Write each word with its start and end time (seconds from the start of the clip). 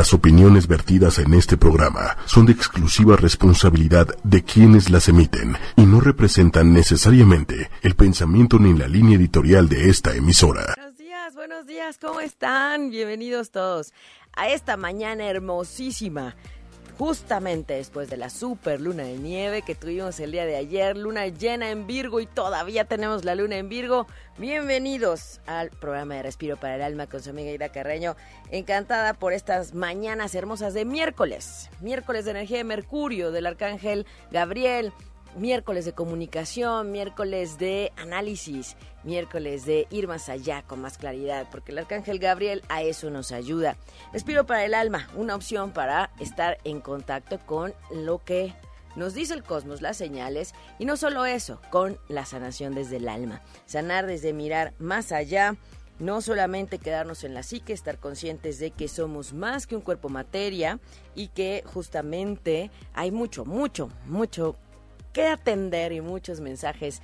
Las 0.00 0.14
opiniones 0.14 0.66
vertidas 0.66 1.18
en 1.18 1.34
este 1.34 1.58
programa 1.58 2.16
son 2.24 2.46
de 2.46 2.52
exclusiva 2.52 3.16
responsabilidad 3.16 4.06
de 4.24 4.42
quienes 4.42 4.88
las 4.88 5.10
emiten 5.10 5.58
y 5.76 5.82
no 5.82 6.00
representan 6.00 6.72
necesariamente 6.72 7.68
el 7.82 7.94
pensamiento 7.96 8.58
ni 8.58 8.72
la 8.72 8.88
línea 8.88 9.18
editorial 9.18 9.68
de 9.68 9.90
esta 9.90 10.16
emisora. 10.16 10.72
Buenos 10.74 10.96
días, 10.96 11.34
buenos 11.34 11.66
días, 11.66 11.98
¿cómo 11.98 12.22
están? 12.22 12.88
Bienvenidos 12.88 13.50
todos 13.50 13.92
a 14.34 14.48
esta 14.48 14.78
mañana 14.78 15.26
hermosísima 15.26 16.34
justamente 17.00 17.72
después 17.72 18.10
de 18.10 18.18
la 18.18 18.28
super 18.28 18.78
luna 18.78 19.04
de 19.04 19.16
nieve 19.16 19.62
que 19.62 19.74
tuvimos 19.74 20.20
el 20.20 20.32
día 20.32 20.44
de 20.44 20.56
ayer, 20.56 20.98
luna 20.98 21.28
llena 21.28 21.70
en 21.70 21.86
Virgo 21.86 22.20
y 22.20 22.26
todavía 22.26 22.84
tenemos 22.84 23.24
la 23.24 23.34
luna 23.34 23.56
en 23.56 23.70
Virgo. 23.70 24.06
Bienvenidos 24.36 25.40
al 25.46 25.70
programa 25.70 26.16
de 26.16 26.24
Respiro 26.24 26.58
para 26.58 26.74
el 26.74 26.82
Alma 26.82 27.06
con 27.06 27.22
su 27.22 27.30
amiga 27.30 27.52
Ida 27.52 27.70
Carreño. 27.70 28.16
Encantada 28.50 29.14
por 29.14 29.32
estas 29.32 29.72
mañanas 29.72 30.34
hermosas 30.34 30.74
de 30.74 30.84
miércoles, 30.84 31.70
miércoles 31.80 32.26
de 32.26 32.32
energía 32.32 32.58
de 32.58 32.64
Mercurio 32.64 33.32
del 33.32 33.46
Arcángel 33.46 34.04
Gabriel 34.30 34.92
miércoles 35.36 35.84
de 35.84 35.92
comunicación, 35.92 36.90
miércoles 36.90 37.58
de 37.58 37.92
análisis, 37.96 38.76
miércoles 39.04 39.64
de 39.64 39.86
ir 39.90 40.08
más 40.08 40.28
allá 40.28 40.62
con 40.62 40.80
más 40.80 40.98
claridad, 40.98 41.46
porque 41.50 41.72
el 41.72 41.78
arcángel 41.78 42.18
Gabriel 42.18 42.62
a 42.68 42.82
eso 42.82 43.10
nos 43.10 43.32
ayuda. 43.32 43.76
Respiro 44.12 44.46
para 44.46 44.64
el 44.64 44.74
alma, 44.74 45.08
una 45.14 45.34
opción 45.34 45.72
para 45.72 46.10
estar 46.20 46.58
en 46.64 46.80
contacto 46.80 47.38
con 47.46 47.74
lo 47.90 48.18
que 48.18 48.54
nos 48.96 49.14
dice 49.14 49.34
el 49.34 49.44
cosmos, 49.44 49.82
las 49.82 49.96
señales, 49.96 50.54
y 50.78 50.84
no 50.84 50.96
solo 50.96 51.24
eso, 51.24 51.60
con 51.70 51.98
la 52.08 52.24
sanación 52.24 52.74
desde 52.74 52.96
el 52.96 53.08
alma. 53.08 53.40
Sanar 53.66 54.06
desde 54.06 54.32
mirar 54.32 54.74
más 54.78 55.12
allá, 55.12 55.56
no 55.98 56.20
solamente 56.22 56.78
quedarnos 56.78 57.24
en 57.24 57.34
la 57.34 57.42
psique, 57.42 57.72
estar 57.72 57.98
conscientes 57.98 58.58
de 58.58 58.70
que 58.70 58.88
somos 58.88 59.32
más 59.32 59.66
que 59.66 59.76
un 59.76 59.82
cuerpo 59.82 60.08
materia 60.08 60.80
y 61.14 61.28
que 61.28 61.62
justamente 61.66 62.70
hay 62.94 63.10
mucho, 63.10 63.44
mucho, 63.44 63.90
mucho 64.06 64.56
que 65.12 65.26
atender 65.26 65.92
y 65.92 66.00
muchos 66.00 66.40
mensajes 66.40 67.02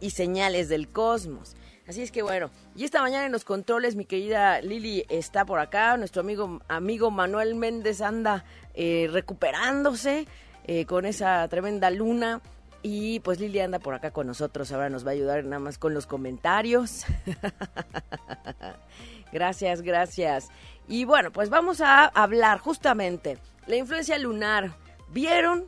y 0.00 0.10
señales 0.10 0.68
del 0.68 0.88
cosmos. 0.88 1.56
Así 1.86 2.02
es 2.02 2.10
que 2.10 2.22
bueno, 2.22 2.50
y 2.74 2.84
esta 2.84 3.02
mañana 3.02 3.26
en 3.26 3.32
los 3.32 3.44
controles 3.44 3.94
mi 3.94 4.06
querida 4.06 4.60
Lili 4.62 5.04
está 5.08 5.44
por 5.44 5.60
acá, 5.60 5.96
nuestro 5.96 6.22
amigo, 6.22 6.60
amigo 6.68 7.10
Manuel 7.10 7.54
Méndez 7.54 8.00
anda 8.00 8.44
eh, 8.72 9.08
recuperándose 9.12 10.26
eh, 10.66 10.86
con 10.86 11.04
esa 11.04 11.46
tremenda 11.48 11.90
luna. 11.90 12.40
Y 12.86 13.20
pues 13.20 13.40
Lili 13.40 13.60
anda 13.60 13.78
por 13.78 13.94
acá 13.94 14.10
con 14.10 14.26
nosotros, 14.26 14.70
ahora 14.70 14.90
nos 14.90 15.06
va 15.06 15.10
a 15.10 15.14
ayudar 15.14 15.42
nada 15.44 15.58
más 15.58 15.78
con 15.78 15.94
los 15.94 16.06
comentarios. 16.06 17.06
gracias, 19.32 19.80
gracias. 19.80 20.48
Y 20.86 21.06
bueno, 21.06 21.32
pues 21.32 21.48
vamos 21.48 21.80
a 21.80 22.04
hablar 22.04 22.58
justamente 22.58 23.38
la 23.66 23.76
influencia 23.76 24.18
lunar. 24.18 24.76
¿Vieron 25.08 25.66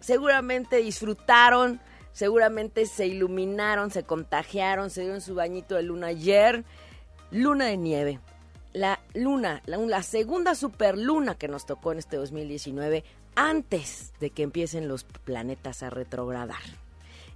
seguramente 0.00 0.78
disfrutaron, 0.78 1.80
seguramente 2.18 2.84
se 2.86 3.06
iluminaron, 3.06 3.92
se 3.92 4.02
contagiaron, 4.02 4.90
se 4.90 5.02
dieron 5.02 5.20
su 5.20 5.36
bañito 5.36 5.76
de 5.76 5.84
luna 5.84 6.08
ayer. 6.08 6.64
Luna 7.30 7.66
de 7.66 7.76
nieve. 7.76 8.18
La 8.72 8.98
luna, 9.14 9.62
la, 9.66 10.02
segunda 10.02 10.56
superluna 10.56 11.36
que 11.36 11.46
nos 11.46 11.64
tocó 11.64 11.92
en 11.92 11.98
este 11.98 12.16
2019 12.16 13.04
antes 13.36 14.12
de 14.18 14.30
que 14.30 14.42
empiecen 14.42 14.88
los 14.88 15.04
planetas 15.04 15.84
a 15.84 15.90
retrogradar. 15.90 16.58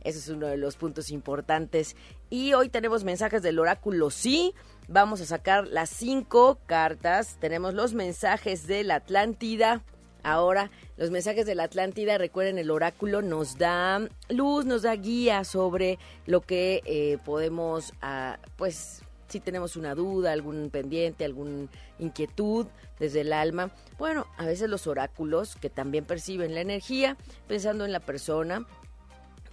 Ese 0.02 0.19
es 0.19 0.28
uno 0.28 0.48
de 0.48 0.56
los 0.56 0.74
puntos 0.74 1.11
importantes. 1.11 1.94
Y 2.28 2.55
hoy 2.55 2.69
tenemos 2.69 3.05
mensajes 3.05 3.41
del 3.41 3.61
oráculo 3.61 4.11
sí. 4.11 4.52
Vamos 4.89 5.20
a 5.20 5.27
sacar 5.27 5.69
las 5.69 5.91
cinco 5.91 6.58
cartas. 6.67 7.36
Tenemos 7.39 7.74
los 7.74 7.94
mensajes 7.94 8.67
de 8.67 8.83
la 8.83 8.96
Atlántida, 8.96 9.84
Ahora, 10.23 10.70
los 10.97 11.11
mensajes 11.11 11.47
de 11.47 11.55
la 11.55 11.65
Atlántida, 11.65 12.19
recuerden, 12.19 12.59
el 12.59 12.70
oráculo 12.70 13.23
nos 13.23 13.59
da 13.59 14.09
luz, 14.29 14.64
nos 14.64 14.83
da 14.83 14.95
guía 14.95 15.45
sobre 15.45 15.98
lo 16.27 16.41
que 16.41 16.83
eh, 16.85 17.19
podemos, 17.24 17.92
ah, 18.02 18.39
pues, 18.57 19.02
si 19.29 19.41
tenemos 19.41 19.77
una 19.77 19.95
duda, 19.95 20.33
algún 20.33 20.70
pendiente, 20.70 21.24
alguna 21.24 21.67
inquietud 21.98 22.67
desde 23.01 23.23
el 23.23 23.33
alma. 23.33 23.70
Bueno, 23.98 24.27
a 24.36 24.45
veces 24.45 24.69
los 24.69 24.86
oráculos 24.86 25.57
que 25.57 25.70
también 25.70 26.05
perciben 26.05 26.55
la 26.55 26.61
energía, 26.61 27.17
pensando 27.48 27.85
en 27.85 27.92
la 27.92 28.01
persona, 28.01 28.67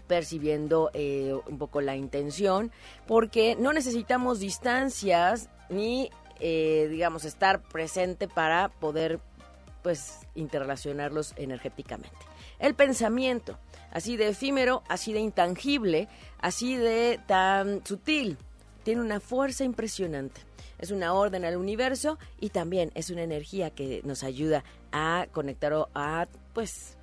percibiendo 0.07 0.91
eh, 0.93 1.33
un 1.47 1.57
poco 1.57 1.81
la 1.81 1.95
intención, 1.95 2.71
porque 3.07 3.55
no 3.57 3.71
necesitamos 3.73 4.39
distancias 4.39 5.49
ni, 5.69 6.09
eh, 6.39 6.87
digamos, 6.89 7.23
estar 7.25 7.61
presente 7.61 8.27
para 8.27 8.69
poder 8.69 9.19
pues 9.81 10.19
interrelacionarlos 10.35 11.33
energéticamente. 11.37 12.17
El 12.59 12.75
pensamiento, 12.75 13.57
así 13.91 14.17
de 14.17 14.29
efímero, 14.29 14.83
así 14.87 15.13
de 15.13 15.19
intangible, 15.19 16.07
así 16.39 16.75
de 16.75 17.19
tan 17.27 17.85
sutil, 17.85 18.37
tiene 18.83 19.01
una 19.01 19.19
fuerza 19.19 19.63
impresionante. 19.63 20.41
Es 20.77 20.91
una 20.91 21.13
orden 21.13 21.43
al 21.43 21.57
universo 21.57 22.17
y 22.39 22.49
también 22.49 22.91
es 22.95 23.09
una 23.09 23.23
energía 23.23 23.69
que 23.69 24.01
nos 24.05 24.23
ayuda 24.23 24.63
a 24.91 25.27
conectar 25.31 25.73
o 25.73 25.89
a, 25.93 26.27
pues, 26.53 26.97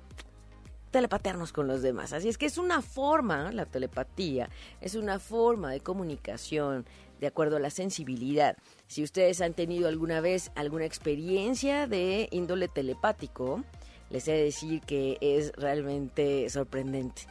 telepatearnos 0.91 1.53
con 1.53 1.67
los 1.67 1.81
demás. 1.81 2.13
Así 2.13 2.27
es 2.27 2.37
que 2.37 2.47
es 2.47 2.57
una 2.57 2.81
forma, 2.81 3.51
la 3.51 3.65
telepatía, 3.65 4.49
es 4.81 4.95
una 4.95 5.19
forma 5.19 5.71
de 5.71 5.79
comunicación 5.79 6.85
de 7.19 7.27
acuerdo 7.27 7.57
a 7.57 7.59
la 7.59 7.69
sensibilidad. 7.69 8.57
Si 8.87 9.03
ustedes 9.03 9.41
han 9.41 9.53
tenido 9.53 9.87
alguna 9.87 10.21
vez 10.21 10.51
alguna 10.55 10.85
experiencia 10.85 11.87
de 11.87 12.27
índole 12.31 12.67
telepático, 12.67 13.63
les 14.09 14.27
he 14.27 14.33
de 14.33 14.43
decir 14.43 14.81
que 14.81 15.17
es 15.21 15.51
realmente 15.53 16.49
sorprendente. 16.49 17.23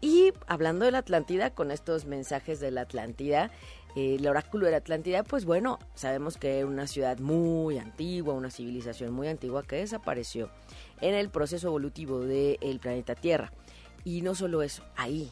Y 0.00 0.32
hablando 0.48 0.84
de 0.84 0.90
la 0.90 0.98
Atlántida, 0.98 1.50
con 1.50 1.70
estos 1.70 2.06
mensajes 2.06 2.58
de 2.58 2.72
la 2.72 2.82
Atlántida, 2.82 3.52
eh, 3.94 4.16
el 4.18 4.26
oráculo 4.26 4.66
de 4.66 4.72
la 4.72 4.78
Atlántida, 4.78 5.22
pues 5.22 5.44
bueno, 5.44 5.78
sabemos 5.94 6.36
que 6.38 6.58
es 6.58 6.64
una 6.64 6.88
ciudad 6.88 7.18
muy 7.18 7.78
antigua, 7.78 8.34
una 8.34 8.50
civilización 8.50 9.12
muy 9.12 9.28
antigua 9.28 9.62
que 9.62 9.76
desapareció 9.76 10.50
en 11.00 11.14
el 11.14 11.30
proceso 11.30 11.68
evolutivo 11.68 12.20
del 12.20 12.80
planeta 12.80 13.14
Tierra. 13.14 13.52
Y 14.04 14.22
no 14.22 14.34
solo 14.34 14.62
eso, 14.62 14.82
ahí, 14.96 15.30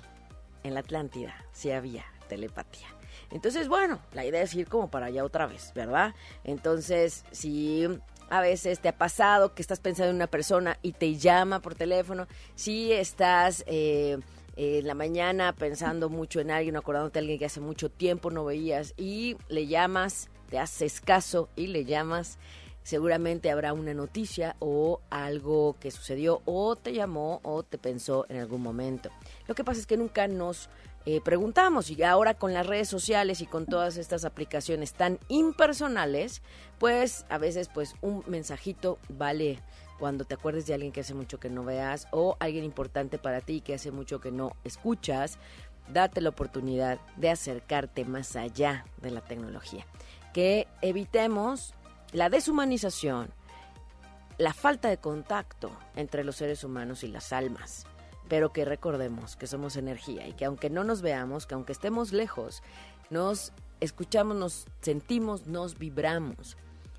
en 0.63 0.75
la 0.75 0.81
Atlántida, 0.81 1.35
sí 1.53 1.73
había 1.73 2.05
telepatía. 2.29 3.00
Entonces, 3.31 3.69
bueno, 3.69 4.01
la 4.13 4.25
idea 4.25 4.43
es 4.43 4.55
ir 4.55 4.69
como 4.69 4.91
para 4.91 5.07
allá 5.07 5.25
otra 5.25 5.47
vez, 5.47 5.73
¿verdad? 5.75 6.15
Entonces, 6.45 7.25
si 7.31 7.87
a 8.29 8.41
veces 8.41 8.81
te 8.81 8.89
ha 8.89 8.97
pasado 8.97 9.55
que 9.55 9.63
estás 9.63 9.81
pensando 9.81 10.11
en 10.11 10.17
una 10.17 10.27
persona 10.27 10.79
y 10.83 10.93
te 10.93 11.17
llama 11.17 11.61
por 11.61 11.75
teléfono, 11.75 12.27
si 12.55 12.93
estás 12.93 13.65
eh, 13.67 14.19
en 14.57 14.87
la 14.87 14.95
mañana 14.95 15.53
pensando 15.53 16.09
mucho 16.09 16.41
en 16.41 16.51
alguien, 16.51 16.77
acordándote 16.77 17.15
de 17.15 17.21
alguien 17.21 17.39
que 17.39 17.47
hace 17.47 17.61
mucho 17.61 17.91
tiempo 17.91 18.31
no 18.31 18.45
veías 18.45 18.95
y 18.97 19.37
le 19.49 19.67
llamas, 19.67 20.29
te 20.49 20.59
haces 20.59 21.01
caso 21.01 21.49
y 21.57 21.69
le 21.69 21.85
llamas, 21.85 22.39
seguramente 22.83 23.51
habrá 23.51 23.73
una 23.73 23.95
noticia 23.95 24.57
o 24.59 25.01
algo 25.11 25.77
que 25.81 25.91
sucedió 25.91 26.43
o 26.45 26.77
te 26.77 26.93
llamó 26.93 27.41
o 27.43 27.63
te 27.63 27.79
pensó 27.79 28.27
en 28.29 28.39
algún 28.39 28.63
momento. 28.63 29.11
Lo 29.47 29.55
que 29.55 29.65
pasa 29.65 29.81
es 29.81 29.87
que 29.87 29.97
nunca 29.97 30.29
nos 30.29 30.69
eh, 31.07 31.23
preguntamos 31.23 31.91
y 31.91 32.03
ahora 32.03 32.35
con 32.35 32.53
las 32.53 32.67
redes 32.67 32.89
sociales 32.89 33.41
y 33.41 33.47
con 33.47 33.65
todas 33.65 33.97
estas 33.97 34.27
aplicaciones 34.27 34.93
tan 34.93 35.19
impersonales, 35.29 36.43
pues 36.79 37.25
a 37.31 37.39
veces 37.39 37.71
pues 37.73 37.95
un 38.03 38.23
mensajito 38.27 38.99
vale 39.09 39.63
cuando 39.99 40.25
te 40.25 40.35
acuerdes 40.35 40.67
de 40.67 40.75
alguien 40.75 40.93
que 40.93 41.01
hace 41.01 41.15
mucho 41.15 41.41
que 41.41 41.49
no 41.49 41.65
veas 41.65 42.07
o 42.11 42.37
alguien 42.39 42.65
importante 42.65 43.19
para 43.19 43.41
ti 43.41 43.63
que 43.63 43.75
hace 43.75 43.91
mucho 43.91 44.21
que 44.21 44.31
no 44.31 44.53
escuchas, 44.63 45.39
date 45.89 46.21
la 46.21 46.29
oportunidad 46.29 47.01
de 47.17 47.31
acercarte 47.31 48.05
más 48.05 48.37
allá 48.37 48.85
de 49.01 49.11
la 49.11 49.23
tecnología. 49.23 49.87
Que 50.35 50.69
evitemos 50.83 51.75
la 52.13 52.29
deshumanización, 52.29 53.31
la 54.37 54.53
falta 54.53 54.89
de 54.89 54.99
contacto 54.99 55.71
entre 55.97 56.25
los 56.25 56.37
seres 56.37 56.63
humanos 56.63 57.05
y 57.05 57.09
las 57.09 57.33
almas 57.33 57.87
pero 58.31 58.53
que 58.53 58.65
recordemos 58.65 59.35
que 59.35 59.49
somos 59.49 59.77
energía 59.77 60.29
y 60.29 60.35
que 60.35 60.45
aunque 60.45 60.71
no 60.71 60.85
nos 60.85 61.03
veamos, 61.03 61.47
que 61.47 61.55
aunque 61.55 61.73
estemos 61.73 62.13
lejos, 62.13 62.63
nos 63.11 63.53
escuchamos, 63.81 64.37
nos 64.37 64.67
sentimos, 64.81 65.49
nos 65.49 65.77
vibramos. 65.77 66.57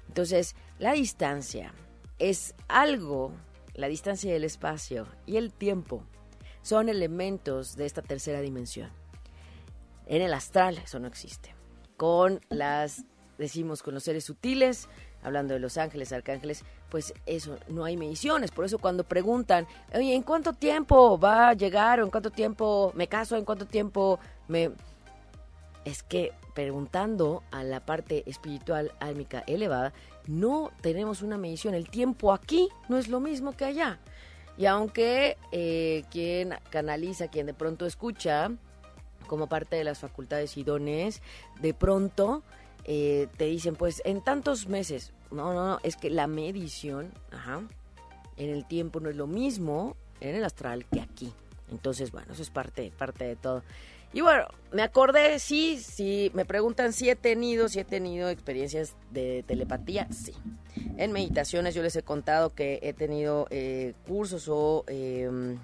Entonces, 0.09 0.57
la 0.77 0.91
distancia 0.91 1.73
es 2.19 2.53
algo, 2.67 3.31
la 3.75 3.87
distancia 3.87 4.33
del 4.33 4.43
espacio 4.43 5.07
y 5.25 5.37
el 5.37 5.53
tiempo 5.53 6.03
son 6.63 6.89
elementos 6.89 7.77
de 7.77 7.85
esta 7.85 8.01
tercera 8.01 8.41
dimensión. 8.41 8.89
En 10.07 10.21
el 10.21 10.33
astral 10.33 10.79
eso 10.79 10.99
no 10.99 11.07
existe. 11.07 11.55
Con 11.95 12.41
las, 12.49 13.05
decimos, 13.37 13.83
con 13.83 13.93
los 13.93 14.03
seres 14.03 14.25
sutiles, 14.25 14.89
hablando 15.23 15.53
de 15.53 15.59
los 15.59 15.77
ángeles, 15.77 16.11
arcángeles, 16.11 16.63
pues 16.89 17.13
eso, 17.25 17.57
no 17.67 17.85
hay 17.85 17.97
mediciones. 17.97 18.51
Por 18.51 18.65
eso 18.65 18.79
cuando 18.79 19.03
preguntan, 19.03 19.67
¿en 19.91 20.23
cuánto 20.23 20.53
tiempo 20.53 21.19
va 21.19 21.49
a 21.49 21.53
llegar? 21.53 21.99
¿O 21.99 22.03
en 22.03 22.11
cuánto 22.11 22.31
tiempo 22.31 22.91
me 22.95 23.07
caso? 23.07 23.37
¿En 23.37 23.45
cuánto 23.45 23.65
tiempo 23.65 24.19
me...? 24.47 24.71
Es 25.83 26.03
que 26.03 26.31
preguntando 26.53 27.43
a 27.49 27.63
la 27.63 27.79
parte 27.79 28.23
espiritual 28.29 28.91
álmica 28.99 29.43
elevada, 29.47 29.93
no 30.27 30.71
tenemos 30.81 31.21
una 31.21 31.37
medición. 31.37 31.73
El 31.73 31.89
tiempo 31.89 32.33
aquí 32.33 32.69
no 32.87 32.97
es 32.97 33.07
lo 33.07 33.19
mismo 33.19 33.53
que 33.53 33.65
allá. 33.65 33.99
Y 34.57 34.65
aunque 34.65 35.37
eh, 35.51 36.03
quien 36.11 36.55
canaliza, 36.69 37.29
quien 37.29 37.47
de 37.47 37.53
pronto 37.53 37.85
escucha, 37.85 38.51
como 39.27 39.47
parte 39.47 39.77
de 39.77 39.83
las 39.83 39.99
facultades 39.99 40.57
idóneas, 40.57 41.21
de 41.61 41.73
pronto 41.73 42.43
eh, 42.85 43.27
te 43.37 43.45
dicen, 43.45 43.75
pues 43.75 44.01
en 44.05 44.21
tantos 44.21 44.67
meses, 44.67 45.13
no, 45.31 45.53
no, 45.53 45.67
no, 45.67 45.79
es 45.83 45.95
que 45.95 46.09
la 46.09 46.27
medición, 46.27 47.11
en 48.37 48.49
el 48.49 48.65
tiempo 48.65 48.99
no 48.99 49.09
es 49.09 49.15
lo 49.15 49.27
mismo 49.27 49.95
en 50.19 50.35
el 50.35 50.43
astral 50.43 50.85
que 50.85 51.01
aquí. 51.01 51.33
Entonces, 51.69 52.11
bueno, 52.11 52.33
eso 52.33 52.41
es 52.41 52.49
parte, 52.49 52.91
parte 52.97 53.25
de 53.25 53.35
todo. 53.35 53.63
Y 54.13 54.21
bueno, 54.21 54.47
me 54.73 54.81
acordé, 54.81 55.39
sí, 55.39 55.79
sí, 55.79 56.31
me 56.33 56.43
preguntan 56.43 56.91
si 56.91 57.09
he 57.09 57.15
tenido, 57.15 57.69
si 57.69 57.79
he 57.79 57.85
tenido 57.85 58.29
experiencias 58.29 58.95
de 59.09 59.43
telepatía, 59.47 60.07
sí. 60.11 60.33
En 60.97 61.13
meditaciones 61.13 61.73
yo 61.73 61.81
les 61.81 61.95
he 61.95 62.03
contado 62.03 62.53
que 62.53 62.79
he 62.81 62.91
tenido 62.91 63.47
eh, 63.51 63.93
cursos 64.05 64.47
o 64.49 64.83
em, 64.87 65.57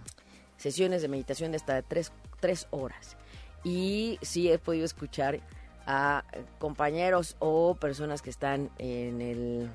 sesiones 0.55 1.01
de 1.01 1.09
meditación 1.09 1.51
de 1.51 1.57
hasta 1.57 1.81
tres, 1.81 2.13
tres 2.39 2.67
horas. 2.71 3.17
Y 3.65 4.17
sí 4.21 4.49
he 4.49 4.59
podido 4.59 4.85
escuchar 4.85 5.41
a 5.87 6.23
compañeros 6.59 7.37
o 7.39 7.75
personas 7.75 8.21
que 8.21 8.29
están 8.29 8.69
en 8.77 9.21
el, 9.21 9.69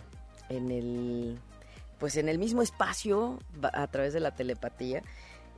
en 0.50 0.70
el, 0.70 1.38
pues 1.98 2.16
en 2.16 2.28
el 2.28 2.38
mismo 2.38 2.62
espacio 2.62 3.38
a 3.62 3.86
través 3.88 4.12
de 4.12 4.20
la 4.20 4.34
telepatía. 4.34 5.02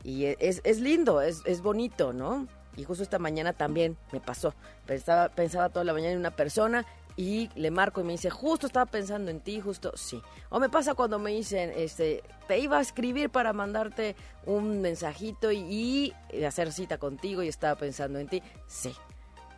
Y 0.05 0.27
es, 0.27 0.61
es 0.65 0.81
lindo, 0.81 1.21
es, 1.21 1.43
es 1.45 1.61
bonito, 1.61 2.12
¿no? 2.12 2.47
Y 2.77 2.85
justo 2.85 3.03
esta 3.03 3.19
mañana 3.19 3.53
también 3.53 3.97
me 4.12 4.21
pasó. 4.21 4.55
Pensaba, 4.87 5.29
pensaba 5.29 5.69
toda 5.69 5.85
la 5.85 5.93
mañana 5.93 6.12
en 6.12 6.19
una 6.19 6.37
persona 6.37 6.87
y 7.17 7.49
le 7.55 7.71
marco 7.71 8.01
y 8.01 8.05
me 8.05 8.12
dice, 8.12 8.31
justo 8.31 8.67
estaba 8.67 8.87
pensando 8.87 9.31
en 9.31 9.41
ti, 9.41 9.61
justo, 9.61 9.93
sí. 9.97 10.21
O 10.51 10.61
me 10.61 10.69
pasa 10.69 10.95
cuando 10.95 11.19
me 11.19 11.31
dicen, 11.31 11.73
este, 11.75 12.23
te 12.49 12.59
iba 12.59 12.79
a 12.79 12.81
escribir 12.81 13.31
para 13.31 13.53
mandarte 13.53 14.15
un 14.47 14.81
mensajito 14.81 15.53
y, 15.53 16.12
y 16.33 16.45
hacer 16.45 16.73
cita 16.73 16.99
contigo 16.99 17.43
y 17.43 17.49
estaba 17.49 17.77
pensando 17.77 18.19
en 18.19 18.29
ti, 18.29 18.43
sí. 18.67 18.95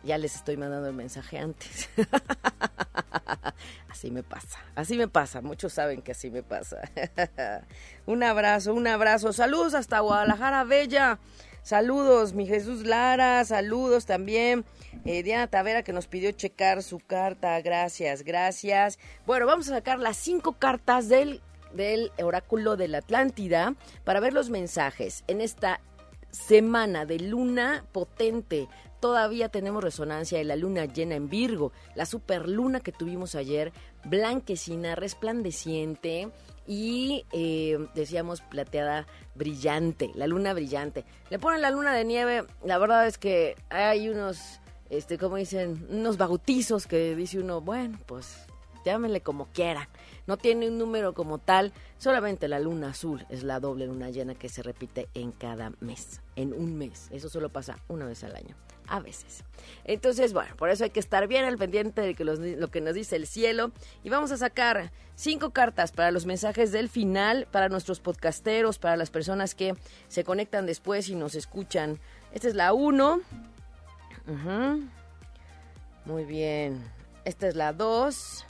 Ya 0.03 0.17
les 0.17 0.35
estoy 0.35 0.57
mandando 0.57 0.87
el 0.87 0.95
mensaje 0.95 1.37
antes. 1.39 1.89
así 3.89 4.11
me 4.11 4.23
pasa, 4.23 4.59
así 4.75 4.97
me 4.97 5.07
pasa, 5.07 5.41
muchos 5.41 5.73
saben 5.73 6.01
que 6.01 6.11
así 6.11 6.29
me 6.29 6.43
pasa. 6.43 6.81
un 8.05 8.23
abrazo, 8.23 8.73
un 8.73 8.87
abrazo. 8.87 9.33
Saludos 9.33 9.73
hasta 9.73 9.99
Guadalajara 9.99 10.63
Bella. 10.63 11.19
Saludos, 11.67 12.31
mi 12.33 12.47
Jesús 12.47 12.85
Lara, 12.85 13.43
saludos 13.43 14.05
también. 14.05 14.63
Eh, 15.03 15.21
Diana 15.21 15.47
Tavera 15.47 15.83
que 15.83 15.91
nos 15.91 16.07
pidió 16.07 16.31
checar 16.31 16.81
su 16.81 16.99
carta, 16.99 17.59
gracias, 17.59 18.23
gracias. 18.23 18.99
Bueno, 19.25 19.45
vamos 19.45 19.67
a 19.67 19.75
sacar 19.75 19.99
las 19.99 20.15
cinco 20.15 20.53
cartas 20.53 21.09
del, 21.09 21.41
del 21.73 22.13
oráculo 22.23 22.77
de 22.77 22.87
la 22.87 22.99
Atlántida 22.99 23.75
para 24.05 24.21
ver 24.21 24.31
los 24.31 24.49
mensajes 24.49 25.25
en 25.27 25.41
esta 25.41 25.81
semana 26.31 27.05
de 27.05 27.19
luna 27.19 27.83
potente. 27.91 28.69
Todavía 28.99 29.49
tenemos 29.49 29.83
resonancia 29.83 30.39
de 30.39 30.43
la 30.43 30.55
luna 30.55 30.85
llena 30.85 31.15
en 31.15 31.29
Virgo, 31.29 31.71
la 31.93 32.07
superluna 32.07 32.79
que 32.79 32.91
tuvimos 32.91 33.35
ayer, 33.35 33.71
blanquecina, 34.05 34.95
resplandeciente 34.95 36.31
y 36.65 37.25
eh, 37.31 37.77
decíamos 37.93 38.41
plateada 38.41 39.05
brillante, 39.35 40.11
la 40.15 40.25
luna 40.25 40.53
brillante. 40.53 41.05
Le 41.29 41.37
ponen 41.37 41.61
la 41.61 41.69
luna 41.69 41.93
de 41.93 42.05
nieve, 42.05 42.45
la 42.63 42.79
verdad 42.79 43.05
es 43.05 43.19
que 43.19 43.55
hay 43.69 44.09
unos, 44.09 44.61
este, 44.89 45.19
como 45.19 45.35
dicen, 45.35 45.85
unos 45.91 46.17
bautizos 46.17 46.87
que 46.87 47.15
dice 47.15 47.39
uno, 47.39 47.61
bueno, 47.61 47.99
pues 48.07 48.47
llámenle 48.83 49.21
como 49.21 49.45
quieran. 49.53 49.87
No 50.25 50.37
tiene 50.37 50.69
un 50.69 50.79
número 50.79 51.13
como 51.13 51.37
tal, 51.37 51.71
solamente 51.99 52.47
la 52.47 52.59
luna 52.59 52.89
azul 52.89 53.27
es 53.29 53.43
la 53.43 53.59
doble 53.59 53.85
luna 53.85 54.09
llena 54.09 54.33
que 54.33 54.49
se 54.49 54.63
repite 54.63 55.07
en 55.13 55.31
cada 55.31 55.71
mes, 55.81 56.21
en 56.35 56.51
un 56.53 56.77
mes. 56.79 57.09
Eso 57.11 57.29
solo 57.29 57.49
pasa 57.49 57.77
una 57.87 58.07
vez 58.07 58.23
al 58.23 58.35
año 58.35 58.55
a 58.87 58.99
veces. 58.99 59.43
Entonces, 59.83 60.33
bueno, 60.33 60.55
por 60.55 60.69
eso 60.69 60.83
hay 60.83 60.89
que 60.89 60.99
estar 60.99 61.27
bien 61.27 61.45
al 61.45 61.57
pendiente 61.57 62.01
de 62.01 62.15
que 62.15 62.23
lo 62.23 62.67
que 62.69 62.81
nos 62.81 62.93
dice 62.93 63.15
el 63.15 63.27
cielo. 63.27 63.71
Y 64.03 64.09
vamos 64.09 64.31
a 64.31 64.37
sacar 64.37 64.91
cinco 65.15 65.51
cartas 65.51 65.91
para 65.91 66.11
los 66.11 66.25
mensajes 66.25 66.71
del 66.71 66.89
final, 66.89 67.47
para 67.51 67.69
nuestros 67.69 67.99
podcasteros, 67.99 68.79
para 68.79 68.97
las 68.97 69.09
personas 69.09 69.55
que 69.55 69.73
se 70.07 70.23
conectan 70.23 70.65
después 70.65 71.09
y 71.09 71.15
nos 71.15 71.35
escuchan. 71.35 71.99
Esta 72.33 72.47
es 72.47 72.55
la 72.55 72.73
uno. 72.73 73.21
Muy 76.05 76.25
bien. 76.25 76.83
Esta 77.25 77.47
es 77.47 77.55
la 77.55 77.73
dos. 77.73 78.45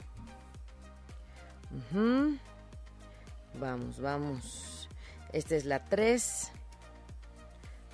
Vamos, 3.54 4.00
vamos. 4.00 4.88
Esta 5.32 5.56
es 5.56 5.64
la 5.64 5.84
tres. 5.84 6.52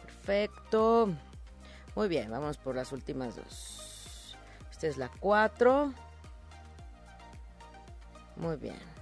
Perfecto. 0.05 1.11
Muy 1.95 2.09
bien, 2.09 2.31
vamos 2.31 2.59
por 2.59 2.75
las 2.75 2.93
últimas 2.93 3.37
dos. 3.37 4.37
Esta 4.71 4.87
es 4.89 4.97
la 4.97 5.11
4. 5.21 5.93
Muy 8.37 8.57
bien. 8.57 8.95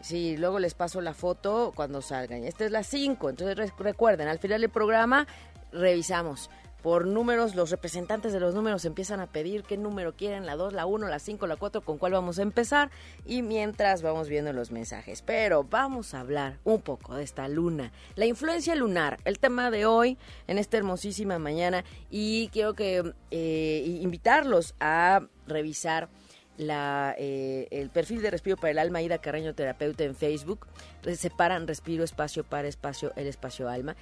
Sí, 0.00 0.36
luego 0.36 0.60
les 0.60 0.74
paso 0.74 1.00
la 1.00 1.12
foto 1.12 1.72
cuando 1.74 2.00
salgan. 2.00 2.44
Esta 2.44 2.64
es 2.64 2.70
la 2.70 2.84
5. 2.84 3.30
Entonces 3.30 3.72
recuerden, 3.78 4.28
al 4.28 4.38
final 4.38 4.60
del 4.60 4.70
programa 4.70 5.26
revisamos 5.72 6.50
por 6.82 7.06
números, 7.06 7.54
los 7.54 7.70
representantes 7.70 8.32
de 8.32 8.40
los 8.40 8.54
números 8.54 8.84
empiezan 8.84 9.20
a 9.20 9.26
pedir 9.26 9.64
qué 9.64 9.76
número 9.76 10.14
quieren, 10.14 10.46
la 10.46 10.56
2, 10.56 10.72
la 10.72 10.86
1, 10.86 11.08
la 11.08 11.18
5, 11.18 11.46
la 11.46 11.56
4, 11.56 11.80
con 11.80 11.98
cuál 11.98 12.12
vamos 12.12 12.38
a 12.38 12.42
empezar 12.42 12.90
y 13.26 13.42
mientras 13.42 14.02
vamos 14.02 14.28
viendo 14.28 14.52
los 14.52 14.70
mensajes. 14.70 15.22
Pero 15.22 15.64
vamos 15.64 16.14
a 16.14 16.20
hablar 16.20 16.58
un 16.64 16.80
poco 16.80 17.14
de 17.16 17.24
esta 17.24 17.48
luna, 17.48 17.92
la 18.14 18.26
influencia 18.26 18.74
lunar, 18.74 19.18
el 19.24 19.38
tema 19.38 19.70
de 19.70 19.86
hoy 19.86 20.18
en 20.46 20.58
esta 20.58 20.76
hermosísima 20.76 21.38
mañana 21.38 21.84
y 22.10 22.48
quiero 22.48 22.74
que 22.74 23.12
eh, 23.30 23.98
invitarlos 24.00 24.74
a 24.78 25.22
revisar 25.46 26.08
la, 26.58 27.14
eh, 27.18 27.68
el 27.70 27.88
perfil 27.88 28.20
de 28.20 28.30
Respiro 28.30 28.56
para 28.56 28.72
el 28.72 28.78
Alma, 28.78 29.00
Ida 29.00 29.18
Carreño 29.18 29.54
Terapeuta 29.54 30.04
en 30.04 30.14
Facebook. 30.14 30.66
Separan 31.14 31.66
Respiro, 31.66 32.04
Espacio 32.04 32.44
para 32.44 32.68
Espacio, 32.68 33.12
el 33.16 33.26
Espacio 33.26 33.68
Alma. 33.68 33.96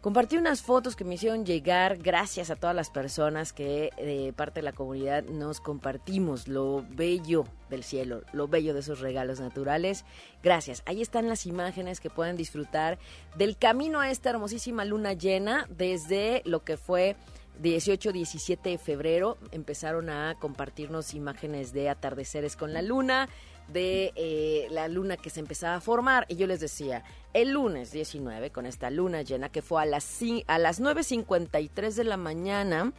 Compartí 0.00 0.38
unas 0.38 0.62
fotos 0.62 0.96
que 0.96 1.04
me 1.04 1.16
hicieron 1.16 1.44
llegar 1.44 1.98
gracias 1.98 2.48
a 2.48 2.56
todas 2.56 2.74
las 2.74 2.88
personas 2.88 3.52
que 3.52 3.90
de 3.98 4.32
parte 4.32 4.60
de 4.60 4.64
la 4.64 4.72
comunidad 4.72 5.24
nos 5.24 5.60
compartimos 5.60 6.48
lo 6.48 6.86
bello 6.88 7.44
del 7.68 7.84
cielo, 7.84 8.22
lo 8.32 8.48
bello 8.48 8.72
de 8.72 8.80
esos 8.80 9.00
regalos 9.00 9.40
naturales. 9.40 10.06
Gracias. 10.42 10.82
Ahí 10.86 11.02
están 11.02 11.28
las 11.28 11.44
imágenes 11.44 12.00
que 12.00 12.08
pueden 12.08 12.38
disfrutar 12.38 12.98
del 13.36 13.58
camino 13.58 14.00
a 14.00 14.10
esta 14.10 14.30
hermosísima 14.30 14.86
luna 14.86 15.12
llena 15.12 15.66
desde 15.68 16.40
lo 16.46 16.64
que 16.64 16.78
fue 16.78 17.16
18-17 17.62 18.62
de 18.62 18.78
febrero. 18.78 19.36
Empezaron 19.52 20.08
a 20.08 20.34
compartirnos 20.40 21.12
imágenes 21.12 21.74
de 21.74 21.90
atardeceres 21.90 22.56
con 22.56 22.72
la 22.72 22.80
luna, 22.80 23.28
de 23.72 24.12
eh, 24.16 24.68
la 24.70 24.88
luna 24.88 25.16
que 25.16 25.30
se 25.30 25.40
empezaba 25.40 25.76
a 25.76 25.80
formar. 25.80 26.26
Y 26.28 26.36
yo 26.36 26.46
les 26.46 26.60
decía, 26.60 27.04
el 27.32 27.50
lunes 27.50 27.92
19, 27.92 28.50
con 28.50 28.66
esta 28.66 28.90
luna 28.90 29.22
llena 29.22 29.48
que 29.48 29.62
fue 29.62 29.82
a 29.82 29.86
las, 29.86 30.20
a 30.46 30.58
las 30.58 30.80
9.53 30.80 31.94
de 31.94 32.04
la 32.04 32.16
mañana 32.16 32.92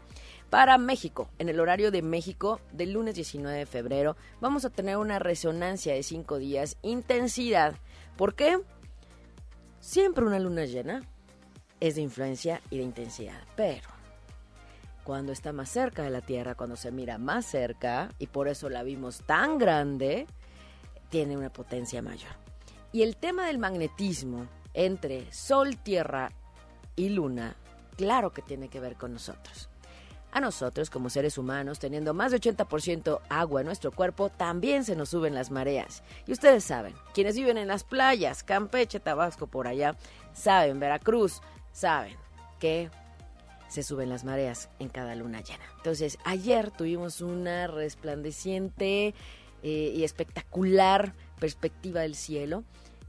para 0.50 0.78
México, 0.78 1.30
en 1.40 1.48
el 1.48 1.62
horario 1.62 1.92
de 1.92 2.02
México 2.02 2.60
del 2.74 2.92
lunes 2.92 3.16
19 3.16 3.60
de 3.60 3.66
febrero, 3.66 4.18
vamos 4.42 4.66
a 4.66 4.70
tener 4.70 4.98
una 4.98 5.18
resonancia 5.18 5.94
de 5.94 6.04
cinco 6.04 6.40
días, 6.40 6.76
intensidad. 6.82 7.76
¿Por 8.18 8.36
qué? 8.36 8.60
Siempre 9.80 10.26
una 10.26 10.40
luna 10.40 10.66
llena 10.66 11.04
es 11.80 11.96
de 11.96 12.02
influencia 12.02 12.62
y 12.70 12.78
de 12.78 12.84
intensidad, 12.84 13.42
pero 13.56 13.90
cuando 15.04 15.32
está 15.32 15.52
más 15.54 15.70
cerca 15.70 16.04
de 16.04 16.10
la 16.10 16.22
Tierra, 16.22 16.56
cuando 16.56 16.76
se 16.76 16.92
mira 16.92 17.18
más 17.18 17.46
cerca, 17.46 18.10
y 18.20 18.28
por 18.28 18.48
eso 18.48 18.70
la 18.70 18.84
vimos 18.84 19.24
tan 19.26 19.58
grande, 19.58 20.28
tiene 21.12 21.38
una 21.38 21.54
potencia 21.54 22.02
mayor. 22.02 22.32
Y 22.92 23.04
el 23.04 23.16
tema 23.18 23.46
del 23.46 23.60
magnetismo 23.60 24.48
entre 24.74 25.32
Sol, 25.32 25.78
Tierra 25.78 26.32
y 26.96 27.10
Luna, 27.10 27.56
claro 27.96 28.32
que 28.32 28.42
tiene 28.42 28.70
que 28.70 28.80
ver 28.80 28.96
con 28.96 29.14
nosotros. 29.14 29.70
A 30.32 30.40
nosotros, 30.40 30.90
como 30.90 31.10
seres 31.10 31.38
humanos, 31.38 31.80
teniendo 31.80 32.14
más 32.14 32.32
de 32.32 32.40
80% 32.40 33.20
agua 33.28 33.60
en 33.60 33.68
nuestro 33.68 33.92
cuerpo, 33.92 34.30
también 34.30 34.86
se 34.86 34.96
nos 34.96 35.10
suben 35.10 35.36
las 35.36 35.52
mareas. 35.52 36.04
Y 36.26 36.32
ustedes 36.32 36.64
saben, 36.64 36.96
quienes 37.14 37.36
viven 37.36 37.58
en 37.58 37.68
las 37.68 37.84
playas, 37.84 38.42
Campeche, 38.42 39.02
Tabasco, 39.02 39.48
por 39.48 39.68
allá, 39.68 39.98
saben, 40.34 40.80
Veracruz, 40.80 41.42
saben 41.74 42.16
que 42.60 42.90
se 43.68 43.84
suben 43.84 44.10
las 44.10 44.24
mareas 44.24 44.70
en 44.80 44.88
cada 44.88 45.16
luna 45.16 45.42
llena. 45.42 45.64
Entonces, 45.76 46.18
ayer 46.24 46.72
tuvimos 46.72 47.20
una 47.20 47.68
resplandeciente 47.68 49.14
eh, 49.64 49.94
y 49.96 50.04
espectacular 50.04 51.14
perspectiva 51.40 52.02
del 52.02 52.16
cielo. 52.16 52.64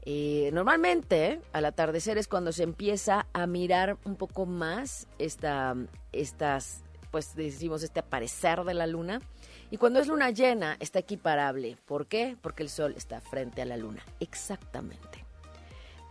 Eh, 0.05 0.49
normalmente 0.53 1.39
al 1.53 1.65
atardecer 1.65 2.17
es 2.17 2.27
cuando 2.27 2.51
se 2.51 2.63
empieza 2.63 3.25
a 3.31 3.47
mirar 3.47 3.97
un 4.03 4.17
poco 4.17 4.45
más 4.45 5.07
esta, 5.17 5.75
estas 6.11 6.83
pues 7.09 7.35
decimos 7.35 7.83
este 7.83 8.01
aparecer 8.01 8.63
de 8.63 8.73
la 8.73 8.87
luna. 8.87 9.21
Y 9.71 9.77
cuando 9.77 9.99
es 9.99 10.07
luna 10.07 10.31
llena, 10.31 10.77
está 10.79 10.99
equiparable. 10.99 11.77
¿Por 11.85 12.07
qué? 12.07 12.37
Porque 12.41 12.63
el 12.63 12.69
sol 12.69 12.93
está 12.97 13.21
frente 13.21 13.61
a 13.61 13.65
la 13.65 13.77
luna. 13.77 14.03
Exactamente. 14.19 15.25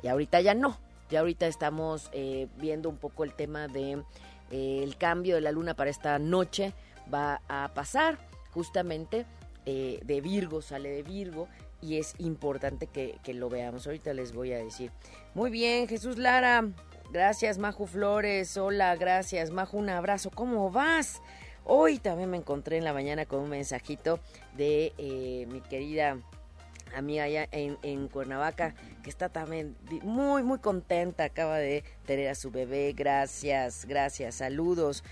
Y 0.02 0.08
ahorita 0.08 0.40
ya 0.40 0.54
no. 0.54 0.78
Ya 1.10 1.20
ahorita 1.20 1.46
estamos 1.46 2.08
eh, 2.12 2.48
viendo 2.56 2.88
un 2.88 2.96
poco 2.96 3.24
el 3.24 3.34
tema 3.34 3.68
de 3.68 4.02
el 4.50 4.96
cambio 4.96 5.34
de 5.34 5.40
la 5.40 5.52
luna 5.52 5.74
para 5.74 5.90
esta 5.90 6.18
noche. 6.18 6.72
Va 7.12 7.42
a 7.48 7.72
pasar 7.74 8.18
justamente 8.52 9.26
eh, 9.66 10.00
de 10.04 10.20
Virgo, 10.20 10.62
sale 10.62 10.90
de 10.90 11.02
Virgo 11.02 11.48
y 11.80 11.98
es 11.98 12.14
importante 12.18 12.86
que, 12.86 13.18
lo 13.34 13.48
veamos. 13.48 13.86
Ahorita 13.86 14.14
les 14.14 14.32
voy 14.32 14.52
a 14.52 14.58
decir. 14.58 14.90
Muy 15.34 15.50
bien, 15.50 15.88
Jesús 15.88 16.16
Lara. 16.16 16.64
Gracias, 17.12 17.58
Maju 17.58 17.86
Flores. 17.86 18.56
Hola, 18.56 18.96
gracias. 18.96 19.50
Maju, 19.50 19.78
un 19.78 19.90
abrazo. 19.90 20.30
¿Cómo 20.30 20.70
vas? 20.70 21.20
Hoy 21.64 21.98
también 21.98 22.30
me 22.30 22.36
encontré 22.36 22.78
en 22.78 22.84
la 22.84 22.92
mañana 22.92 23.26
con 23.26 23.40
un 23.40 23.50
mensajito 23.50 24.20
de 24.56 24.92
eh, 24.98 25.46
mi 25.50 25.60
querida 25.60 26.16
amiga 26.94 27.24
allá 27.24 27.48
en, 27.52 27.78
en, 27.82 28.08
Cuernavaca, 28.08 28.74
que 29.02 29.10
está 29.10 29.28
también 29.28 29.76
muy, 30.02 30.42
muy 30.42 30.58
contenta. 30.58 31.24
Acaba 31.24 31.58
de 31.58 31.84
tener 32.06 32.28
a 32.28 32.34
su 32.34 32.50
bebé. 32.50 32.92
Gracias, 32.96 33.86
gracias. 33.86 34.36
Saludos. 34.36 35.04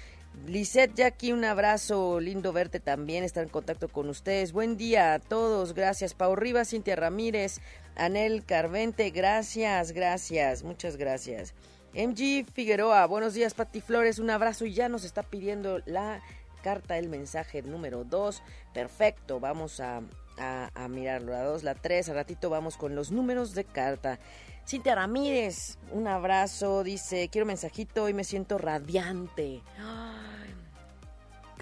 Lisette 0.47 0.95
Jackie, 0.95 1.33
un 1.33 1.45
abrazo, 1.45 2.19
lindo 2.19 2.53
verte 2.53 2.81
también, 2.81 3.25
estar 3.25 3.43
en 3.43 3.51
contacto 3.51 3.89
con 3.89 4.09
ustedes. 4.09 4.53
Buen 4.53 4.77
día 4.77 5.15
a 5.15 5.19
todos, 5.19 5.75
gracias. 5.75 6.15
Pau 6.15 6.35
Rivas, 6.35 6.71
Cintia 6.71 6.97
Ramírez, 6.97 7.61
Anel 7.95 8.45
Carvente, 8.45 9.11
gracias, 9.11 9.93
gracias, 9.93 10.65
muchas 10.65 10.97
gracias. 10.97 11.55
MG 11.95 12.47
Figueroa, 12.53 13.07
buenos 13.07 13.35
días, 13.35 13.55
Pati 13.55 13.81
Flores, 13.81 14.19
un 14.19 14.31
abrazo 14.31 14.65
y 14.65 14.73
ya 14.73 14.89
nos 14.89 15.05
está 15.05 15.23
pidiendo 15.23 15.83
la 15.87 16.23
carta, 16.63 16.99
el 16.99 17.09
mensaje 17.09 17.63
número 17.63 18.05
2. 18.05 18.43
Perfecto, 18.73 19.41
vamos 19.41 19.79
a, 19.81 20.01
a, 20.39 20.71
a 20.75 20.89
mirarlo. 20.89 21.33
La 21.33 21.45
2, 21.45 21.63
la 21.65 21.75
3, 21.75 22.09
al 22.09 22.15
ratito 22.17 22.49
vamos 22.51 22.77
con 22.77 22.95
los 22.95 23.13
números 23.13 23.55
de 23.55 23.65
carta. 23.65 24.19
Cintia 24.67 24.95
Ramírez, 24.95 25.79
un 25.91 26.07
abrazo, 26.07 26.83
dice, 26.83 27.29
quiero 27.29 27.47
mensajito 27.47 28.09
y 28.09 28.15
me 28.15 28.25
siento 28.25 28.57
radiante. 28.57 29.63
Ay. 29.79 30.30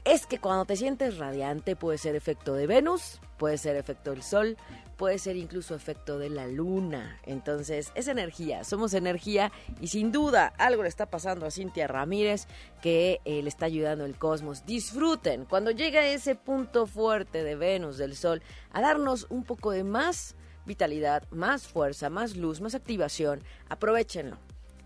Es 0.08 0.26
que 0.26 0.38
cuando 0.38 0.64
te 0.64 0.74
sientes 0.74 1.18
radiante 1.18 1.76
puede 1.76 1.98
ser 1.98 2.16
efecto 2.16 2.54
de 2.54 2.66
Venus, 2.66 3.20
puede 3.36 3.58
ser 3.58 3.76
efecto 3.76 4.12
del 4.12 4.22
Sol, 4.22 4.56
puede 4.96 5.18
ser 5.18 5.36
incluso 5.36 5.74
efecto 5.74 6.18
de 6.18 6.30
la 6.30 6.46
Luna. 6.46 7.20
Entonces, 7.24 7.92
es 7.94 8.08
energía, 8.08 8.64
somos 8.64 8.94
energía 8.94 9.52
y 9.82 9.88
sin 9.88 10.10
duda 10.10 10.54
algo 10.56 10.82
le 10.82 10.88
está 10.88 11.10
pasando 11.10 11.44
a 11.44 11.50
Cintia 11.50 11.88
Ramírez 11.88 12.46
que 12.80 13.20
eh, 13.26 13.42
le 13.42 13.50
está 13.50 13.66
ayudando 13.66 14.06
el 14.06 14.16
cosmos. 14.16 14.64
Disfruten 14.64 15.44
cuando 15.44 15.72
llega 15.72 16.06
ese 16.06 16.34
punto 16.34 16.86
fuerte 16.86 17.44
de 17.44 17.56
Venus, 17.56 17.98
del 17.98 18.16
Sol, 18.16 18.40
a 18.72 18.80
darnos 18.80 19.26
un 19.28 19.44
poco 19.44 19.72
de 19.72 19.84
más 19.84 20.36
vitalidad, 20.64 21.24
más 21.30 21.68
fuerza, 21.68 22.08
más 22.08 22.34
luz, 22.34 22.62
más 22.62 22.74
activación. 22.74 23.42
Aprovechenlo, 23.68 24.38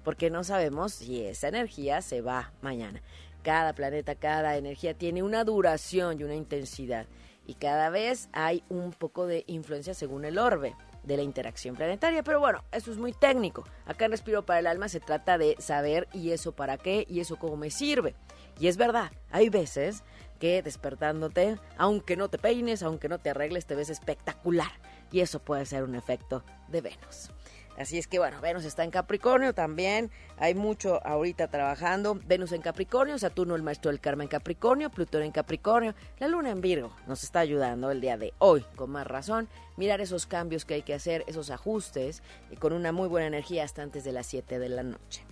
porque 0.03 0.31
no 0.31 0.43
sabemos 0.43 0.95
si 0.95 1.25
esa 1.25 1.47
energía 1.47 2.03
se 2.03 2.23
va 2.23 2.53
mañana. 2.61 3.01
Cada 3.43 3.75
planeta, 3.75 4.15
cada 4.15 4.57
energía 4.57 4.95
tiene 4.95 5.23
una 5.23 5.45
duración 5.45 6.21
y 6.21 6.25
una 6.25 6.35
intensidad. 6.35 7.07
Y 7.47 7.55
cada 7.55 7.91
vez 7.91 8.29
hay 8.33 8.63
un 8.69 8.93
poco 8.93 9.27
de 9.27 9.45
influencia 9.47 9.95
según 9.95 10.25
el 10.25 10.39
orbe 10.39 10.77
de 11.03 11.17
la 11.17 11.23
interacción 11.23 11.75
planetaria. 11.75 12.23
Pero 12.23 12.41
bueno, 12.41 12.63
eso 12.71 12.93
es 12.93 12.99
muy 12.99 13.13
técnico. 13.13 13.65
Acá 13.87 14.05
en 14.05 14.13
Respiro 14.13 14.45
para 14.45 14.61
el 14.61 14.67
Alma 14.67 14.89
se 14.89 15.01
trata 15.01 15.39
de 15.39 15.57
saber 15.59 16.09
y 16.13 16.31
eso 16.31 16.53
para 16.53 16.79
qué 16.79 17.05
y 17.09 17.21
eso 17.21 17.37
cómo 17.37 17.57
me 17.57 17.71
sirve. 17.71 18.15
Y 18.61 18.69
es 18.69 18.77
verdad, 18.77 19.11
hay 19.31 19.49
veces 19.49 20.05
que 20.39 20.63
despertándote, 20.63 21.59
aunque 21.79 22.17
no 22.17 22.29
te 22.29 22.39
peines, 22.39 22.83
aunque 22.83 23.09
no 23.09 23.19
te 23.19 23.31
arregles, 23.31 23.67
te 23.67 23.75
ves 23.75 23.91
espectacular 23.91 24.71
y 25.11 25.21
eso 25.21 25.41
puede 25.41 25.67
ser 25.67 25.85
un 25.85 25.95
efecto 25.95 26.45
de 26.69 26.81
Venus. 26.81 27.31
Así 27.79 27.99
es 27.99 28.07
que 28.07 28.19
bueno, 28.19 28.41
Venus 28.41 28.65
está 28.65 28.85
en 28.85 28.91
Capricornio 28.91 29.55
también, 29.55 30.11
hay 30.37 30.55
mucho 30.55 31.05
ahorita 31.07 31.49
trabajando, 31.49 32.21
Venus 32.27 32.53
en 32.53 32.61
Capricornio, 32.61 33.19
Saturno 33.19 33.57
el 33.57 33.63
maestro 33.63 33.91
del 33.91 34.01
karma 34.01 34.23
en 34.23 34.29
Capricornio, 34.29 34.91
Plutón 34.91 35.23
en 35.23 35.33
Capricornio, 35.33 35.95
la 36.19 36.29
luna 36.29 36.51
en 36.51 36.61
Virgo 36.61 36.95
nos 37.07 37.25
está 37.25 37.41
ayudando 37.41 37.91
el 37.91 38.01
día 38.01 38.19
de 38.19 38.35
hoy, 38.39 38.65
con 38.77 38.91
más 38.91 39.07
razón, 39.07 39.49
mirar 39.77 40.01
esos 40.01 40.27
cambios 40.27 40.65
que 40.65 40.75
hay 40.75 40.83
que 40.83 40.95
hacer, 40.95 41.25
esos 41.27 41.51
ajustes, 41.51 42.23
y 42.51 42.57
con 42.57 42.73
una 42.73 42.93
muy 42.93 43.09
buena 43.09 43.27
energía 43.27 43.65
hasta 43.65 43.83
antes 43.83 44.05
de 44.05 44.13
las 44.13 44.27
7 44.27 44.59
de 44.59 44.69
la 44.69 44.83
noche. 44.83 45.25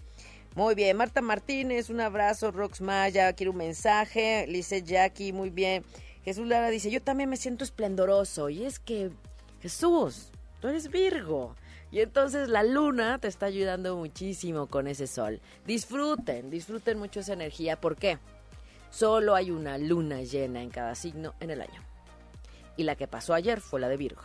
Muy 0.57 0.75
bien, 0.75 0.97
Marta 0.97 1.21
Martínez, 1.21 1.91
un 1.91 2.01
abrazo, 2.01 2.51
Rox 2.51 2.81
Maya, 2.81 3.33
quiero 3.35 3.53
un 3.53 3.59
mensaje, 3.59 4.47
Lice 4.49 4.83
Jackie, 4.83 5.33
muy 5.33 5.51
bien. 5.51 5.85
Jesús 6.25 6.47
Lara 6.47 6.71
dice, 6.71 6.91
yo 6.91 7.01
también 7.01 7.31
me 7.31 7.37
siento 7.37 7.65
esplendoroso, 7.65 8.49
y 8.49 8.65
es 8.65 8.81
que 8.81 9.11
Jesús, 9.61 10.33
tú 10.61 10.69
eres 10.69 10.91
Virgo. 10.91 11.55
Y 11.91 12.01
entonces 12.01 12.49
la 12.49 12.63
luna 12.63 13.19
te 13.19 13.29
está 13.29 13.47
ayudando 13.47 13.97
muchísimo 13.97 14.67
con 14.67 14.87
ese 14.87 15.07
sol. 15.07 15.41
Disfruten, 15.67 16.51
disfruten 16.51 16.99
mucho 16.99 17.21
esa 17.21 17.33
energía. 17.33 17.81
¿Por 17.81 17.97
qué? 17.97 18.19
Solo 18.91 19.35
hay 19.35 19.51
una 19.51 19.79
luna 19.79 20.23
llena 20.23 20.63
en 20.63 20.71
cada 20.71 20.95
signo 20.95 21.35
en 21.41 21.51
el 21.51 21.61
año. 21.61 21.83
Y 22.77 22.85
la 22.85 22.95
que 22.95 23.09
pasó 23.09 23.35
ayer 23.35 23.61
fue 23.61 23.81
la 23.81 23.89
de 23.89 23.97
Virgo. 23.97 24.23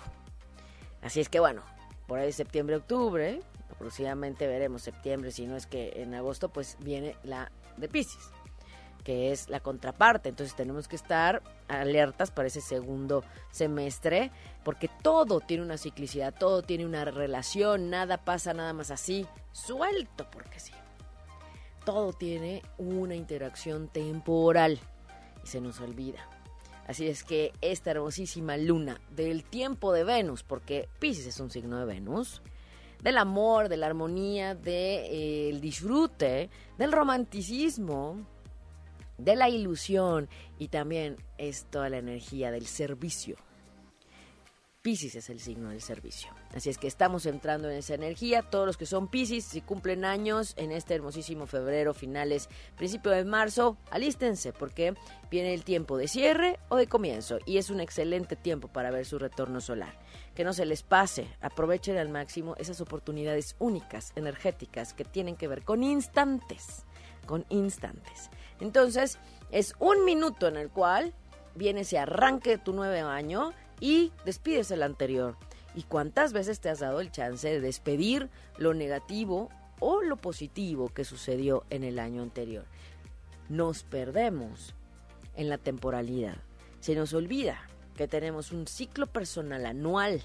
Así 1.02 1.20
es 1.20 1.30
que 1.30 1.40
bueno, 1.40 1.64
por 2.08 2.20
ahí 2.20 2.32
septiembre, 2.32 2.76
octubre, 2.76 3.42
aproximadamente 3.72 4.48
veremos 4.48 4.82
septiembre, 4.82 5.32
si 5.32 5.46
no 5.46 5.56
es 5.56 5.66
que 5.66 6.02
en 6.02 6.14
agosto, 6.14 6.50
pues 6.50 6.78
viene 6.80 7.16
la 7.24 7.52
de 7.78 7.88
Pisces 7.88 8.35
que 9.06 9.32
es 9.32 9.50
la 9.50 9.62
contraparte. 9.62 10.28
Entonces 10.28 10.56
tenemos 10.56 10.90
que 10.90 10.98
estar 10.98 11.42
alertas 11.70 12.32
para 12.32 12.50
ese 12.50 12.60
segundo 12.60 13.24
semestre, 13.52 14.32
porque 14.64 14.90
todo 15.02 15.40
tiene 15.40 15.64
una 15.64 15.78
ciclicidad, 15.78 16.34
todo 16.38 16.64
tiene 16.64 16.86
una 16.86 17.06
relación, 17.06 17.90
nada 17.90 18.18
pasa 18.18 18.54
nada 18.54 18.74
más 18.74 18.92
así, 18.92 19.26
suelto 19.54 20.28
porque 20.32 20.60
sí. 20.60 20.74
Todo 21.86 22.14
tiene 22.14 22.64
una 22.80 23.16
interacción 23.16 23.88
temporal 23.88 24.80
y 25.44 25.48
se 25.48 25.62
nos 25.62 25.80
olvida. 25.80 26.28
Así 26.88 27.08
es 27.08 27.24
que 27.24 27.54
esta 27.62 27.92
hermosísima 27.92 28.58
luna 28.58 29.00
del 29.12 29.44
tiempo 29.44 29.94
de 29.94 30.04
Venus, 30.04 30.42
porque 30.42 30.90
Pisces 31.00 31.28
es 31.28 31.40
un 31.40 31.52
signo 31.52 31.78
de 31.80 31.86
Venus, 31.86 32.42
del 33.04 33.20
amor, 33.20 33.70
de 33.70 33.78
la 33.78 33.86
armonía, 33.86 34.56
del 34.56 34.64
de, 34.64 35.50
eh, 35.50 35.60
disfrute, 35.60 36.50
del 36.80 36.92
romanticismo, 36.92 38.26
de 39.18 39.36
la 39.36 39.50
ilusión 39.50 40.30
y 40.58 40.70
también 40.70 41.18
es 41.38 41.66
toda 41.66 41.90
la 41.90 41.98
energía 41.98 42.52
del 42.52 42.68
servicio. 42.68 43.38
Piscis 44.86 45.16
es 45.16 45.32
el 45.32 45.40
signo 45.40 45.70
del 45.70 45.82
servicio. 45.82 46.30
Así 46.54 46.70
es 46.70 46.78
que 46.78 46.86
estamos 46.86 47.26
entrando 47.26 47.68
en 47.72 47.78
esa 47.78 47.96
energía. 47.96 48.44
Todos 48.44 48.68
los 48.68 48.78
que 48.78 48.86
son 48.86 49.08
Piscis, 49.08 49.44
si 49.44 49.62
cumplen 49.62 50.06
años 50.06 50.54
en 50.58 50.72
este 50.72 50.94
hermosísimo 50.94 51.48
febrero, 51.48 51.96
finales, 51.96 52.50
principio 52.78 53.10
de 53.10 53.26
marzo, 53.26 53.80
alístense 53.90 54.54
porque 54.54 54.94
viene 55.32 55.56
el 55.56 55.64
tiempo 55.64 55.98
de 55.98 56.08
cierre 56.08 56.60
o 56.70 56.76
de 56.76 56.86
comienzo 56.86 57.40
y 57.48 57.58
es 57.58 57.72
un 57.72 57.80
excelente 57.80 58.36
tiempo 58.36 58.68
para 58.68 58.92
ver 58.92 59.08
su 59.08 59.18
retorno 59.18 59.60
solar. 59.60 59.98
Que 60.36 60.44
no 60.44 60.54
se 60.54 60.68
les 60.68 60.84
pase, 60.84 61.28
aprovechen 61.42 61.98
al 61.98 62.10
máximo 62.10 62.54
esas 62.60 62.80
oportunidades 62.80 63.56
únicas, 63.58 64.14
energéticas, 64.16 64.94
que 64.94 65.04
tienen 65.04 65.36
que 65.36 65.48
ver 65.48 65.64
con 65.64 65.82
instantes, 65.82 66.86
con 67.26 67.44
instantes. 67.50 68.30
Entonces, 68.60 69.20
es 69.52 69.74
un 69.80 70.06
minuto 70.06 70.48
en 70.48 70.56
el 70.58 70.70
cual 70.70 71.14
viene 71.56 71.82
ese 71.82 71.98
arranque 71.98 72.52
de 72.52 72.58
tu 72.58 72.74
nuevo 72.74 73.08
año 73.08 73.54
y 73.80 74.12
despides 74.26 74.72
el 74.72 74.84
anterior. 74.84 75.36
¿Y 75.74 75.84
cuántas 75.84 76.32
veces 76.32 76.60
te 76.60 76.70
has 76.70 76.80
dado 76.80 77.02
el 77.02 77.12
chance 77.12 77.48
de 77.50 77.60
despedir 77.60 78.30
lo 78.58 78.74
negativo 78.74 79.50
o 79.80 80.02
lo 80.02 80.16
positivo 80.16 80.90
que 80.90 81.04
sucedió 81.04 81.66
en 81.70 81.84
el 81.84 82.00
año 82.00 82.22
anterior? 82.22 82.66
Nos 83.50 83.84
perdemos 83.84 84.74
en 85.36 85.50
la 85.50 85.58
temporalidad. 85.58 86.38
Se 86.80 86.96
nos 86.96 87.14
olvida 87.14 87.62
que 87.96 88.08
tenemos 88.08 88.52
un 88.52 88.68
ciclo 88.68 89.08
personal 89.08 89.66
anual 89.66 90.22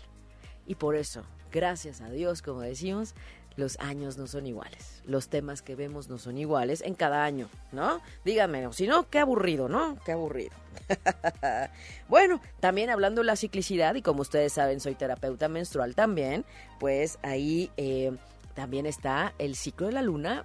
y 0.66 0.76
por 0.76 0.94
eso, 0.94 1.24
gracias 1.50 2.00
a 2.00 2.10
Dios, 2.10 2.42
como 2.42 2.60
decimos, 2.60 3.14
los 3.56 3.78
años 3.80 4.16
no 4.16 4.26
son 4.26 4.46
iguales. 4.46 5.02
Los 5.04 5.28
temas 5.28 5.62
que 5.62 5.74
vemos 5.74 6.08
no 6.08 6.18
son 6.18 6.38
iguales 6.38 6.82
en 6.82 6.94
cada 6.94 7.24
año, 7.24 7.48
¿no? 7.72 8.00
Díganme, 8.24 8.72
si 8.72 8.86
no, 8.86 9.08
qué 9.08 9.18
aburrido, 9.18 9.68
¿no? 9.68 9.98
Qué 10.04 10.12
aburrido. 10.12 10.52
bueno, 12.08 12.40
también 12.60 12.90
hablando 12.90 13.20
de 13.20 13.26
la 13.26 13.36
ciclicidad, 13.36 13.94
y 13.94 14.02
como 14.02 14.22
ustedes 14.22 14.52
saben, 14.52 14.80
soy 14.80 14.94
terapeuta 14.94 15.48
menstrual 15.48 15.94
también, 15.94 16.44
pues 16.78 17.18
ahí 17.22 17.70
eh, 17.76 18.12
también 18.54 18.86
está 18.86 19.34
el 19.38 19.56
ciclo 19.56 19.86
de 19.88 19.92
la 19.92 20.02
luna 20.02 20.44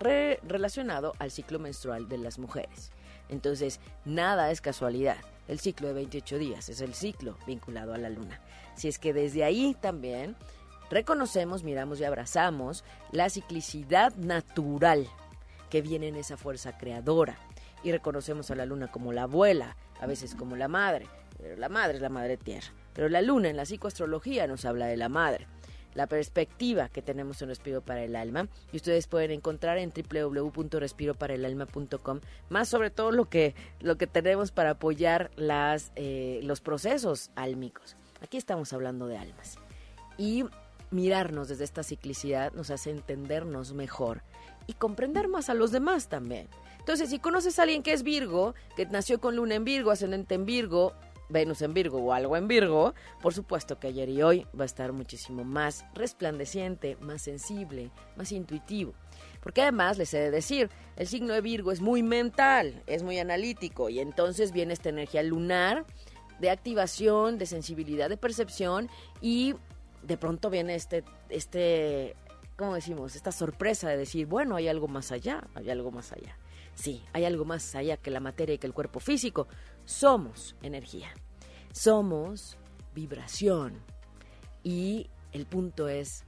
relacionado 0.00 1.14
al 1.18 1.30
ciclo 1.30 1.58
menstrual 1.58 2.08
de 2.08 2.18
las 2.18 2.38
mujeres. 2.38 2.92
Entonces, 3.28 3.80
nada 4.04 4.50
es 4.50 4.60
casualidad. 4.60 5.18
El 5.48 5.58
ciclo 5.58 5.88
de 5.88 5.94
28 5.94 6.38
días 6.38 6.68
es 6.68 6.80
el 6.80 6.94
ciclo 6.94 7.36
vinculado 7.46 7.94
a 7.94 7.98
la 7.98 8.10
luna. 8.10 8.40
Si 8.76 8.86
es 8.88 8.98
que 8.98 9.12
desde 9.12 9.44
ahí 9.44 9.76
también 9.80 10.36
reconocemos, 10.90 11.64
miramos 11.64 12.00
y 12.00 12.04
abrazamos 12.04 12.84
la 13.12 13.30
ciclicidad 13.30 14.14
natural 14.16 15.08
que 15.70 15.82
viene 15.82 16.08
en 16.08 16.16
esa 16.16 16.36
fuerza 16.36 16.76
creadora. 16.76 17.38
y 17.84 17.92
reconocemos 17.92 18.50
a 18.50 18.56
la 18.56 18.66
luna 18.66 18.90
como 18.90 19.12
la 19.12 19.22
abuela, 19.22 19.76
a 20.00 20.06
veces 20.06 20.34
como 20.34 20.56
la 20.56 20.66
madre, 20.66 21.06
pero 21.40 21.54
la 21.54 21.68
madre 21.68 21.98
es 21.98 22.02
la 22.02 22.08
madre 22.08 22.36
tierra. 22.36 22.66
Pero 22.92 23.08
la 23.08 23.22
luna 23.22 23.50
en 23.50 23.56
la 23.56 23.66
psicoastrología 23.66 24.48
nos 24.48 24.64
habla 24.64 24.86
de 24.86 24.96
la 24.96 25.08
madre 25.08 25.46
la 25.98 26.06
perspectiva 26.06 26.88
que 26.88 27.02
tenemos 27.02 27.42
en 27.42 27.48
Respiro 27.48 27.82
para 27.82 28.04
el 28.04 28.14
Alma 28.14 28.46
y 28.72 28.76
ustedes 28.76 29.08
pueden 29.08 29.32
encontrar 29.32 29.78
en 29.78 29.92
www.respiroparaelalma.com 29.92 32.20
más 32.50 32.68
sobre 32.68 32.90
todo 32.90 33.10
lo 33.10 33.28
que 33.28 33.56
lo 33.80 33.98
que 33.98 34.06
tenemos 34.06 34.52
para 34.52 34.70
apoyar 34.70 35.32
las 35.34 35.90
eh, 35.96 36.38
los 36.44 36.60
procesos 36.60 37.32
álmicos. 37.34 37.96
Aquí 38.22 38.36
estamos 38.36 38.72
hablando 38.72 39.08
de 39.08 39.18
almas 39.18 39.58
y 40.16 40.44
mirarnos 40.90 41.48
desde 41.48 41.64
esta 41.64 41.82
ciclicidad 41.82 42.52
nos 42.52 42.70
hace 42.70 42.90
entendernos 42.90 43.72
mejor 43.72 44.22
y 44.66 44.74
comprender 44.74 45.28
más 45.28 45.48
a 45.48 45.54
los 45.54 45.72
demás 45.72 46.08
también. 46.08 46.48
Entonces, 46.78 47.10
si 47.10 47.18
conoces 47.18 47.58
a 47.58 47.62
alguien 47.62 47.82
que 47.82 47.92
es 47.92 48.02
Virgo, 48.02 48.54
que 48.76 48.86
nació 48.86 49.20
con 49.20 49.36
luna 49.36 49.56
en 49.56 49.64
Virgo, 49.64 49.90
ascendente 49.90 50.34
en 50.34 50.46
Virgo, 50.46 50.94
Venus 51.28 51.62
en 51.62 51.74
Virgo 51.74 51.98
o 51.98 52.12
algo 52.12 52.36
en 52.36 52.48
Virgo, 52.48 52.94
por 53.20 53.34
supuesto 53.34 53.78
que 53.78 53.88
ayer 53.88 54.08
y 54.08 54.22
hoy 54.22 54.46
va 54.58 54.62
a 54.62 54.66
estar 54.66 54.92
muchísimo 54.92 55.44
más 55.44 55.84
resplandeciente, 55.94 56.96
más 57.00 57.22
sensible, 57.22 57.90
más 58.16 58.32
intuitivo. 58.32 58.94
Porque 59.42 59.62
además 59.62 59.98
les 59.98 60.12
he 60.14 60.18
de 60.18 60.30
decir, 60.30 60.70
el 60.96 61.06
signo 61.06 61.34
de 61.34 61.40
Virgo 61.40 61.70
es 61.70 61.80
muy 61.80 62.02
mental, 62.02 62.82
es 62.86 63.02
muy 63.02 63.18
analítico 63.18 63.90
y 63.90 64.00
entonces 64.00 64.52
viene 64.52 64.72
esta 64.72 64.88
energía 64.88 65.22
lunar 65.22 65.84
de 66.40 66.50
activación, 66.50 67.38
de 67.38 67.46
sensibilidad, 67.46 68.08
de 68.08 68.16
percepción 68.16 68.88
y 69.20 69.54
de 70.02 70.16
pronto 70.16 70.50
viene 70.50 70.74
este, 70.74 71.04
este, 71.28 72.16
¿cómo 72.56 72.74
decimos? 72.74 73.16
Esta 73.16 73.32
sorpresa 73.32 73.88
de 73.88 73.96
decir, 73.96 74.26
bueno, 74.26 74.56
hay 74.56 74.68
algo 74.68 74.88
más 74.88 75.12
allá, 75.12 75.46
hay 75.54 75.70
algo 75.70 75.90
más 75.90 76.12
allá. 76.12 76.36
Sí, 76.74 77.02
hay 77.12 77.24
algo 77.24 77.44
más 77.44 77.74
allá 77.74 77.96
que 77.96 78.10
la 78.10 78.20
materia 78.20 78.54
y 78.54 78.58
que 78.58 78.66
el 78.66 78.72
cuerpo 78.72 79.00
físico. 79.00 79.48
Somos 79.84 80.54
energía. 80.62 81.08
Somos 81.72 82.56
vibración. 82.94 83.82
Y 84.62 85.10
el 85.32 85.46
punto 85.46 85.88
es 85.88 86.24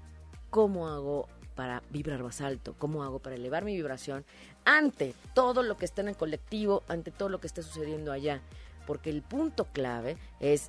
cómo 0.50 0.89
hago 0.89 1.29
para 1.55 1.83
vibrar 1.91 2.23
más 2.23 2.41
alto, 2.41 2.75
cómo 2.79 3.03
hago 3.05 3.19
para 3.19 3.37
elevar 3.37 3.65
mi 3.65 3.75
vibración 3.75 4.25
ante 4.65 5.15
todo 5.35 5.62
lo 5.62 5.77
que 5.77 5.85
está 5.85 6.00
en 6.00 6.09
el 6.09 6.17
colectivo, 6.17 6.83
ante 6.89 7.11
todo 7.11 7.29
lo 7.29 7.39
que 7.41 7.47
esté 7.47 7.62
sucediendo 7.62 8.12
allá. 8.12 8.41
Porque 8.87 9.11
el 9.11 9.23
punto 9.23 9.67
clave 9.67 10.17
es 10.41 10.69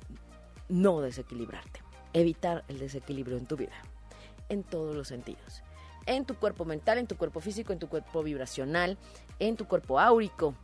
no 0.68 1.00
desequilibrarte, 1.00 1.80
evitar 2.12 2.64
el 2.68 2.78
desequilibrio 2.78 3.36
en 3.36 3.46
tu 3.46 3.56
vida, 3.56 3.74
en 4.48 4.62
todos 4.62 4.94
los 4.94 5.08
sentidos 5.08 5.62
en 6.06 6.24
tu 6.24 6.34
cuerpo 6.34 6.64
mental, 6.64 6.98
en 6.98 7.06
tu 7.06 7.16
cuerpo 7.16 7.40
físico, 7.40 7.72
en 7.72 7.78
tu 7.78 7.88
cuerpo 7.88 8.22
vibracional, 8.22 8.98
en 9.38 9.56
tu 9.56 9.66
cuerpo 9.66 10.00
áurico. 10.00 10.54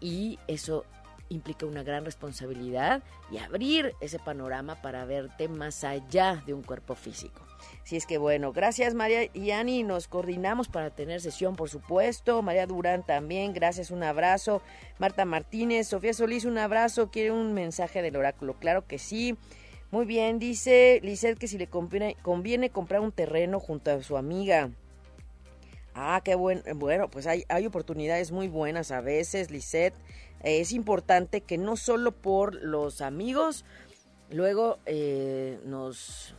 Y 0.00 0.38
eso 0.46 0.84
implica 1.30 1.66
una 1.66 1.82
gran 1.82 2.04
responsabilidad 2.04 3.02
y 3.30 3.38
abrir 3.38 3.94
ese 4.00 4.18
panorama 4.18 4.76
para 4.76 5.04
verte 5.04 5.48
más 5.48 5.82
allá 5.82 6.42
de 6.46 6.54
un 6.54 6.62
cuerpo 6.62 6.94
físico. 6.94 7.40
Si 7.82 7.96
es 7.96 8.06
que 8.06 8.18
bueno, 8.18 8.52
gracias 8.52 8.94
María 8.94 9.30
y 9.32 9.50
Ani, 9.50 9.82
nos 9.82 10.06
coordinamos 10.06 10.68
para 10.68 10.90
tener 10.90 11.20
sesión, 11.22 11.56
por 11.56 11.70
supuesto. 11.70 12.42
María 12.42 12.66
Durán 12.66 13.04
también, 13.04 13.54
gracias, 13.54 13.90
un 13.90 14.02
abrazo. 14.02 14.60
Marta 14.98 15.24
Martínez, 15.24 15.88
Sofía 15.88 16.12
Solís, 16.12 16.44
un 16.44 16.58
abrazo. 16.58 17.10
¿Quiere 17.10 17.30
un 17.30 17.54
mensaje 17.54 18.02
del 18.02 18.16
oráculo? 18.16 18.54
Claro 18.54 18.86
que 18.86 18.98
sí. 18.98 19.38
Muy 19.94 20.06
bien, 20.06 20.40
dice 20.40 20.98
Lisette 21.04 21.38
que 21.38 21.46
si 21.46 21.56
le 21.56 21.68
conviene, 21.68 22.16
conviene 22.20 22.68
comprar 22.68 23.00
un 23.00 23.12
terreno 23.12 23.60
junto 23.60 23.92
a 23.92 24.02
su 24.02 24.16
amiga. 24.16 24.70
Ah, 25.94 26.20
qué 26.24 26.34
bueno. 26.34 26.62
Bueno, 26.74 27.08
pues 27.08 27.28
hay, 27.28 27.44
hay 27.48 27.64
oportunidades 27.64 28.32
muy 28.32 28.48
buenas 28.48 28.90
a 28.90 29.00
veces, 29.00 29.52
Lisette. 29.52 29.94
es 30.42 30.72
importante 30.72 31.42
que 31.42 31.58
no 31.58 31.76
solo 31.76 32.10
por 32.10 32.56
los 32.56 33.02
amigos, 33.02 33.64
luego 34.30 34.80
eh, 34.84 35.60
nos, 35.64 36.34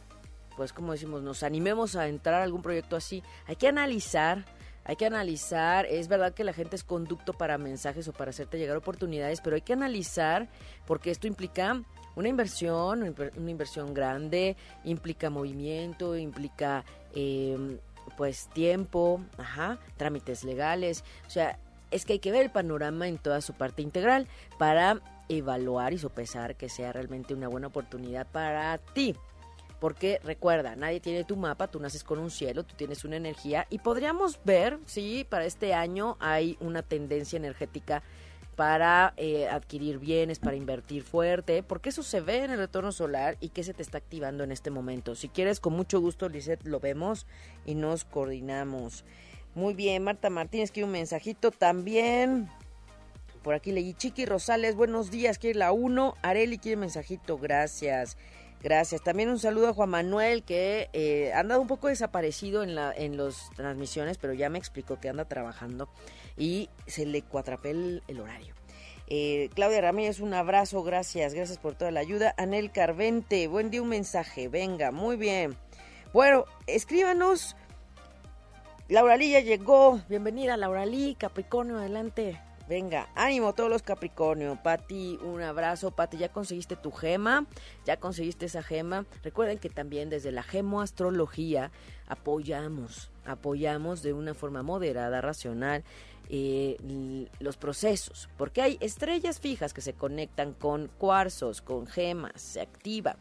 pues 0.57 0.73
como 0.73 0.91
decimos, 0.91 1.23
nos 1.23 1.41
animemos 1.41 1.95
a 1.95 2.09
entrar 2.09 2.41
a 2.41 2.43
algún 2.43 2.61
proyecto 2.61 2.97
así. 2.97 3.23
Hay 3.47 3.55
que 3.55 3.69
analizar, 3.69 4.43
hay 4.83 4.97
que 4.97 5.05
analizar. 5.05 5.85
Es 5.85 6.09
verdad 6.09 6.33
que 6.33 6.43
la 6.43 6.51
gente 6.51 6.75
es 6.75 6.83
conducto 6.83 7.31
para 7.31 7.57
mensajes 7.57 8.05
o 8.09 8.11
para 8.11 8.31
hacerte 8.31 8.57
llegar 8.57 8.75
oportunidades, 8.75 9.39
pero 9.39 9.55
hay 9.55 9.61
que 9.61 9.71
analizar 9.71 10.49
porque 10.85 11.09
esto 11.09 11.25
implica 11.25 11.85
una 12.15 12.29
inversión, 12.29 13.15
una 13.37 13.51
inversión 13.51 13.93
grande, 13.93 14.55
implica 14.83 15.29
movimiento, 15.29 16.17
implica 16.17 16.83
em, 17.13 17.77
pues 18.17 18.49
tiempo, 18.53 19.21
ajá, 19.37 19.79
trámites 19.97 20.43
legales, 20.43 21.03
o 21.27 21.29
sea, 21.29 21.59
es 21.91 22.05
que 22.05 22.13
hay 22.13 22.19
que 22.19 22.31
ver 22.31 22.43
el 22.43 22.51
panorama 22.51 23.07
en 23.07 23.17
toda 23.17 23.41
su 23.41 23.53
parte 23.53 23.81
integral 23.81 24.27
para 24.57 25.01
evaluar 25.29 25.93
y 25.93 25.97
sopesar 25.97 26.55
que 26.55 26.69
sea 26.69 26.91
realmente 26.91 27.33
una 27.33 27.47
buena 27.47 27.67
oportunidad 27.67 28.27
para 28.27 28.77
ti. 28.77 29.15
Porque 29.79 30.19
recuerda, 30.23 30.75
nadie 30.75 30.99
tiene 30.99 31.25
tu 31.25 31.35
mapa, 31.35 31.67
tú 31.67 31.79
naces 31.79 32.03
con 32.03 32.17
un 32.17 32.31
cielo, 32.31 32.63
tú 32.63 32.75
tienes 32.75 33.03
una 33.03 33.17
energía 33.17 33.67
y 33.69 33.79
podríamos 33.79 34.39
ver 34.43 34.79
si 34.85 35.25
para 35.29 35.45
este 35.45 35.73
año 35.73 36.17
hay 36.19 36.57
una 36.59 36.81
tendencia 36.81 37.37
energética 37.37 38.01
para 38.55 39.13
eh, 39.17 39.47
adquirir 39.47 39.99
bienes, 39.99 40.39
para 40.39 40.55
invertir 40.55 41.03
fuerte, 41.03 41.63
porque 41.63 41.89
eso 41.89 42.03
se 42.03 42.21
ve 42.21 42.43
en 42.43 42.51
el 42.51 42.57
retorno 42.57 42.91
solar 42.91 43.37
y 43.39 43.49
que 43.49 43.63
se 43.63 43.73
te 43.73 43.81
está 43.81 43.97
activando 43.97 44.43
en 44.43 44.51
este 44.51 44.71
momento. 44.71 45.15
Si 45.15 45.29
quieres, 45.29 45.59
con 45.59 45.73
mucho 45.73 45.99
gusto, 45.99 46.29
Lisette, 46.29 46.65
lo 46.65 46.79
vemos 46.79 47.27
y 47.65 47.75
nos 47.75 48.05
coordinamos. 48.05 49.03
Muy 49.53 49.73
bien, 49.73 50.03
Marta 50.03 50.29
Martínez 50.29 50.71
quiere 50.71 50.85
un 50.85 50.91
mensajito 50.91 51.51
también. 51.51 52.49
Por 53.43 53.53
aquí 53.53 53.71
leí 53.71 53.93
Chiqui 53.93 54.25
Rosales, 54.25 54.75
buenos 54.75 55.11
días, 55.11 55.37
quiere 55.37 55.59
la 55.59 55.71
1. 55.71 56.15
Areli 56.21 56.57
quiere 56.57 56.77
mensajito, 56.77 57.37
gracias. 57.37 58.17
Gracias. 58.65 59.03
También 59.03 59.29
un 59.29 59.37
saludo 59.37 59.67
a 59.67 59.73
Juan 59.75 59.91
Manuel, 59.91 60.41
que 60.41 60.89
eh, 60.91 61.31
ha 61.35 61.41
andado 61.41 61.61
un 61.61 61.67
poco 61.67 61.87
desaparecido 61.87 62.63
en, 62.63 62.73
la, 62.73 62.91
en 62.91 63.15
las 63.15 63.51
transmisiones, 63.55 64.17
pero 64.17 64.33
ya 64.33 64.49
me 64.49 64.57
explicó 64.57 64.99
que 64.99 65.07
anda 65.07 65.25
trabajando 65.25 65.87
y 66.35 66.71
se 66.87 67.05
le 67.05 67.21
cuatrapé 67.21 67.69
el, 67.69 68.19
horario. 68.19 68.55
Eh, 69.05 69.51
Claudia 69.53 69.81
Ramírez, 69.81 70.19
un 70.19 70.33
abrazo, 70.33 70.81
gracias, 70.81 71.35
gracias 71.35 71.59
por 71.59 71.75
toda 71.75 71.91
la 71.91 71.99
ayuda. 71.99 72.33
Anel 72.39 72.71
Carvente, 72.71 73.45
buen 73.45 73.69
día, 73.69 73.83
un 73.83 73.89
mensaje, 73.89 74.47
venga, 74.47 74.89
muy 74.89 75.15
bien. 75.15 75.55
Bueno, 76.11 76.45
escríbanos. 76.65 77.55
Laura 78.87 79.15
Lee 79.15 79.29
ya 79.29 79.41
llegó, 79.41 80.01
bienvenida 80.09 80.57
Laura 80.57 80.87
Lee, 80.87 81.15
Capricornio, 81.19 81.77
adelante. 81.77 82.41
Venga, 82.67 83.09
ánimo 83.13 83.53
todos 83.53 83.69
los 83.69 83.83
Capricornio. 83.83 84.57
Pati, 84.63 85.19
un 85.21 85.43
abrazo. 85.43 85.91
Pati, 85.91 86.17
ya 86.17 86.29
conseguiste 86.29 86.75
tu 86.75 86.91
gema, 86.91 87.45
ya 87.85 87.97
conseguiste 87.97 88.47
esa 88.47 88.63
gema. 88.63 89.05
Recuerden 89.23 89.59
que 89.59 89.69
también 89.69 90.09
desde 90.09 90.31
la 90.31 90.41
gemoastrología 90.41 91.71
apoyamos, 92.07 93.11
apoyamos 93.23 94.01
de 94.01 94.13
una 94.13 94.33
forma 94.33 94.63
moderada, 94.63 95.21
racional, 95.21 95.83
eh, 96.29 96.77
los 97.39 97.55
procesos, 97.57 98.29
porque 98.35 98.63
hay 98.63 98.77
estrellas 98.81 99.39
fijas 99.39 99.71
que 99.71 99.81
se 99.81 99.93
conectan 99.93 100.53
con 100.53 100.87
cuarzos, 100.97 101.61
con 101.61 101.85
gemas, 101.85 102.41
se 102.41 102.61
activa. 102.61 103.17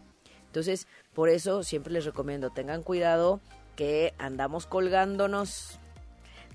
Entonces, 0.47 0.87
por 1.13 1.29
eso 1.29 1.65
siempre 1.65 1.93
les 1.93 2.07
recomiendo, 2.07 2.49
tengan 2.49 2.83
cuidado 2.83 3.41
que 3.77 4.15
andamos 4.17 4.65
colgándonos, 4.67 5.79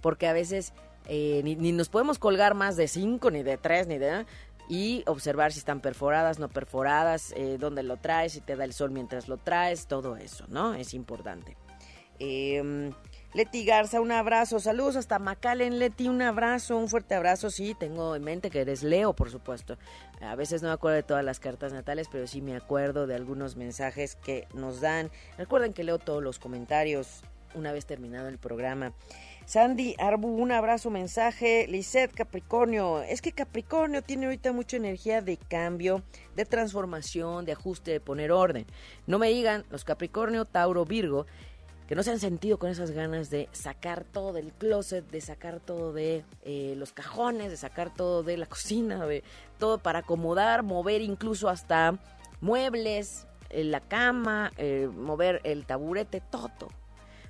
porque 0.02 0.28
a 0.28 0.34
veces 0.34 0.74
eh, 1.10 1.42
ni, 1.44 1.72
nos 1.72 1.90
podemos 1.90 2.20
colgar 2.20 2.54
más 2.54 2.78
de 2.78 2.88
cinco, 2.88 3.32
ni 3.32 3.44
de 3.44 3.58
tres, 3.58 3.88
ni 3.88 3.98
de... 3.98 4.26
Y 4.70 5.04
observar 5.08 5.52
si 5.52 5.58
están 5.58 5.82
perforadas, 5.82 6.38
no 6.38 6.48
perforadas, 6.48 7.34
eh, 7.36 7.58
dónde 7.60 7.82
lo 7.82 7.98
traes, 7.98 8.34
si 8.34 8.42
te 8.42 8.56
da 8.56 8.64
el 8.66 8.74
sol 8.74 8.92
mientras 8.92 9.28
lo 9.28 9.38
traes, 9.38 9.88
todo 9.88 10.16
eso, 10.16 10.46
¿no? 10.48 10.76
Es 10.76 10.94
importante. 10.94 11.58
Eh, 12.20 12.92
Leti 13.34 13.64
Garza, 13.64 14.02
un 14.02 14.12
abrazo. 14.12 14.60
Saludos 14.60 14.96
hasta 14.96 15.20
Macalen. 15.20 15.78
Leti, 15.78 16.08
un 16.08 16.22
abrazo, 16.22 16.78
un 16.78 16.90
fuerte 16.90 17.14
abrazo. 17.14 17.52
Sí, 17.52 17.76
tengo 17.80 18.16
en 18.16 18.24
mente 18.24 18.50
que 18.50 18.62
eres 18.62 18.82
Leo, 18.82 19.14
por 19.14 19.30
supuesto. 19.30 19.78
A 20.20 20.36
veces 20.36 20.64
no 20.64 20.70
me 20.70 20.74
acuerdo 20.74 20.96
de 20.96 21.04
todas 21.04 21.24
las 21.24 21.40
cartas 21.40 21.72
natales, 21.72 22.08
pero 22.12 22.26
sí 22.26 22.42
me 22.42 22.56
acuerdo 22.56 23.06
de 23.06 23.14
algunos 23.14 23.56
mensajes 23.56 24.16
que 24.16 24.48
nos 24.56 24.82
dan. 24.82 25.12
Recuerden 25.38 25.74
que 25.74 25.84
leo 25.84 26.00
todos 26.00 26.24
los 26.24 26.40
comentarios 26.40 27.22
una 27.54 27.72
vez 27.72 27.86
terminado 27.86 28.30
el 28.30 28.40
programa. 28.40 28.94
Sandy 29.50 29.96
Arbu, 29.98 30.28
un 30.28 30.52
abrazo, 30.52 30.92
mensaje. 30.92 31.66
Lisette 31.68 32.14
Capricornio, 32.14 33.02
es 33.02 33.20
que 33.20 33.32
Capricornio 33.32 34.04
tiene 34.04 34.28
ahorita 34.28 34.52
mucha 34.52 34.78
energía 34.78 35.24
de 35.24 35.38
cambio, 35.38 36.04
de 36.36 36.46
transformación, 36.46 37.46
de 37.46 37.54
ajuste, 37.54 37.90
de 37.90 38.00
poner 38.00 38.32
orden. 38.32 38.68
No 39.08 39.18
me 39.18 39.30
digan 39.30 39.66
los 39.72 39.86
Capricornio, 39.86 40.46
Tauro, 40.46 40.86
Virgo, 40.86 41.26
que 41.88 41.96
no 41.96 42.04
se 42.04 42.12
han 42.12 42.20
sentido 42.20 42.60
con 42.60 42.70
esas 42.70 42.92
ganas 42.92 43.32
de 43.32 43.50
sacar 43.52 44.04
todo 44.04 44.34
del 44.34 44.54
closet, 44.54 45.10
de 45.10 45.20
sacar 45.20 45.60
todo 45.60 45.94
de 45.94 46.24
eh, 46.44 46.76
los 46.78 46.94
cajones, 46.94 47.50
de 47.50 47.58
sacar 47.58 47.92
todo 47.92 48.22
de 48.22 48.38
la 48.38 48.46
cocina, 48.46 49.08
de 49.08 49.24
todo 49.58 49.80
para 49.80 50.00
acomodar, 50.00 50.62
mover 50.62 51.02
incluso 51.02 51.50
hasta 51.50 51.98
muebles, 52.40 53.26
eh, 53.50 53.64
la 53.64 53.80
cama, 53.80 54.52
eh, 54.58 54.88
mover 54.96 55.42
el 55.44 55.66
taburete, 55.66 56.22
todo 56.22 56.70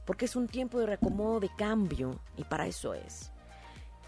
porque 0.10 0.26
es 0.26 0.36
un 0.36 0.48
tiempo 0.48 0.80
de 0.80 0.88
reacomodo, 0.88 1.40
de 1.40 1.52
cambio, 1.56 2.20
y 2.36 2.44
para 2.44 2.66
eso 2.66 2.96
es. 2.96 3.30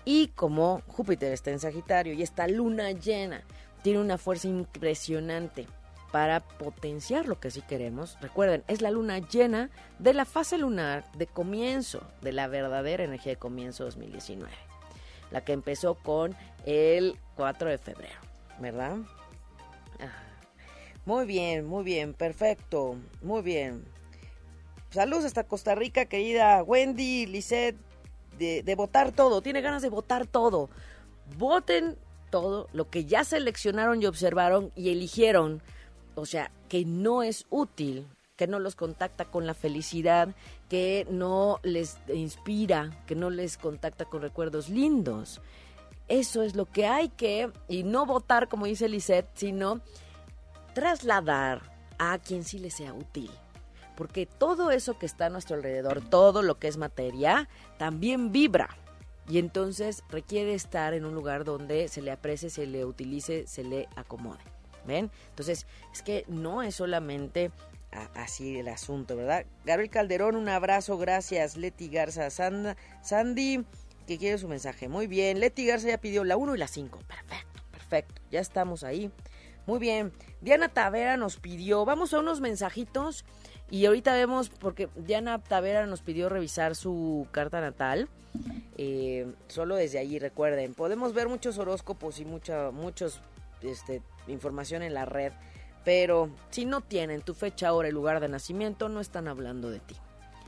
Y 0.03 0.29
como 0.29 0.81
Júpiter 0.87 1.31
está 1.31 1.51
en 1.51 1.59
Sagitario 1.59 2.13
y 2.13 2.23
esta 2.23 2.47
luna 2.47 2.89
llena 2.89 3.43
tiene 3.83 3.99
una 3.99 4.17
fuerza 4.17 4.47
impresionante 4.47 5.67
para 6.11 6.39
potenciar 6.39 7.27
lo 7.27 7.39
que 7.39 7.51
sí 7.51 7.61
queremos. 7.61 8.17
Recuerden, 8.19 8.63
es 8.67 8.81
la 8.81 8.89
luna 8.89 9.19
llena 9.19 9.69
de 9.99 10.15
la 10.15 10.25
fase 10.25 10.57
lunar 10.57 11.05
de 11.11 11.27
comienzo, 11.27 12.01
de 12.21 12.31
la 12.31 12.47
verdadera 12.47 13.03
energía 13.03 13.33
de 13.33 13.37
comienzo 13.37 13.83
2019. 13.83 14.51
La 15.29 15.41
que 15.41 15.53
empezó 15.53 15.93
con 15.93 16.35
el 16.65 17.15
4 17.35 17.69
de 17.69 17.77
febrero, 17.77 18.19
¿verdad? 18.59 18.97
Ah, 19.99 20.23
muy 21.05 21.27
bien, 21.27 21.67
muy 21.67 21.83
bien, 21.83 22.15
perfecto, 22.15 22.95
muy 23.21 23.43
bien. 23.43 23.85
Saludos 24.91 25.25
hasta 25.25 25.45
Costa 25.45 25.73
Rica, 25.73 26.05
querida 26.05 26.61
Wendy, 26.63 27.25
Lisette, 27.25 27.77
de, 28.37 28.75
votar 28.75 29.11
todo, 29.11 29.41
tiene 29.41 29.61
ganas 29.61 29.81
de 29.81 29.89
votar 29.89 30.27
todo. 30.27 30.69
Voten 31.37 31.97
todo 32.29 32.67
lo 32.73 32.89
que 32.89 33.05
ya 33.05 33.23
seleccionaron 33.23 34.01
y 34.01 34.05
observaron 34.05 34.71
y 34.75 34.89
eligieron 34.89 35.61
o 36.15 36.25
sea, 36.25 36.51
que 36.67 36.85
no 36.85 37.23
es 37.23 37.45
útil, 37.49 38.07
que 38.35 38.47
no 38.47 38.59
los 38.59 38.75
contacta 38.75 39.25
con 39.25 39.47
la 39.47 39.53
felicidad, 39.53 40.35
que 40.69 41.07
no 41.09 41.59
les 41.63 41.97
inspira, 42.13 43.03
que 43.05 43.15
no 43.15 43.29
les 43.29 43.57
contacta 43.57 44.05
con 44.05 44.21
recuerdos 44.21 44.69
lindos. 44.69 45.41
Eso 46.07 46.43
es 46.43 46.55
lo 46.55 46.65
que 46.65 46.85
hay 46.85 47.09
que, 47.09 47.51
y 47.69 47.83
no 47.83 48.05
votar 48.05 48.49
como 48.49 48.65
dice 48.65 48.89
Lisette, 48.89 49.29
sino 49.35 49.81
trasladar 50.73 51.61
a 51.97 52.19
quien 52.19 52.43
sí 52.43 52.59
le 52.59 52.71
sea 52.71 52.93
útil. 52.93 53.31
Porque 53.95 54.25
todo 54.25 54.71
eso 54.71 54.97
que 54.97 55.05
está 55.05 55.27
a 55.27 55.29
nuestro 55.29 55.55
alrededor, 55.55 56.01
todo 56.01 56.41
lo 56.41 56.59
que 56.59 56.67
es 56.67 56.77
materia, 56.77 57.49
también 57.77 58.31
vibra. 58.31 58.69
Y 59.27 59.37
entonces 59.37 60.03
requiere 60.09 60.53
estar 60.53 60.93
en 60.93 61.05
un 61.05 61.13
lugar 61.13 61.43
donde 61.43 61.87
se 61.87 62.01
le 62.01 62.11
aprecie, 62.11 62.49
se 62.49 62.65
le 62.65 62.85
utilice, 62.85 63.47
se 63.47 63.63
le 63.63 63.87
acomode. 63.95 64.39
¿Ven? 64.85 65.11
Entonces, 65.29 65.67
es 65.93 66.01
que 66.01 66.25
no 66.27 66.63
es 66.63 66.75
solamente 66.75 67.51
así 68.15 68.57
el 68.57 68.67
asunto, 68.67 69.15
¿verdad? 69.15 69.45
Gabriel 69.63 69.91
Calderón, 69.91 70.35
un 70.35 70.49
abrazo, 70.49 70.97
gracias. 70.97 71.55
Leti 71.55 71.87
Garza, 71.87 72.29
Sandy, 72.29 73.63
que 74.07 74.17
quiere 74.17 74.37
su 74.37 74.47
mensaje. 74.47 74.87
Muy 74.87 75.05
bien, 75.07 75.39
Leti 75.39 75.67
Garza 75.67 75.87
ya 75.87 75.99
pidió 75.99 76.23
la 76.23 76.35
1 76.35 76.55
y 76.55 76.57
la 76.57 76.67
5. 76.67 76.99
Perfecto, 77.07 77.61
perfecto, 77.71 78.21
ya 78.31 78.39
estamos 78.39 78.83
ahí. 78.83 79.11
Muy 79.67 79.77
bien, 79.77 80.11
Diana 80.41 80.69
Tavera 80.69 81.17
nos 81.17 81.37
pidió, 81.37 81.85
vamos 81.85 82.13
a 82.13 82.19
unos 82.19 82.41
mensajitos 82.41 83.23
y 83.71 83.85
ahorita 83.85 84.13
vemos, 84.13 84.49
porque 84.49 84.89
Diana 84.97 85.39
Tavera 85.39 85.87
nos 85.87 86.01
pidió 86.01 86.27
revisar 86.27 86.75
su 86.75 87.25
carta 87.31 87.61
natal. 87.61 88.09
Eh, 88.77 89.33
solo 89.47 89.77
desde 89.77 89.97
allí, 89.97 90.19
recuerden, 90.19 90.73
podemos 90.73 91.13
ver 91.13 91.29
muchos 91.29 91.57
horóscopos 91.57 92.19
y 92.19 92.25
mucha, 92.25 92.71
muchos 92.71 93.21
este, 93.61 94.01
información 94.27 94.83
en 94.83 94.93
la 94.93 95.05
red, 95.05 95.31
pero 95.85 96.29
si 96.49 96.65
no 96.65 96.81
tienen 96.81 97.21
tu 97.21 97.33
fecha, 97.33 97.71
hora 97.71 97.87
y 97.87 97.93
lugar 97.93 98.19
de 98.19 98.27
nacimiento, 98.27 98.89
no 98.89 98.99
están 98.99 99.29
hablando 99.29 99.69
de 99.69 99.79
ti. 99.79 99.95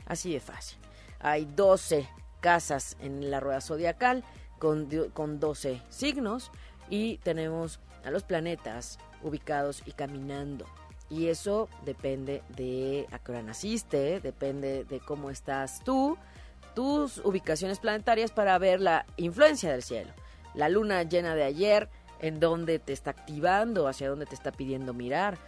Así 0.04 0.32
de 0.32 0.40
fácil. 0.40 0.78
Hay 1.18 1.46
12 1.46 2.06
casas 2.40 2.98
en 3.00 3.30
la 3.30 3.40
rueda 3.40 3.62
zodiacal 3.62 4.22
con, 4.58 4.86
con 5.14 5.40
12 5.40 5.80
signos 5.88 6.52
y 6.90 7.16
tenemos 7.18 7.80
a 8.04 8.10
los 8.10 8.22
planetas 8.22 8.98
ubicados 9.22 9.82
y 9.86 9.92
caminando. 9.92 10.66
Y 11.10 11.28
eso 11.28 11.68
depende 11.84 12.42
de 12.56 13.06
a 13.12 13.18
qué 13.18 13.32
hora 13.32 13.42
naciste, 13.42 14.20
depende 14.20 14.84
de 14.84 15.00
cómo 15.00 15.30
estás 15.30 15.82
tú, 15.84 16.16
tus 16.74 17.18
ubicaciones 17.18 17.78
planetarias 17.78 18.32
para 18.32 18.58
ver 18.58 18.80
la 18.80 19.06
influencia 19.16 19.70
del 19.70 19.82
cielo. 19.82 20.10
La 20.54 20.68
luna 20.68 21.02
llena 21.02 21.34
de 21.34 21.44
ayer 21.44 21.88
en 22.20 22.40
dónde 22.40 22.78
te 22.78 22.92
está 22.92 23.10
activando, 23.10 23.86
hacia 23.86 24.08
dónde 24.08 24.26
te 24.26 24.34
está 24.34 24.50
pidiendo 24.50 24.94
mirar. 24.94 25.38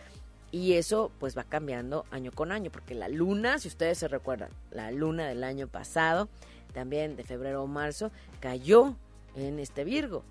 Y 0.52 0.74
eso 0.74 1.10
pues 1.18 1.36
va 1.36 1.44
cambiando 1.44 2.04
año 2.10 2.30
con 2.32 2.52
año, 2.52 2.70
porque 2.70 2.94
la 2.94 3.08
luna, 3.08 3.58
si 3.58 3.68
ustedes 3.68 3.98
se 3.98 4.08
recuerdan, 4.08 4.50
la 4.70 4.90
luna 4.90 5.26
del 5.26 5.42
año 5.42 5.68
pasado, 5.68 6.28
también 6.72 7.16
de 7.16 7.24
febrero 7.24 7.62
o 7.62 7.66
marzo, 7.66 8.10
cayó 8.40 8.94
en 9.34 9.58
este 9.58 9.84
Virgo. 9.84 10.22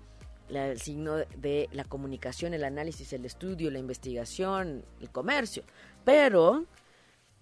El 0.48 0.80
signo 0.80 1.16
de 1.16 1.68
la 1.72 1.84
comunicación, 1.84 2.54
el 2.54 2.64
análisis, 2.64 3.12
el 3.12 3.24
estudio, 3.24 3.70
la 3.70 3.78
investigación, 3.78 4.84
el 5.00 5.10
comercio. 5.10 5.64
Pero, 6.04 6.64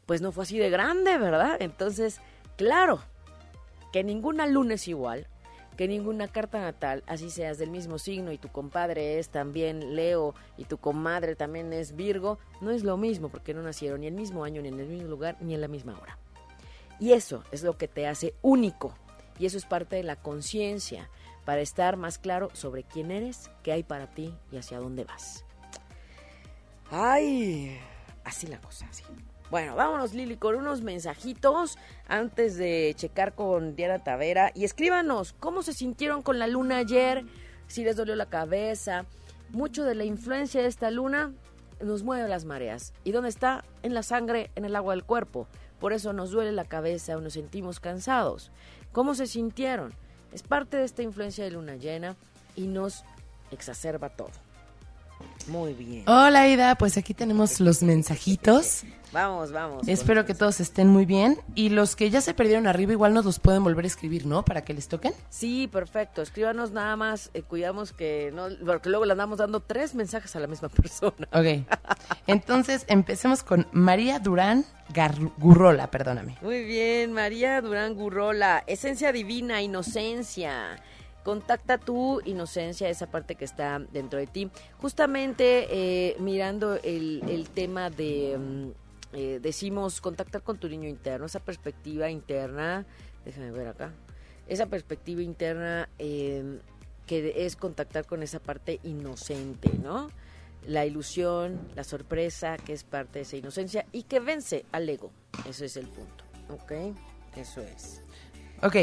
pues 0.07 0.21
no 0.21 0.33
fue 0.33 0.45
así 0.45 0.59
de 0.59 0.71
grande, 0.71 1.19
¿verdad? 1.19 1.57
Entonces, 1.61 2.21
claro, 2.57 3.01
que 3.93 4.05
ninguna 4.05 4.47
luna 4.47 4.75
es 4.75 4.89
igual, 4.89 5.29
que 5.77 5.89
ninguna 5.89 6.29
carta 6.29 6.61
natal, 6.61 7.03
así 7.07 7.31
seas 7.31 7.59
del 7.59 7.71
mismo 7.71 7.99
signo 7.99 8.33
y 8.33 8.39
tu 8.39 8.49
compadre 8.49 9.19
es 9.19 9.29
también 9.29 9.97
Leo 9.97 10.35
y 10.57 10.65
tu 10.65 10.79
comadre 10.79 11.35
también 11.35 11.73
es 11.73 11.97
Virgo, 11.97 12.39
no 12.61 12.71
es 12.71 12.85
lo 12.85 12.97
mismo 12.97 13.29
porque 13.29 13.55
no 13.55 13.63
nacieron 13.63 14.01
ni 14.01 14.07
el 14.07 14.15
mismo 14.15 14.45
año, 14.45 14.63
ni 14.63 14.69
en 14.69 14.81
el 14.81 14.87
mismo 14.87 15.09
lugar, 15.09 15.37
ni 15.41 15.55
en 15.55 15.61
la 15.61 15.69
misma 15.69 15.99
hora. 16.01 16.19
Y 17.01 17.13
eso 17.13 17.43
es 17.51 17.63
lo 17.63 17.77
que 17.77 17.89
te 17.89 18.07
hace 18.07 18.35
único. 18.41 18.95
Y 19.39 19.47
eso 19.47 19.59
es 19.59 19.65
parte 19.65 19.97
de 19.97 20.05
la 20.05 20.17
conciencia 20.17 21.11
para 21.45 21.61
estar 21.61 21.97
más 21.97 22.19
claro 22.19 22.51
sobre 22.53 22.85
quién 22.85 23.11
eres, 23.11 23.51
qué 23.63 23.73
hay 23.73 23.83
para 23.83 24.07
ti 24.09 24.35
y 24.51 24.57
hacia 24.57 24.79
dónde 24.79 25.05
vas. 25.05 25.45
Ay, 26.91 27.79
así 28.25 28.47
la 28.47 28.61
cosa, 28.61 28.87
así. 28.89 29.05
Bueno, 29.51 29.77
vámonos 29.77 30.15
Lili 30.15 30.37
con 30.37 30.55
unos 30.55 30.83
mensajitos 30.83 31.79
antes 32.09 32.57
de 32.57 32.93
checar 32.97 33.35
con 33.35 33.77
Diana 33.77 34.03
Tavera 34.03 34.51
y 34.55 34.65
escríbanos 34.65 35.35
cómo 35.35 35.63
se 35.63 35.73
sintieron 35.73 36.23
con 36.23 36.39
la 36.39 36.47
luna 36.47 36.79
ayer, 36.79 37.25
si 37.67 37.85
les 37.85 37.97
dolió 37.97 38.17
la 38.17 38.27
cabeza. 38.27 39.05
Mucho 39.51 39.85
de 39.85 39.95
la 39.95 40.05
influencia 40.05 40.63
de 40.63 40.69
esta 40.69 40.91
luna 40.91 41.33
nos 41.81 42.03
mueve 42.03 42.29
las 42.29 42.45
mareas. 42.45 42.95
¿Y 43.05 43.13
dónde 43.13 43.29
está? 43.29 43.65
En 43.83 43.95
la 43.95 44.03
sangre, 44.03 44.51
en 44.55 44.65
el 44.65 44.75
agua 44.75 44.95
del 44.95 45.05
cuerpo. 45.05 45.47
Por 45.79 45.93
eso 45.93 46.13
nos 46.13 46.31
duele 46.31 46.53
la 46.53 46.65
cabeza 46.65 47.17
o 47.17 47.21
nos 47.21 47.35
sentimos 47.35 47.79
cansados. 47.79 48.51
¿Cómo 48.93 49.15
se 49.15 49.27
sintieron? 49.27 49.95
Es 50.35 50.43
parte 50.43 50.77
de 50.77 50.85
esta 50.85 51.03
influencia 51.03 51.45
de 51.45 51.53
luna 51.53 51.77
llena 51.77 52.17
y 52.57 52.67
nos 52.67 53.05
exacerba 53.53 54.09
todo. 54.11 54.33
Muy 55.47 55.75
bien. 55.75 56.05
Hola 56.09 56.49
Ida, 56.49 56.75
pues 56.77 56.97
aquí 56.97 57.13
tenemos 57.15 57.61
los 57.61 57.83
mensajitos. 57.83 58.85
Vamos, 59.13 59.53
vamos. 59.53 59.87
Espero 59.87 60.25
que 60.27 60.35
todos 60.35 60.59
estén 60.59 60.89
muy 60.89 61.05
bien. 61.07 61.39
Y 61.55 61.69
los 61.69 61.95
que 61.95 62.11
ya 62.11 62.21
se 62.21 62.35
perdieron 62.35 62.67
arriba 62.67 62.93
igual 62.93 63.15
nos 63.15 63.25
los 63.25 63.39
pueden 63.39 63.63
volver 63.63 63.85
a 63.85 63.87
escribir, 63.87 64.27
¿no? 64.27 64.45
Para 64.45 64.65
que 64.65 64.75
les 64.75 64.89
toquen. 64.89 65.13
Sí, 65.31 65.69
perfecto. 65.69 66.21
Escríbanos 66.21 66.73
nada 66.73 66.97
más. 66.97 67.31
Eh, 67.33 67.43
cuidamos 67.43 67.93
que 67.93 68.33
no, 68.35 68.49
porque 68.67 68.89
luego 68.89 69.05
le 69.05 69.13
andamos 69.13 69.39
dando 69.39 69.61
tres 69.61 69.95
mensajes 69.95 70.35
a 70.35 70.41
la 70.41 70.49
misma 70.49 70.69
persona. 70.71 71.29
Ok. 71.33 71.65
Entonces 72.27 72.85
empecemos 72.89 73.45
con 73.45 73.69
María 73.71 74.19
Durán 74.19 74.65
Gurrola, 75.39 75.91
perdóname. 75.91 76.37
Muy 76.43 76.65
bien, 76.65 77.13
María 77.13 77.61
Durán 77.61 77.95
Gurrola. 77.95 78.65
Esencia 78.67 79.13
divina, 79.13 79.63
inocencia. 79.63 80.83
Contacta 81.25 81.79
tu 81.79 82.21
inocencia, 82.27 82.89
esa 82.89 83.07
parte 83.07 83.35
que 83.35 83.47
está 83.47 83.79
dentro 83.79 84.19
de 84.19 84.27
ti. 84.27 84.51
Justamente 84.79 85.67
eh, 85.71 86.17
mirando 86.21 86.75
el, 86.77 87.23
el, 87.29 87.49
tema 87.49 87.89
de, 87.89 88.37
mm, 88.39 88.71
eh, 89.15 89.39
decimos, 89.41 90.01
contactar 90.03 90.43
con 90.43 90.59
tu 90.59 90.69
niño 90.69 90.89
interno, 90.89 91.25
esa 91.27 91.41
perspectiva 91.41 92.11
interna, 92.11 92.85
déjame 93.25 93.53
ver 93.53 93.69
acá, 93.69 93.93
esa 94.49 94.67
perspectiva 94.67 95.23
interna 95.23 95.89
em, 95.99 96.59
que 97.07 97.47
es 97.47 97.57
contactar 97.57 98.07
con 98.07 98.23
esa 98.23 98.39
parte 98.39 98.81
inocente, 98.83 99.71
¿no? 99.83 100.11
La 100.67 100.87
ilusión, 100.87 101.61
la 101.75 101.85
sorpresa, 101.85 102.57
que 102.57 102.73
es 102.73 102.85
parte 102.85 103.21
de 103.21 103.23
esa 103.23 103.37
inocencia 103.37 103.87
y 103.93 104.05
que 104.05 104.21
vence 104.21 104.65
al 104.73 104.89
ego. 104.89 105.11
Ese 105.49 105.67
es 105.67 105.77
el 105.77 105.89
punto, 105.89 106.25
¿ok? 106.49 106.97
Eso 107.37 107.61
es. 107.61 108.03
Ok, 108.63 108.77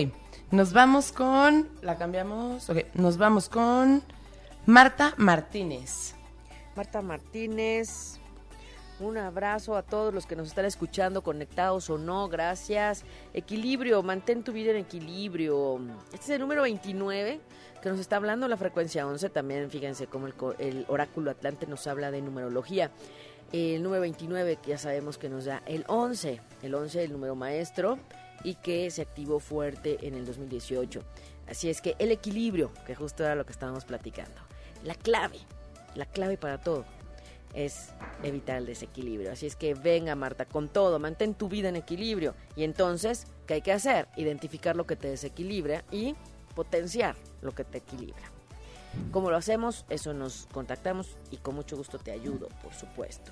nos 0.51 0.73
vamos 0.73 1.11
con. 1.11 1.69
La 1.81 1.97
cambiamos. 1.97 2.69
Ok, 2.69 2.79
nos 2.93 3.17
vamos 3.17 3.49
con 3.49 4.03
Marta 4.65 5.13
Martínez. 5.17 6.13
Marta 6.75 7.01
Martínez. 7.01 8.19
Un 8.99 9.17
abrazo 9.17 9.75
a 9.75 9.81
todos 9.81 10.13
los 10.13 10.27
que 10.27 10.35
nos 10.35 10.49
están 10.49 10.65
escuchando, 10.65 11.23
conectados 11.23 11.89
o 11.89 11.97
no, 11.97 12.29
gracias. 12.29 13.03
Equilibrio, 13.33 14.03
mantén 14.03 14.43
tu 14.43 14.51
vida 14.51 14.71
en 14.71 14.77
equilibrio. 14.77 15.79
Este 16.13 16.25
es 16.25 16.29
el 16.29 16.41
número 16.41 16.61
29 16.61 17.39
que 17.81 17.89
nos 17.89 17.99
está 17.99 18.17
hablando 18.17 18.47
la 18.47 18.57
frecuencia 18.57 19.07
11. 19.07 19.29
También 19.31 19.71
fíjense 19.71 20.05
cómo 20.05 20.27
el, 20.27 20.35
el 20.59 20.85
oráculo 20.87 21.31
Atlante 21.31 21.65
nos 21.65 21.87
habla 21.87 22.11
de 22.11 22.21
numerología. 22.21 22.91
El 23.51 23.81
número 23.81 24.01
29 24.01 24.57
que 24.57 24.69
ya 24.71 24.77
sabemos 24.77 25.17
que 25.17 25.29
nos 25.29 25.45
da 25.45 25.63
el 25.65 25.83
11. 25.87 26.39
El 26.61 26.75
11 26.75 27.03
el 27.03 27.11
número 27.11 27.35
maestro 27.35 27.97
y 28.43 28.55
que 28.55 28.89
se 28.91 29.01
activó 29.01 29.39
fuerte 29.39 29.97
en 30.01 30.15
el 30.15 30.25
2018. 30.25 31.01
Así 31.49 31.69
es 31.69 31.81
que 31.81 31.95
el 31.99 32.11
equilibrio, 32.11 32.71
que 32.85 32.95
justo 32.95 33.23
era 33.23 33.35
lo 33.35 33.45
que 33.45 33.51
estábamos 33.51 33.85
platicando, 33.85 34.35
la 34.83 34.95
clave, 34.95 35.39
la 35.95 36.05
clave 36.05 36.37
para 36.37 36.59
todo 36.59 36.85
es 37.53 37.89
evitar 38.23 38.57
el 38.57 38.65
desequilibrio. 38.65 39.31
Así 39.31 39.45
es 39.45 39.55
que 39.55 39.73
venga 39.73 40.15
Marta, 40.15 40.45
con 40.45 40.69
todo, 40.69 40.99
mantén 40.99 41.33
tu 41.33 41.49
vida 41.49 41.69
en 41.69 41.75
equilibrio. 41.75 42.33
Y 42.55 42.63
entonces, 42.63 43.27
¿qué 43.47 43.55
hay 43.55 43.61
que 43.61 43.73
hacer? 43.73 44.07
Identificar 44.15 44.75
lo 44.75 44.85
que 44.85 44.95
te 44.95 45.09
desequilibra 45.09 45.83
y 45.91 46.15
potenciar 46.55 47.15
lo 47.41 47.51
que 47.51 47.63
te 47.63 47.79
equilibra. 47.79 48.31
¿Cómo 49.11 49.29
lo 49.29 49.37
hacemos? 49.37 49.85
Eso 49.89 50.13
nos 50.13 50.47
contactamos 50.51 51.17
y 51.29 51.37
con 51.37 51.55
mucho 51.55 51.77
gusto 51.77 51.97
te 51.97 52.11
ayudo, 52.11 52.49
por 52.61 52.73
supuesto. 52.73 53.31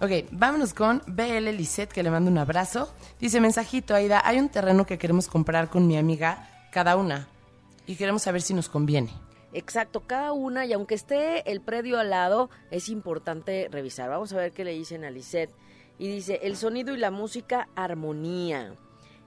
Ok, 0.00 0.10
vámonos 0.30 0.74
con 0.74 1.02
BL 1.06 1.50
Lisette, 1.56 1.92
que 1.92 2.02
le 2.02 2.10
mando 2.10 2.30
un 2.30 2.38
abrazo. 2.38 2.92
Dice, 3.20 3.40
mensajito, 3.40 3.94
Aida, 3.94 4.22
hay 4.24 4.38
un 4.38 4.48
terreno 4.48 4.86
que 4.86 4.98
queremos 4.98 5.28
comprar 5.28 5.68
con 5.70 5.86
mi 5.86 5.96
amiga, 5.96 6.48
cada 6.72 6.96
una, 6.96 7.28
y 7.86 7.96
queremos 7.96 8.22
saber 8.22 8.42
si 8.42 8.54
nos 8.54 8.68
conviene. 8.68 9.10
Exacto, 9.52 10.00
cada 10.06 10.32
una, 10.32 10.66
y 10.66 10.72
aunque 10.72 10.94
esté 10.94 11.50
el 11.50 11.60
predio 11.60 11.98
al 11.98 12.10
lado, 12.10 12.50
es 12.70 12.88
importante 12.88 13.68
revisar. 13.70 14.10
Vamos 14.10 14.32
a 14.32 14.36
ver 14.36 14.52
qué 14.52 14.64
le 14.64 14.72
dicen 14.72 15.04
a 15.04 15.10
Lisette. 15.10 15.50
Y 15.98 16.06
dice, 16.08 16.40
el 16.42 16.56
sonido 16.56 16.94
y 16.94 16.98
la 16.98 17.10
música, 17.10 17.68
armonía. 17.74 18.74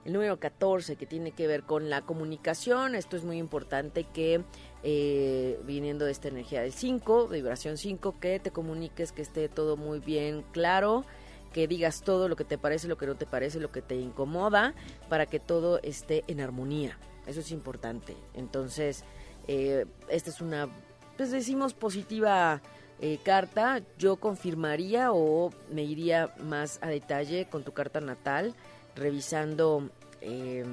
El 0.04 0.12
número 0.14 0.38
14, 0.38 0.96
que 0.96 1.06
tiene 1.06 1.32
que 1.32 1.46
ver 1.46 1.64
con 1.64 1.90
la 1.90 2.02
comunicación. 2.02 2.94
Esto 2.94 3.16
es 3.16 3.24
muy 3.24 3.38
importante 3.38 4.04
que, 4.04 4.42
eh, 4.82 5.60
viniendo 5.64 6.04
de 6.04 6.12
esta 6.12 6.28
energía 6.28 6.62
del 6.62 6.72
5, 6.72 7.28
vibración 7.28 7.78
5, 7.78 8.18
que 8.20 8.40
te 8.40 8.50
comuniques, 8.50 9.12
que 9.12 9.22
esté 9.22 9.48
todo 9.48 9.76
muy 9.76 10.00
bien 10.00 10.44
claro, 10.52 11.04
que 11.52 11.68
digas 11.68 12.02
todo 12.02 12.28
lo 12.28 12.36
que 12.36 12.44
te 12.44 12.58
parece, 12.58 12.88
lo 12.88 12.96
que 12.96 13.06
no 13.06 13.14
te 13.14 13.26
parece, 13.26 13.60
lo 13.60 13.70
que 13.70 13.82
te 13.82 13.96
incomoda, 13.96 14.74
para 15.08 15.26
que 15.26 15.38
todo 15.38 15.80
esté 15.82 16.24
en 16.26 16.40
armonía. 16.40 16.98
Eso 17.26 17.40
es 17.40 17.52
importante. 17.52 18.16
Entonces, 18.34 19.04
eh, 19.46 19.86
esta 20.08 20.30
es 20.30 20.40
una, 20.40 20.68
pues 21.16 21.30
decimos 21.30 21.74
positiva 21.74 22.60
eh, 23.00 23.18
carta. 23.22 23.82
Yo 23.98 24.16
confirmaría 24.16 25.12
o 25.12 25.50
me 25.70 25.84
iría 25.84 26.34
más 26.38 26.78
a 26.82 26.88
detalle 26.88 27.46
con 27.48 27.64
tu 27.64 27.72
carta 27.72 28.00
natal, 28.00 28.54
revisando, 28.94 29.90
eh, 30.20 30.64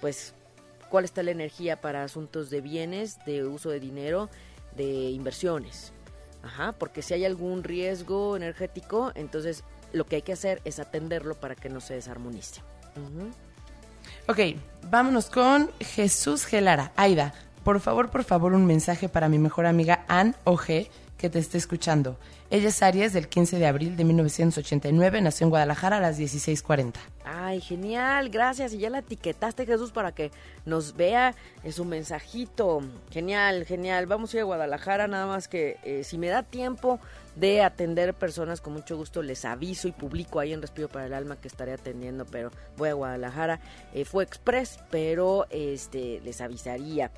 pues, 0.00 0.34
cuál 0.88 1.04
está 1.04 1.22
la 1.22 1.30
energía 1.30 1.80
para 1.80 2.04
asuntos 2.04 2.50
de 2.50 2.60
bienes, 2.60 3.24
de 3.24 3.44
uso 3.44 3.70
de 3.70 3.80
dinero, 3.80 4.28
de 4.76 5.10
inversiones. 5.10 5.92
Ajá, 6.42 6.72
porque 6.72 7.02
si 7.02 7.14
hay 7.14 7.24
algún 7.24 7.64
riesgo 7.64 8.36
energético, 8.36 9.12
entonces 9.14 9.64
lo 9.92 10.06
que 10.06 10.16
hay 10.16 10.22
que 10.22 10.32
hacer 10.32 10.60
es 10.64 10.78
atenderlo 10.78 11.34
para 11.34 11.54
que 11.54 11.68
no 11.68 11.80
se 11.80 11.94
desarmonice. 11.94 12.62
Ujú. 12.96 13.30
Ok, 14.28 14.56
vámonos 14.90 15.30
con 15.30 15.70
Jesús 15.80 16.44
Gelara. 16.44 16.92
Aida, 16.96 17.34
por 17.64 17.80
favor, 17.80 18.10
por 18.10 18.24
favor, 18.24 18.52
un 18.54 18.66
mensaje 18.66 19.08
para 19.08 19.28
mi 19.28 19.38
mejor 19.38 19.66
amiga 19.66 20.04
Ann 20.08 20.36
OG, 20.44 20.88
que 21.18 21.30
te 21.30 21.38
esté 21.38 21.58
escuchando. 21.58 22.16
Ella 22.50 22.68
es 22.68 22.82
Aries 22.82 23.12
del 23.12 23.28
15 23.28 23.58
de 23.58 23.66
abril 23.66 23.94
de 23.94 24.04
1989, 24.04 25.20
nació 25.20 25.44
en 25.44 25.50
Guadalajara 25.50 25.98
a 25.98 26.00
las 26.00 26.18
16.40. 26.18 26.94
Ay, 27.24 27.60
genial, 27.60 28.30
gracias. 28.30 28.72
Y 28.72 28.78
ya 28.78 28.88
la 28.88 29.00
etiquetaste, 29.00 29.66
Jesús, 29.66 29.92
para 29.92 30.12
que 30.12 30.30
nos 30.64 30.96
vea. 30.96 31.34
Es 31.62 31.78
un 31.78 31.90
mensajito. 31.90 32.80
Genial, 33.10 33.66
genial. 33.66 34.06
Vamos 34.06 34.32
a 34.32 34.38
ir 34.38 34.40
a 34.40 34.44
Guadalajara, 34.44 35.08
nada 35.08 35.26
más 35.26 35.46
que 35.46 35.76
eh, 35.84 36.04
si 36.04 36.16
me 36.16 36.28
da 36.28 36.42
tiempo 36.42 36.98
de 37.36 37.60
atender 37.60 38.14
personas, 38.14 38.62
con 38.62 38.72
mucho 38.72 38.96
gusto 38.96 39.22
les 39.22 39.44
aviso 39.44 39.86
y 39.86 39.92
publico 39.92 40.40
ahí 40.40 40.54
en 40.54 40.62
Respiro 40.62 40.88
para 40.88 41.04
el 41.04 41.12
Alma 41.12 41.36
que 41.36 41.48
estaré 41.48 41.74
atendiendo, 41.74 42.24
pero 42.24 42.50
voy 42.78 42.88
a 42.88 42.94
Guadalajara. 42.94 43.60
Eh, 43.92 44.06
fue 44.06 44.24
express, 44.24 44.80
pero 44.90 45.46
este 45.50 46.22
les 46.24 46.40
avisaría. 46.40 47.10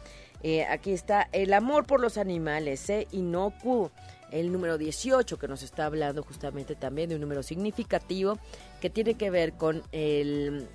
Eh, 0.42 0.64
aquí 0.64 0.92
está 0.92 1.28
el 1.32 1.52
amor 1.52 1.86
por 1.86 2.00
los 2.00 2.18
animales, 2.18 2.88
¿eh? 2.90 3.06
inocuo. 3.12 3.90
El 4.30 4.52
número 4.52 4.78
18 4.78 5.38
que 5.38 5.48
nos 5.48 5.62
está 5.62 5.86
hablando 5.86 6.22
justamente 6.22 6.74
también 6.76 7.08
de 7.08 7.16
un 7.16 7.20
número 7.20 7.42
significativo 7.42 8.38
que 8.80 8.90
tiene 8.90 9.14
que 9.14 9.30
ver 9.30 9.54
con 9.54 9.82
el, 9.92 10.68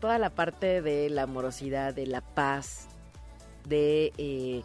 toda 0.00 0.18
la 0.18 0.30
parte 0.30 0.82
de 0.82 1.10
la 1.10 1.22
amorosidad, 1.22 1.94
de 1.94 2.06
la 2.06 2.20
paz, 2.20 2.88
de, 3.68 4.12
eh, 4.18 4.62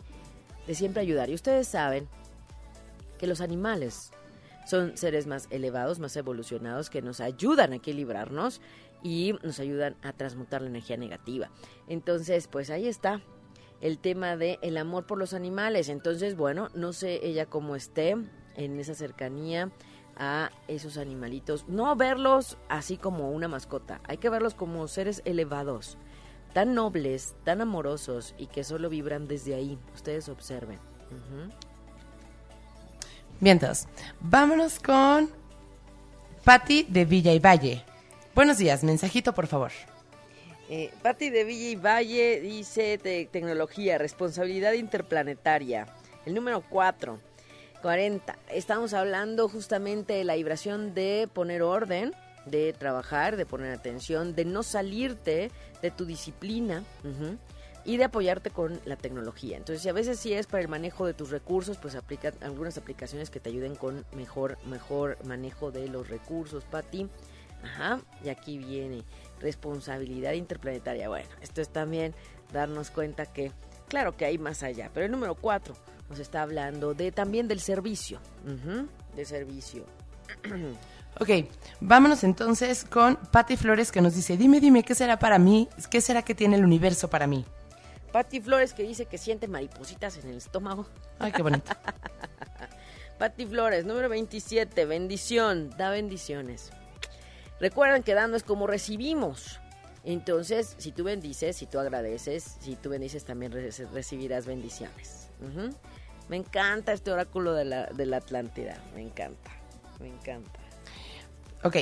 de 0.67 0.75
siempre 0.75 1.01
ayudar. 1.01 1.29
Y 1.29 1.33
ustedes 1.33 1.67
saben 1.67 2.07
que 3.17 3.27
los 3.27 3.41
animales 3.41 4.11
son 4.65 4.97
seres 4.97 5.27
más 5.27 5.47
elevados, 5.51 5.99
más 5.99 6.15
evolucionados, 6.15 6.89
que 6.89 7.01
nos 7.01 7.19
ayudan 7.19 7.73
a 7.73 7.75
equilibrarnos 7.77 8.61
y 9.03 9.35
nos 9.43 9.59
ayudan 9.59 9.95
a 10.01 10.13
transmutar 10.13 10.61
la 10.61 10.69
energía 10.69 10.97
negativa. 10.97 11.51
Entonces, 11.87 12.47
pues 12.47 12.69
ahí 12.71 12.87
está 12.87 13.21
el 13.85 13.99
tema 13.99 14.35
de 14.35 14.57
el 14.63 14.77
amor 14.77 15.05
por 15.05 15.19
los 15.19 15.33
animales. 15.33 15.89
Entonces, 15.89 16.35
bueno, 16.35 16.69
no 16.73 16.91
sé 16.91 17.19
ella 17.23 17.45
cómo 17.45 17.75
esté 17.75 18.17
en 18.55 18.79
esa 18.79 18.95
cercanía 18.95 19.69
a 20.17 20.49
esos 20.67 20.97
animalitos. 20.97 21.67
No 21.67 21.95
verlos 21.95 22.57
así 22.67 22.97
como 22.97 23.29
una 23.29 23.47
mascota, 23.47 24.01
hay 24.07 24.17
que 24.17 24.29
verlos 24.29 24.55
como 24.55 24.87
seres 24.87 25.21
elevados, 25.25 25.97
tan 26.53 26.73
nobles, 26.73 27.35
tan 27.43 27.61
amorosos 27.61 28.33
y 28.39 28.47
que 28.47 28.63
solo 28.63 28.89
vibran 28.89 29.27
desde 29.27 29.53
ahí. 29.53 29.77
Ustedes 29.93 30.29
observen. 30.29 30.79
Ujú. 31.11 31.51
Bien, 33.39 33.59
vámonos 34.19 34.79
con 34.79 35.29
Patti 36.43 36.87
de 36.89 37.05
Villa 37.05 37.33
y 37.33 37.39
Valle. 37.39 37.83
Buenos 38.33 38.57
días, 38.57 38.83
mensajito, 38.83 39.33
por 39.33 39.45
favor. 39.45 39.71
Eh, 40.69 40.91
Patti 41.03 41.29
de 41.29 41.43
Villa 41.43 41.69
y 41.69 41.75
Valle 41.75 42.41
dice 42.41 42.97
te- 42.97 43.25
tecnología, 43.31 43.97
responsabilidad 43.97 44.73
interplanetaria. 44.73 45.85
El 46.25 46.33
número 46.33 46.63
4, 46.67 47.19
40. 47.81 48.35
Estamos 48.49 48.93
hablando 48.93 49.47
justamente 49.47 50.13
de 50.13 50.23
la 50.23 50.35
vibración 50.35 50.95
de 50.95 51.29
poner 51.31 51.61
orden, 51.61 52.13
de 52.47 52.73
trabajar, 52.73 53.37
de 53.37 53.45
poner 53.45 53.71
atención, 53.73 54.33
de 54.35 54.45
no 54.45 54.63
salirte 54.63 55.51
de 55.83 55.91
tu 55.91 56.05
disciplina 56.05 56.83
y 57.83 57.97
de 57.97 58.03
apoyarte 58.05 58.49
con 58.49 58.79
la 58.85 58.95
tecnología. 58.95 59.57
Entonces, 59.57 59.83
si 59.83 59.89
a 59.89 59.93
veces 59.93 60.17
sí 60.17 60.33
es 60.33 60.47
para 60.47 60.61
el 60.61 60.67
manejo 60.67 61.05
de 61.05 61.13
tus 61.13 61.29
recursos, 61.29 61.77
pues 61.77 61.93
aplica 61.93 62.33
algunas 62.41 62.75
aplicaciones 62.79 63.29
que 63.29 63.39
te 63.39 63.49
ayuden 63.49 63.75
con 63.75 64.03
mejor, 64.15 64.57
mejor 64.65 65.17
manejo 65.25 65.69
de 65.71 65.87
los 65.89 66.09
recursos, 66.09 66.63
Patti. 66.65 67.07
Ajá, 67.63 67.99
y 68.23 68.29
aquí 68.29 68.57
viene 68.59 69.03
responsabilidad 69.39 70.33
interplanetaria. 70.33 71.07
Bueno, 71.07 71.29
esto 71.41 71.61
es 71.61 71.69
también 71.69 72.13
darnos 72.51 72.91
cuenta 72.91 73.25
que, 73.25 73.51
claro 73.87 74.15
que 74.15 74.25
hay 74.25 74.37
más 74.37 74.63
allá, 74.63 74.89
pero 74.93 75.05
el 75.05 75.11
número 75.11 75.35
cuatro 75.35 75.75
nos 76.09 76.19
está 76.19 76.41
hablando 76.41 76.93
de 76.93 77.11
también 77.11 77.47
del 77.47 77.59
servicio, 77.59 78.19
ujú, 78.45 78.87
de 79.15 79.25
servicio. 79.25 79.85
Ok, 81.17 81.29
vámonos 81.79 82.25
entonces 82.25 82.83
con 82.83 83.15
Patti 83.15 83.55
Flores 83.55 83.89
que 83.89 84.01
nos 84.01 84.15
dice, 84.15 84.35
dime, 84.35 84.59
dime, 84.59 84.83
¿qué 84.83 84.93
será 84.95 85.17
para 85.17 85.39
mí? 85.39 85.69
¿Qué 85.89 86.01
será 86.01 86.23
que 86.23 86.35
tiene 86.35 86.57
el 86.57 86.65
universo 86.65 87.09
para 87.09 87.25
mí? 87.25 87.45
Patti 88.11 88.41
Flores 88.41 88.73
que 88.73 88.83
dice 88.83 89.05
que 89.05 89.17
siente 89.17 89.47
maripositas 89.47 90.17
en 90.17 90.29
el 90.29 90.35
estómago. 90.35 90.87
Ay, 91.17 91.31
qué 91.31 91.41
bonito. 91.41 91.71
Patti 93.17 93.45
Flores, 93.45 93.85
número 93.85 94.09
27, 94.09 94.85
bendición, 94.85 95.69
da 95.77 95.89
bendiciones. 95.89 96.71
Recuerden 97.59 98.03
que 98.03 98.13
dando 98.13 98.37
es 98.37 98.43
como 98.43 98.67
recibimos. 98.67 99.59
Entonces, 100.03 100.75
si 100.77 100.91
tú 100.91 101.03
bendices, 101.03 101.55
si 101.57 101.65
tú 101.65 101.79
agradeces, 101.79 102.57
si 102.59 102.75
tú 102.75 102.89
bendices, 102.89 103.25
también 103.25 103.51
re- 103.51 103.71
recibirás 103.93 104.45
bendiciones. 104.45 105.29
Me 106.29 106.37
encanta 106.37 106.93
este 106.93 107.11
oráculo 107.11 107.53
de 107.53 107.65
la, 107.65 107.85
de 107.87 108.05
la 108.05 108.17
Atlántida. 108.17 108.77
Me 108.93 109.01
encanta, 109.01 109.51
me 109.99 110.07
encanta. 110.09 110.59
Ok, 111.63 111.75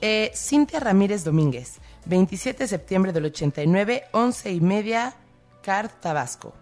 eh, 0.00 0.30
Cintia 0.34 0.80
Ramírez 0.80 1.24
Domínguez, 1.24 1.76
27 2.06 2.64
de 2.64 2.68
septiembre 2.68 3.12
del 3.12 3.26
89, 3.26 4.04
11 4.12 4.52
y 4.52 4.60
media, 4.60 5.14
Car 5.62 5.88
Tabasco. 6.00 6.54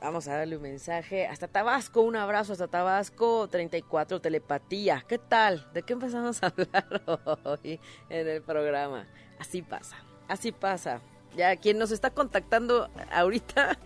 Vamos 0.00 0.28
a 0.28 0.36
darle 0.36 0.56
un 0.56 0.62
mensaje. 0.62 1.26
Hasta 1.26 1.46
Tabasco, 1.46 2.00
un 2.00 2.16
abrazo 2.16 2.54
hasta 2.54 2.68
Tabasco, 2.68 3.48
34, 3.48 4.18
telepatía. 4.20 5.04
¿Qué 5.06 5.18
tal? 5.18 5.70
¿De 5.74 5.82
qué 5.82 5.92
empezamos 5.92 6.42
a 6.42 6.46
hablar 6.46 7.02
hoy 7.44 7.78
en 8.08 8.26
el 8.26 8.40
programa? 8.40 9.06
Así 9.38 9.60
pasa, 9.60 9.96
así 10.26 10.52
pasa. 10.52 11.02
Ya 11.36 11.54
quien 11.56 11.78
nos 11.78 11.90
está 11.90 12.08
contactando 12.10 12.88
ahorita, 13.12 13.78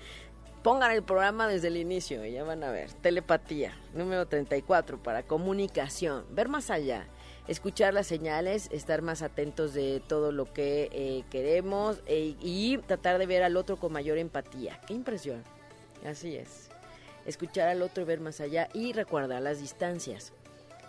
pongan 0.63 0.93
el 0.93 1.03
programa 1.03 1.49
desde 1.49 1.67
el 1.67 1.77
inicio 1.77 2.25
y 2.25 2.31
ya 2.31 2.45
van 2.45 2.63
a 2.63 2.71
ver. 2.71 2.93
Telepatía, 2.93 3.77
número 3.93 4.29
34, 4.29 5.03
para 5.03 5.25
comunicación, 5.25 6.25
ver 6.31 6.49
más 6.49 6.71
allá. 6.71 7.09
Escuchar 7.49 7.93
las 7.93 8.07
señales, 8.07 8.69
estar 8.71 9.03
más 9.03 9.21
atentos 9.21 9.75
de 9.75 10.01
todo 10.07 10.31
lo 10.31 10.51
que 10.53 10.89
eh, 10.93 11.25
queremos 11.29 12.01
eh, 12.07 12.37
y 12.41 12.79
tratar 12.79 13.19
de 13.19 13.27
ver 13.27 13.43
al 13.43 13.57
otro 13.57 13.79
con 13.79 13.93
mayor 13.93 14.17
empatía. 14.17 14.81
¡Qué 14.87 14.95
impresión! 14.95 15.43
Así 16.05 16.37
es. 16.37 16.69
Escuchar 17.27 17.69
al 17.69 17.83
otro 17.83 18.03
y 18.03 18.07
ver 18.07 18.21
más 18.21 18.41
allá 18.41 18.69
y 18.75 18.93
recordar 18.93 19.41
las 19.43 19.61
distancias. 19.61 20.33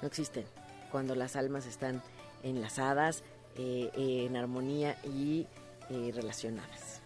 No 0.01 0.07
existen. 0.07 0.45
Cuando 0.91 1.15
las 1.15 1.35
almas 1.35 1.65
están 1.65 2.01
enlazadas, 2.43 3.23
eh, 3.57 3.89
eh, 3.95 4.25
en 4.27 4.35
armonía 4.35 4.97
y 5.03 5.47
eh, 5.89 6.11
relacionadas. 6.13 7.01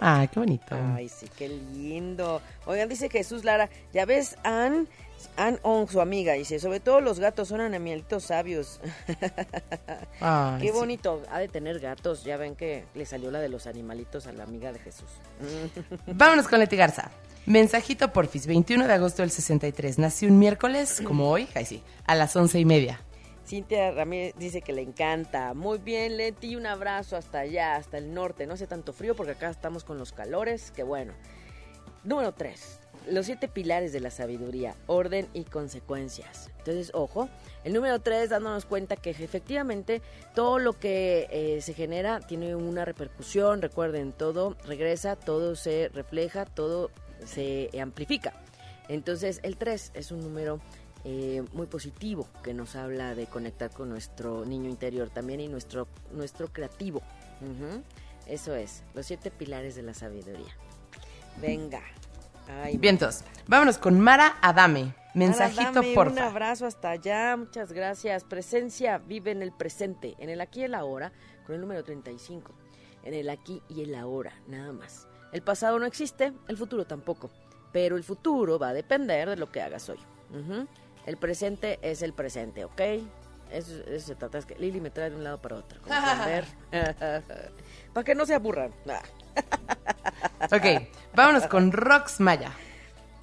Ay, 0.00 0.28
qué 0.28 0.38
bonito. 0.38 0.76
Ay, 0.94 1.08
sí, 1.08 1.26
qué 1.36 1.48
lindo. 1.48 2.40
Oigan, 2.66 2.88
dice 2.88 3.10
Jesús 3.10 3.44
Lara, 3.44 3.68
ya 3.92 4.04
ves, 4.04 4.36
Ann, 4.44 4.88
Ann 5.36 5.58
On, 5.62 5.88
su 5.88 6.00
amiga, 6.00 6.34
dice, 6.34 6.60
sobre 6.60 6.78
todo 6.78 7.00
los 7.00 7.18
gatos 7.18 7.48
son 7.48 7.60
animalitos 7.60 8.22
sabios. 8.24 8.80
Ay, 10.20 10.62
qué 10.62 10.68
sí. 10.68 10.72
bonito, 10.72 11.20
ha 11.32 11.40
de 11.40 11.48
tener 11.48 11.80
gatos. 11.80 12.22
Ya 12.22 12.36
ven 12.36 12.54
que 12.54 12.84
le 12.94 13.06
salió 13.06 13.32
la 13.32 13.40
de 13.40 13.48
los 13.48 13.66
animalitos 13.66 14.28
a 14.28 14.32
la 14.32 14.44
amiga 14.44 14.72
de 14.72 14.78
Jesús. 14.78 15.10
Vámonos 16.06 16.46
con 16.46 16.60
Leti 16.60 16.76
Garza. 16.76 17.10
Mensajito 17.48 18.12
porfis, 18.12 18.46
21 18.46 18.86
de 18.86 18.92
agosto 18.92 19.22
del 19.22 19.30
63. 19.30 19.98
Nací 19.98 20.26
un 20.26 20.38
miércoles, 20.38 21.00
como 21.02 21.30
hoy, 21.30 21.48
ay 21.54 21.64
sí, 21.64 21.82
a 22.04 22.14
las 22.14 22.36
once 22.36 22.60
y 22.60 22.66
media. 22.66 23.00
Cintia 23.46 23.90
Ramírez 23.90 24.34
dice 24.36 24.60
que 24.60 24.74
le 24.74 24.82
encanta. 24.82 25.54
Muy 25.54 25.78
bien, 25.78 26.18
Leti, 26.18 26.56
un 26.56 26.66
abrazo 26.66 27.16
hasta 27.16 27.38
allá, 27.38 27.76
hasta 27.76 27.96
el 27.96 28.12
norte. 28.12 28.46
No 28.46 28.52
hace 28.52 28.66
tanto 28.66 28.92
frío 28.92 29.16
porque 29.16 29.32
acá 29.32 29.48
estamos 29.48 29.82
con 29.82 29.96
los 29.96 30.12
calores, 30.12 30.72
que 30.72 30.82
bueno. 30.82 31.14
Número 32.04 32.32
3. 32.32 32.80
Los 33.12 33.24
siete 33.24 33.48
pilares 33.48 33.94
de 33.94 34.00
la 34.00 34.10
sabiduría, 34.10 34.74
orden 34.86 35.26
y 35.32 35.44
consecuencias. 35.44 36.50
Entonces, 36.58 36.90
ojo, 36.92 37.30
el 37.64 37.72
número 37.72 37.98
3 37.98 38.28
dándonos 38.28 38.66
cuenta 38.66 38.96
que 38.96 39.08
efectivamente 39.08 40.02
todo 40.34 40.58
lo 40.58 40.78
que 40.78 41.28
eh, 41.30 41.62
se 41.62 41.72
genera 41.72 42.20
tiene 42.20 42.54
una 42.54 42.84
repercusión. 42.84 43.62
Recuerden, 43.62 44.12
todo 44.12 44.54
regresa, 44.66 45.16
todo 45.16 45.56
se 45.56 45.88
refleja, 45.94 46.44
todo 46.44 46.90
se 47.24 47.70
amplifica. 47.80 48.32
Entonces, 48.88 49.40
el 49.42 49.56
3 49.56 49.92
es 49.94 50.10
un 50.12 50.20
número 50.20 50.60
eh, 51.04 51.44
muy 51.52 51.66
positivo 51.66 52.28
que 52.42 52.54
nos 52.54 52.74
habla 52.74 53.14
de 53.14 53.26
conectar 53.26 53.70
con 53.70 53.88
nuestro 53.88 54.44
niño 54.44 54.68
interior 54.68 55.10
también 55.10 55.40
y 55.40 55.48
nuestro, 55.48 55.86
nuestro 56.12 56.48
creativo. 56.48 57.02
Eso 58.26 58.54
es, 58.54 58.82
los 58.94 59.06
siete 59.06 59.30
pilares 59.30 59.74
de 59.74 59.82
la 59.82 59.94
sabiduría. 59.94 60.54
Venga. 61.40 61.82
Ay, 62.48 62.76
Vientos. 62.78 63.24
Vámonos 63.46 63.78
con 63.78 64.00
Mara 64.00 64.38
Adame. 64.42 64.94
Mensajito, 65.14 65.82
dame 65.82 65.96
Un 65.96 66.18
abrazo 66.18 66.66
hasta 66.66 66.90
allá, 66.90 67.36
muchas 67.36 67.72
gracias. 67.72 68.24
Presencia 68.24 68.98
vive 68.98 69.30
en 69.30 69.42
el 69.42 69.52
presente, 69.52 70.14
en 70.18 70.30
el 70.30 70.40
aquí 70.40 70.60
y 70.60 70.64
el 70.64 70.74
ahora, 70.74 71.12
con 71.46 71.54
el 71.54 71.60
número 71.60 71.82
35. 71.84 72.52
En 73.04 73.14
el 73.14 73.30
aquí 73.30 73.62
y 73.68 73.82
el 73.82 73.94
ahora, 73.94 74.32
nada 74.46 74.72
más. 74.72 75.06
El 75.32 75.42
pasado 75.42 75.78
no 75.78 75.86
existe, 75.86 76.32
el 76.48 76.56
futuro 76.56 76.86
tampoco. 76.86 77.30
Pero 77.72 77.96
el 77.96 78.04
futuro 78.04 78.58
va 78.58 78.68
a 78.68 78.72
depender 78.72 79.28
de 79.28 79.36
lo 79.36 79.50
que 79.50 79.60
hagas 79.60 79.88
hoy. 79.88 79.98
El 81.06 81.16
presente 81.16 81.78
es 81.82 82.02
el 82.02 82.12
presente, 82.12 82.64
¿ok? 82.64 82.80
Eso, 83.50 83.72
eso 83.86 84.08
se 84.08 84.14
trata, 84.14 84.38
es 84.38 84.44
que 84.44 84.54
Lili 84.56 84.80
me 84.80 84.90
trae 84.90 85.10
de 85.10 85.16
un 85.16 85.24
lado 85.24 85.40
para 85.40 85.56
otro. 85.56 85.80
para 87.92 88.04
que 88.04 88.14
no 88.14 88.26
se 88.26 88.34
aburran. 88.34 88.72
Ah. 88.88 89.02
Ok, 90.50 90.88
vámonos 91.14 91.46
con 91.46 91.72
Rox 91.72 92.20
Maya. 92.20 92.52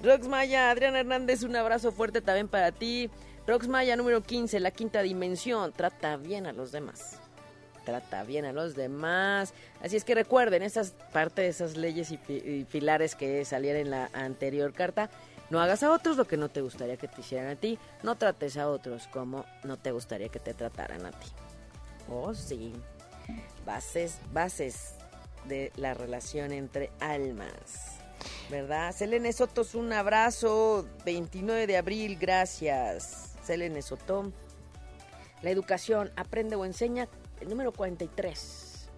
Rox 0.02 0.28
Maya, 0.28 0.70
Adriana 0.70 1.00
Hernández, 1.00 1.42
un 1.42 1.56
abrazo 1.56 1.92
fuerte 1.92 2.20
también 2.20 2.48
para 2.48 2.72
ti. 2.72 3.10
Rox 3.46 3.68
Maya, 3.68 3.96
número 3.96 4.22
15, 4.22 4.60
la 4.60 4.70
quinta 4.70 5.02
dimensión. 5.02 5.72
Trata 5.72 6.16
bien 6.16 6.46
a 6.46 6.52
los 6.52 6.72
demás. 6.72 7.18
Trata 7.86 8.24
bien 8.24 8.44
a 8.44 8.52
los 8.52 8.74
demás. 8.74 9.54
Así 9.80 9.96
es 9.96 10.04
que 10.04 10.14
recuerden, 10.16 10.62
esas 10.62 10.90
parte 11.12 11.40
de 11.42 11.48
esas 11.48 11.76
leyes 11.76 12.10
y, 12.10 12.18
pi- 12.18 12.42
y 12.44 12.64
pilares 12.64 13.14
que 13.14 13.42
salían 13.44 13.76
en 13.76 13.90
la 13.90 14.10
anterior 14.12 14.72
carta. 14.74 15.08
No 15.50 15.60
hagas 15.60 15.84
a 15.84 15.92
otros 15.92 16.16
lo 16.16 16.26
que 16.26 16.36
no 16.36 16.48
te 16.48 16.60
gustaría 16.60 16.96
que 16.96 17.06
te 17.06 17.20
hicieran 17.20 17.46
a 17.48 17.54
ti. 17.54 17.78
No 18.02 18.16
trates 18.16 18.56
a 18.56 18.68
otros 18.68 19.06
como 19.06 19.46
no 19.62 19.76
te 19.78 19.92
gustaría 19.92 20.28
que 20.28 20.40
te 20.40 20.52
trataran 20.52 21.06
a 21.06 21.12
ti. 21.12 21.28
Oh, 22.10 22.34
sí. 22.34 22.74
Bases, 23.64 24.18
bases 24.32 24.94
de 25.44 25.70
la 25.76 25.94
relación 25.94 26.50
entre 26.52 26.90
almas. 26.98 27.92
¿Verdad? 28.50 28.92
Selene 28.92 29.32
Soto, 29.32 29.62
un 29.74 29.92
abrazo. 29.92 30.86
29 31.04 31.68
de 31.68 31.76
abril, 31.76 32.16
gracias. 32.20 33.36
Selene 33.44 33.80
Soto. 33.82 34.32
La 35.42 35.50
educación, 35.50 36.10
aprende 36.16 36.56
o 36.56 36.64
enseña, 36.64 37.08
el 37.40 37.48
número 37.48 37.72
43. 37.72 38.88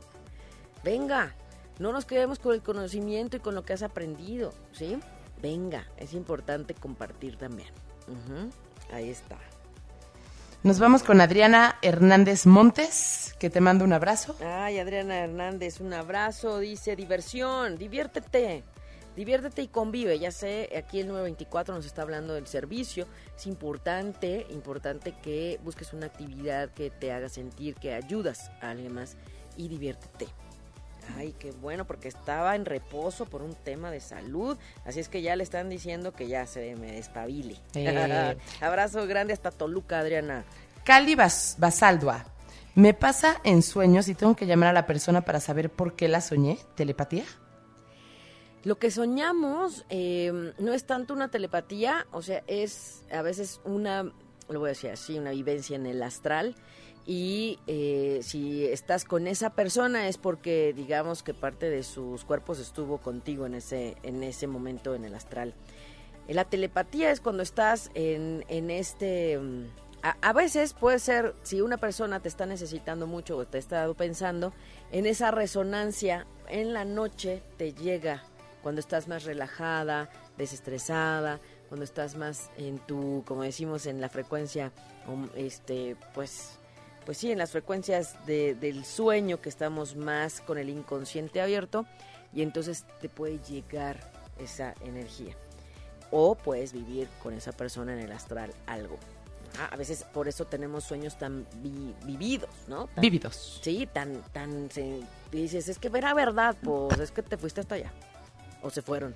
Venga, 0.85 1.35
no 1.79 1.92
nos 1.92 2.05
quedemos 2.05 2.38
con 2.38 2.55
el 2.55 2.62
conocimiento 2.62 3.37
y 3.37 3.40
con 3.40 3.55
lo 3.55 3.64
que 3.64 3.72
has 3.72 3.83
aprendido, 3.83 4.53
¿sí? 4.72 4.98
Venga, 5.40 5.87
es 5.96 6.14
importante 6.14 6.74
compartir 6.74 7.37
también. 7.37 7.68
Ahí 8.92 9.11
está. 9.11 9.38
Nos 10.64 10.81
vamos 10.81 11.05
con 11.05 11.20
Adriana 11.20 11.79
Hernández 11.83 12.44
Montes, 12.46 13.37
que 13.38 13.48
te 13.48 13.61
mando 13.61 13.85
un 13.85 13.92
abrazo. 13.92 14.35
Ay, 14.44 14.79
Adriana 14.79 15.18
Hernández, 15.18 15.81
un 15.81 15.92
abrazo. 15.92 16.59
Dice, 16.59 16.96
diversión, 16.96 17.79
diviértete. 17.79 18.64
Diviértete 19.19 19.63
y 19.63 19.67
convive. 19.67 20.17
Ya 20.21 20.31
sé, 20.31 20.71
aquí 20.79 21.01
el 21.01 21.09
número 21.09 21.25
24 21.25 21.75
nos 21.75 21.85
está 21.85 22.03
hablando 22.03 22.35
del 22.35 22.47
servicio. 22.47 23.09
Es 23.37 23.49
importante, 23.49 24.47
importante 24.51 25.13
que 25.21 25.59
busques 25.65 25.93
una 25.93 26.07
actividad 26.07 26.71
que 26.71 26.89
te 26.91 27.11
haga 27.11 27.29
sentir 27.29 27.75
que 27.75 27.95
ayudas 27.95 28.53
a 28.63 28.71
alguien 28.71 28.95
más 28.95 29.17
y 29.57 29.67
diviértete. 29.67 30.29
Ay, 31.17 31.35
qué 31.37 31.51
bueno, 31.51 31.85
porque 31.85 32.07
estaba 32.07 32.55
en 32.55 32.65
reposo 32.65 33.27
por 33.27 33.43
un 33.43 33.57
tema 33.57 33.91
de 33.91 33.99
salud. 33.99 34.57
Así 34.85 35.01
es 35.01 35.09
que 35.09 35.21
ya 35.21 35.35
le 35.35 35.43
están 35.43 35.69
diciendo 35.69 36.13
que 36.13 36.29
ya 36.29 36.47
se 36.47 36.77
me 36.77 36.93
despabile. 36.93 37.57
Eh. 37.75 38.37
Abrazo 38.61 39.05
grande 39.09 39.33
hasta 39.33 39.51
Toluca, 39.51 39.99
Adriana. 39.99 40.45
Cali 40.85 41.17
Bas- 41.17 41.57
Basaldua. 41.59 42.25
Me 42.77 42.95
pasa 42.95 43.41
en 43.43 43.63
sueños 43.63 44.07
y 44.07 44.15
tengo 44.15 44.37
que 44.37 44.47
llamar 44.47 44.69
a 44.69 44.73
la 44.73 44.87
persona 44.87 45.23
para 45.23 45.41
saber 45.41 45.71
por 45.71 45.97
qué 45.97 46.07
la 46.07 46.21
soñé. 46.21 46.59
¿Telepatía? 46.77 47.25
Lo 48.64 48.77
que 48.77 48.90
soñamos 48.90 49.87
eh, 49.88 50.53
no 50.59 50.73
es 50.73 50.85
tanto 50.85 51.14
una 51.14 51.31
telepatía, 51.31 52.07
o 52.12 52.23
sea, 52.23 52.42
es 52.47 53.05
a 53.11 53.23
veces 53.23 53.61
una, 53.64 54.12
lo 54.49 54.61
voy 54.61 54.68
a 54.68 54.71
decir 54.71 54.90
así, 54.90 55.18
una 55.18 55.31
vivencia 55.31 55.77
en 55.77 55.87
el 55.87 56.03
astral. 56.03 56.55
Y 57.07 57.59
eh, 57.66 58.18
si 58.23 58.66
estás 58.66 59.07
con 59.07 59.27
esa 59.27 59.51
persona 59.51 60.09
es 60.09 60.18
porque 60.18 60.75
digamos 60.77 61.23
que 61.23 61.33
parte 61.33 61.71
de 61.71 61.83
sus 61.83 62.25
cuerpos 62.25 62.59
estuvo 62.59 62.99
contigo 62.99 63.47
en 63.47 63.55
ese, 63.55 63.97
en 64.03 64.23
ese 64.23 64.47
momento 64.47 64.94
en 64.94 65.07
el 65.07 65.14
astral. 65.14 65.55
Eh, 66.27 66.35
La 66.35 66.44
telepatía 66.44 67.11
es 67.11 67.21
cuando 67.21 67.42
estás 67.42 67.90
en, 67.94 68.44
en 68.49 68.71
este... 68.71 69.38
mm, 69.38 69.66
A, 70.03 70.16
a 70.21 70.33
veces 70.35 70.75
puede 70.75 70.99
ser, 70.99 71.35
si 71.42 71.62
una 71.62 71.79
persona 71.79 72.21
te 72.21 72.29
está 72.29 72.44
necesitando 72.44 73.07
mucho 73.07 73.38
o 73.38 73.47
te 73.47 73.57
estado 73.57 73.94
pensando, 73.94 74.53
en 74.92 75.07
esa 75.07 75.31
resonancia 75.31 76.27
en 76.49 76.75
la 76.75 76.85
noche 76.85 77.42
te 77.57 77.73
llega 77.73 78.23
cuando 78.62 78.81
estás 78.81 79.09
más 79.09 79.25
relajada, 79.25 80.11
desestresada, 80.37 81.38
cuando 81.68 81.85
estás 81.85 82.16
más 82.16 82.51
en 82.57 82.79
tu, 82.79 83.23
como 83.27 83.42
decimos, 83.42 83.87
en 83.87 84.01
la 84.01 84.09
frecuencia, 84.09 84.73
este, 85.35 85.97
pues, 86.14 86.59
pues 87.05 87.18
sí, 87.18 87.31
en 87.31 87.38
las 87.38 87.51
frecuencias 87.53 88.14
de- 88.27 88.55
del 88.55 88.85
sueño 88.85 89.40
que 89.40 89.49
estamos 89.49 89.97
más 89.97 90.40
con 90.40 90.59
el 90.59 90.68
inconsciente 90.71 91.40
abierto 91.40 91.87
y 92.33 92.42
entonces 92.42 92.85
te 93.01 93.09
puede 93.09 93.38
llegar 93.40 94.11
esa 94.38 94.75
energía. 94.85 95.35
O 96.11 96.35
puedes 96.35 96.73
vivir 96.73 97.09
con 97.23 97.35
esa 97.35 97.53
persona 97.53 97.92
en 97.92 98.01
el 98.01 98.12
astral 98.12 98.53
algo. 98.66 98.99
Ah, 99.59 99.68
a 99.73 99.77
veces 99.77 100.05
por 100.12 100.29
eso 100.29 100.44
tenemos 100.44 100.85
sueños 100.85 101.18
tan 101.18 101.47
vi- 101.57 101.94
vividos, 102.05 102.51
¿no? 102.66 102.87
Tan- 102.88 103.03
Vívidos. 103.03 103.61
Sí, 103.62 103.88
tan, 103.92 104.23
tan, 104.33 104.71
se- 104.71 105.01
dices, 105.33 105.68
es 105.68 105.79
que 105.79 105.88
era 105.88 106.12
verdad, 106.14 106.57
pues 106.62 106.99
es 107.01 107.11
que 107.11 107.23
te 107.23 107.37
fuiste 107.37 107.61
hasta 107.61 107.75
allá. 107.77 107.90
O 108.62 108.71
se 108.71 108.83
fueron. 108.83 109.14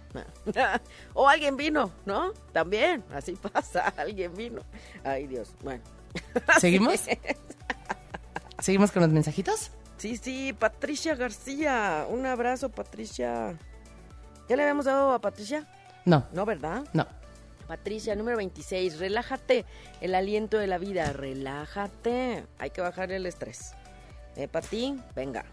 o 1.14 1.28
alguien 1.28 1.56
vino, 1.56 1.90
¿no? 2.06 2.32
También, 2.52 3.02
así 3.12 3.32
pasa, 3.52 3.92
alguien 3.96 4.34
vino. 4.34 4.62
Ay, 5.04 5.26
Dios, 5.26 5.54
bueno. 5.62 5.82
¿Seguimos? 6.60 7.00
¿Seguimos 8.60 8.92
con 8.92 9.02
los 9.02 9.10
mensajitos? 9.10 9.70
Sí, 9.96 10.16
sí, 10.16 10.52
Patricia 10.52 11.14
García. 11.14 12.06
Un 12.08 12.26
abrazo, 12.26 12.68
Patricia. 12.68 13.56
¿Ya 14.48 14.56
le 14.56 14.62
habíamos 14.62 14.84
dado 14.84 15.12
a 15.12 15.20
Patricia? 15.20 15.66
No, 16.04 16.26
No, 16.32 16.44
¿verdad? 16.44 16.84
no. 16.92 17.06
Patricia, 17.66 18.14
número 18.16 18.36
26, 18.36 18.98
relájate. 18.98 19.64
El 20.00 20.14
aliento 20.14 20.58
de 20.58 20.66
la 20.66 20.76
vida, 20.78 21.12
relájate. 21.12 22.44
Hay 22.58 22.70
que 22.70 22.80
bajarle 22.80 23.16
el 23.16 23.24
estrés. 23.26 23.72
¿Eh, 24.36 24.48
ti? 24.68 24.98
Venga. 25.14 25.44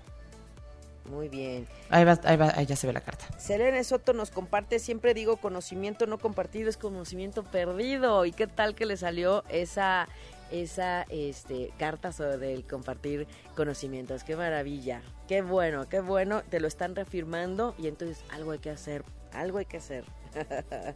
Muy 1.10 1.28
bien. 1.28 1.68
Ahí 1.90 2.06
va, 2.06 2.20
ahí 2.24 2.38
va, 2.38 2.54
ahí 2.56 2.66
ya 2.68 2.76
se 2.76 2.86
ve 2.86 2.94
la 2.94 3.02
carta. 3.02 3.26
Selene 3.40 3.84
Soto 3.84 4.14
nos 4.14 4.30
comparte, 4.30 4.78
siempre 4.78 5.16
digo, 5.16 5.38
conocimiento 5.38 6.06
no 6.06 6.20
compartido 6.20 6.70
es 6.70 6.78
conocimiento 6.78 7.44
perdido. 7.44 8.26
¿Y 8.26 8.32
qué 8.32 8.46
tal 8.46 8.76
que 8.76 8.86
le 8.86 8.96
salió 8.96 9.44
esa, 9.50 10.08
esa 10.52 11.04
este, 11.10 11.72
carta 11.80 12.12
sobre 12.12 12.54
el 12.54 12.66
compartir 12.66 13.28
conocimientos? 13.56 14.24
Qué 14.24 14.36
maravilla, 14.36 15.02
qué 15.28 15.42
bueno, 15.42 15.90
qué 15.90 16.00
bueno. 16.00 16.44
Te 16.44 16.60
lo 16.60 16.68
están 16.68 16.96
reafirmando 16.96 17.74
y 17.80 17.88
entonces 17.88 18.24
algo 18.30 18.52
hay 18.52 18.60
que 18.60 18.70
hacer, 18.70 19.04
algo 19.34 19.58
hay 19.58 19.66
que 19.66 19.78
hacer. 19.78 20.06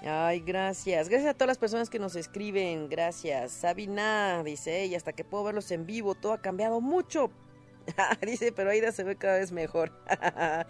Ay, 0.00 0.40
gracias. 0.40 1.08
Gracias 1.08 1.30
a 1.30 1.34
todas 1.34 1.48
las 1.48 1.58
personas 1.58 1.90
que 1.90 1.98
nos 1.98 2.14
escriben. 2.16 2.88
Gracias. 2.88 3.50
Sabina 3.50 4.42
dice, 4.44 4.86
y 4.86 4.94
hasta 4.94 5.12
que 5.12 5.24
puedo 5.24 5.44
verlos 5.44 5.70
en 5.72 5.86
vivo, 5.86 6.14
todo 6.14 6.32
ha 6.32 6.40
cambiado 6.40 6.80
mucho. 6.80 7.30
Dice, 8.22 8.52
pero 8.52 8.70
Aida 8.70 8.92
se 8.92 9.04
ve 9.04 9.16
cada 9.16 9.38
vez 9.38 9.52
mejor. 9.52 9.92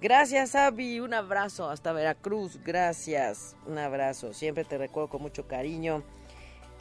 Gracias, 0.00 0.54
Abby. 0.54 1.00
Un 1.00 1.14
abrazo 1.14 1.70
hasta 1.70 1.92
Veracruz. 1.92 2.58
Gracias. 2.62 3.56
Un 3.66 3.78
abrazo. 3.78 4.34
Siempre 4.34 4.64
te 4.64 4.76
recuerdo 4.76 5.08
con 5.08 5.22
mucho 5.22 5.46
cariño. 5.46 6.02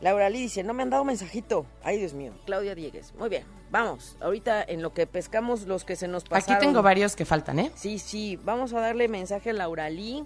Laura 0.02 0.30
Lee 0.30 0.42
dice, 0.42 0.64
no 0.64 0.74
me 0.74 0.84
han 0.84 0.90
dado 0.90 1.06
mensajito. 1.06 1.66
Ay, 1.84 1.98
Dios 1.98 2.14
mío. 2.14 2.34
Claudia 2.46 2.76
Diegues. 2.76 3.14
Muy 3.16 3.30
bien. 3.30 3.46
Vamos. 3.72 4.18
Ahorita 4.20 4.62
en 4.62 4.82
lo 4.82 4.94
que 4.94 5.08
pescamos 5.08 5.66
los 5.68 5.86
que 5.86 5.96
se 5.96 6.10
nos 6.10 6.26
pasaron. 6.26 6.56
Aquí 6.56 6.66
tengo 6.66 6.82
varios 6.82 7.16
que 7.16 7.24
faltan, 7.24 7.60
¿eh? 7.60 7.72
Sí, 7.76 8.00
sí. 8.00 8.38
Vamos 8.44 8.74
a 8.74 8.82
darle 8.82 9.08
mensaje 9.08 9.52
a 9.52 9.54
Laura 9.54 9.90
Lee. 9.90 10.26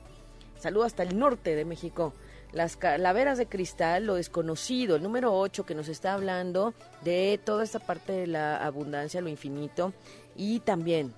Saludo 0.58 0.86
hasta 0.86 1.04
el 1.04 1.20
norte 1.20 1.56
de 1.56 1.66
México. 1.66 2.14
Las 2.58 2.76
calaveras 2.76 3.38
de 3.38 3.46
cristal, 3.46 4.08
lo 4.08 4.16
desconocido, 4.16 4.96
el 4.96 5.04
número 5.04 5.32
8 5.32 5.64
que 5.68 5.76
nos 5.76 5.90
está 5.90 6.16
hablando 6.16 6.74
de 7.04 7.40
toda 7.46 7.64
esta 7.64 7.78
parte 7.78 8.14
de 8.14 8.26
la 8.26 8.58
abundancia, 8.58 9.22
lo 9.22 9.30
infinito. 9.30 9.94
Y 10.36 10.62
también 10.62 11.14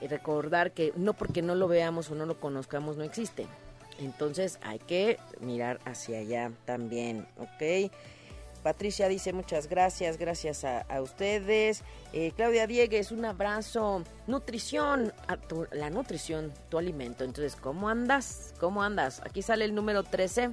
recordar 0.00 0.72
que 0.72 0.92
no 0.96 1.14
porque 1.14 1.40
no 1.40 1.54
lo 1.54 1.68
veamos 1.68 2.10
o 2.10 2.16
no 2.16 2.26
lo 2.26 2.40
conozcamos 2.40 2.96
no 2.96 3.04
existe. 3.04 3.46
Entonces 4.00 4.58
hay 4.60 4.80
que 4.80 5.18
mirar 5.40 5.78
hacia 5.84 6.18
allá 6.18 6.50
también, 6.64 7.28
¿ok? 7.38 7.92
Patricia 8.64 9.06
dice 9.06 9.32
muchas 9.32 9.68
gracias, 9.68 10.18
gracias 10.18 10.64
a, 10.64 11.00
ustedes. 11.00 11.84
Eh, 12.12 12.32
Claudia 12.34 12.66
Diegues, 12.66 13.12
un 13.12 13.24
abrazo. 13.24 14.02
Nutrición, 14.26 15.12
la 15.70 15.90
nutrición, 15.90 16.52
tu 16.70 16.78
alimento. 16.78 17.22
Entonces, 17.22 17.54
¿cómo 17.54 17.88
andas? 17.88 18.52
¿Cómo 18.58 18.82
andas? 18.82 19.20
Aquí 19.24 19.42
sale 19.42 19.64
el 19.64 19.76
número 19.76 20.02
13. 20.02 20.50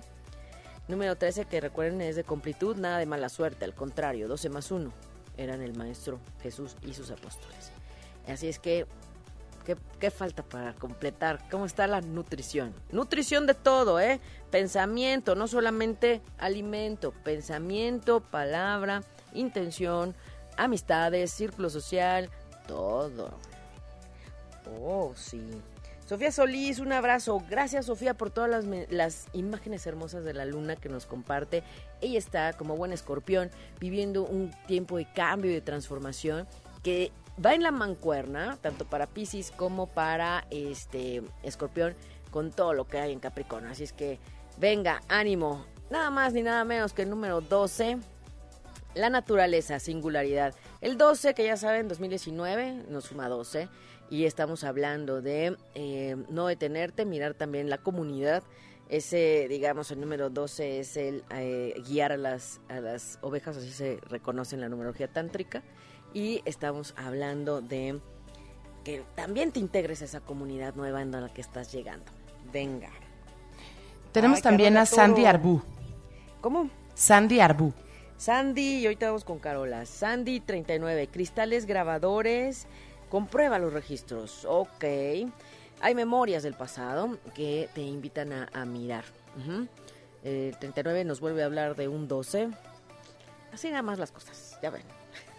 Número 0.90 1.16
13 1.16 1.46
que 1.46 1.62
recuerden 1.62 2.02
es 2.02 2.16
de 2.16 2.24
completud, 2.24 2.76
nada 2.76 2.98
de 2.98 3.06
mala 3.06 3.30
suerte, 3.30 3.64
al 3.64 3.76
contrario, 3.76 4.28
12 4.28 4.50
más 4.50 4.72
1 4.72 4.92
eran 5.38 5.62
el 5.62 5.74
Maestro 5.74 6.20
Jesús 6.42 6.76
y 6.82 6.94
sus 6.94 7.12
apóstoles. 7.12 7.72
Así 8.28 8.50
es 8.50 8.60
que 8.60 8.86
¿Qué, 10.00 10.10
falta 10.10 10.42
para 10.42 10.74
completar? 10.74 11.48
¿Cómo 11.52 11.66
está 11.66 11.86
la 11.86 12.02
nutrición? 12.02 12.74
Nutrición 12.92 13.46
de 13.46 13.54
todo, 13.54 14.00
¿eh? 14.00 14.20
Pensamiento, 14.50 15.36
no 15.36 15.48
solamente 15.48 16.22
alimento, 16.40 17.12
pensamiento, 17.24 18.20
palabra, 18.20 19.04
intención, 19.32 20.16
amistades, 20.58 21.32
círculo 21.32 21.70
social, 21.70 22.32
todo. 22.68 23.38
Oh, 24.82 25.14
sí. 25.16 25.62
Sofía 26.10 26.32
Solís, 26.32 26.80
un 26.80 26.92
abrazo. 26.92 27.44
Gracias 27.52 27.86
Sofía 27.86 28.16
por 28.16 28.32
todas 28.32 28.66
las, 28.90 29.28
imágenes 29.34 29.86
hermosas 29.86 30.24
de 30.24 30.34
la 30.34 30.44
luna 30.44 30.76
que 30.76 30.90
nos 30.90 31.06
comparte. 31.06 31.62
Ella 32.02 32.18
está 32.18 32.54
como 32.54 32.76
buen 32.76 32.92
escorpión 32.92 33.52
viviendo 33.80 34.24
un 34.24 34.50
tiempo 34.66 34.98
de 34.98 35.06
cambio 35.14 35.52
y 35.52 35.54
de 35.54 35.62
transformación 35.62 36.48
que 36.82 37.12
va 37.46 37.54
en 37.54 37.62
la 37.62 37.70
mancuerna, 37.70 38.58
tanto 38.60 38.86
para 38.86 39.06
Pisces 39.06 39.52
como 39.52 39.86
para 39.86 40.48
este 40.50 41.22
Escorpión, 41.44 41.94
con 42.32 42.50
todo 42.50 42.74
lo 42.74 42.88
que 42.88 42.98
hay 42.98 43.14
en 43.14 43.20
Capricornio. 43.20 43.70
Así 43.70 43.84
es 43.84 43.94
que, 43.94 44.18
venga, 44.58 45.04
ánimo. 45.10 45.64
Nada 45.92 46.10
más 46.10 46.34
ni 46.34 46.42
nada 46.42 46.64
menos 46.64 46.92
que 46.92 47.04
el 47.04 47.12
número 47.12 47.40
12, 47.42 48.00
la 48.96 49.12
naturaleza, 49.12 49.78
singularidad. 49.78 50.56
El 50.82 50.98
12, 50.98 51.36
que 51.36 51.46
ya 51.46 51.56
saben, 51.56 51.88
2019, 51.88 52.86
nos 52.90 53.06
suma 53.06 53.30
12. 53.30 53.70
Y 54.10 54.26
estamos 54.26 54.64
hablando 54.64 55.22
de 55.22 55.58
eh, 55.76 56.16
no 56.30 56.48
detenerte, 56.48 57.06
mirar 57.06 57.34
también 57.34 57.70
la 57.70 57.78
comunidad. 57.78 58.44
Ese, 58.90 59.48
digamos, 59.48 59.92
el 59.92 60.02
número 60.02 60.30
12 60.32 60.80
es 60.80 60.98
el 60.98 61.24
eh, 61.30 61.76
guiar 61.88 62.12
a 62.12 62.18
las, 62.18 62.60
a 62.70 62.80
las 62.80 63.20
ovejas, 63.22 63.58
así 63.58 63.72
se 63.72 64.00
reconoce 64.10 64.56
en 64.56 64.62
la 64.62 64.70
numerología 64.70 65.08
tántrica 65.08 65.62
y 66.14 66.42
estamos 66.46 66.94
hablando 66.98 67.62
de 67.62 68.00
que 68.84 69.04
también 69.16 69.52
te 69.52 69.60
integres 69.60 70.02
a 70.02 70.06
esa 70.06 70.22
comunidad 70.22 70.76
nueva 70.76 71.02
en 71.02 71.12
la 71.12 71.30
que 71.34 71.42
estás 71.42 71.72
llegando. 71.72 72.12
Venga. 72.52 72.90
Tenemos 74.12 74.42
también 74.42 74.78
a 74.78 74.86
Sandy 74.86 75.26
Arbú. 75.26 75.62
¿Cómo? 76.42 76.70
Sandy 76.96 77.40
Arbú. 77.40 77.74
Sandy, 78.18 78.80
y 78.80 78.86
ahorita 78.86 79.08
vamos 79.08 79.24
con 79.24 79.40
Carola. 79.40 79.86
Sandy 79.86 80.40
39, 80.40 81.08
cristales 81.08 81.66
grabadores, 81.66 82.68
comprueba 83.10 83.60
los 83.60 83.74
registros. 83.74 84.46
Ok. 84.46 84.84
Hay 85.82 85.96
memorias 85.96 86.44
del 86.44 86.54
pasado 86.54 87.18
que 87.34 87.70
te 87.74 87.82
invitan 87.82 88.34
a, 88.34 88.66
mirar. 88.66 89.06
El 90.24 90.58
39 90.58 91.06
nos 91.06 91.20
vuelve 91.20 91.44
a 91.44 91.46
hablar 91.46 91.76
de 91.76 91.88
un 91.88 92.08
12. 92.08 92.50
Así 93.54 93.70
nada 93.70 93.82
más 93.82 93.98
las 93.98 94.12
cosas, 94.12 94.58
ya 94.62 94.70
ven. 94.70 94.84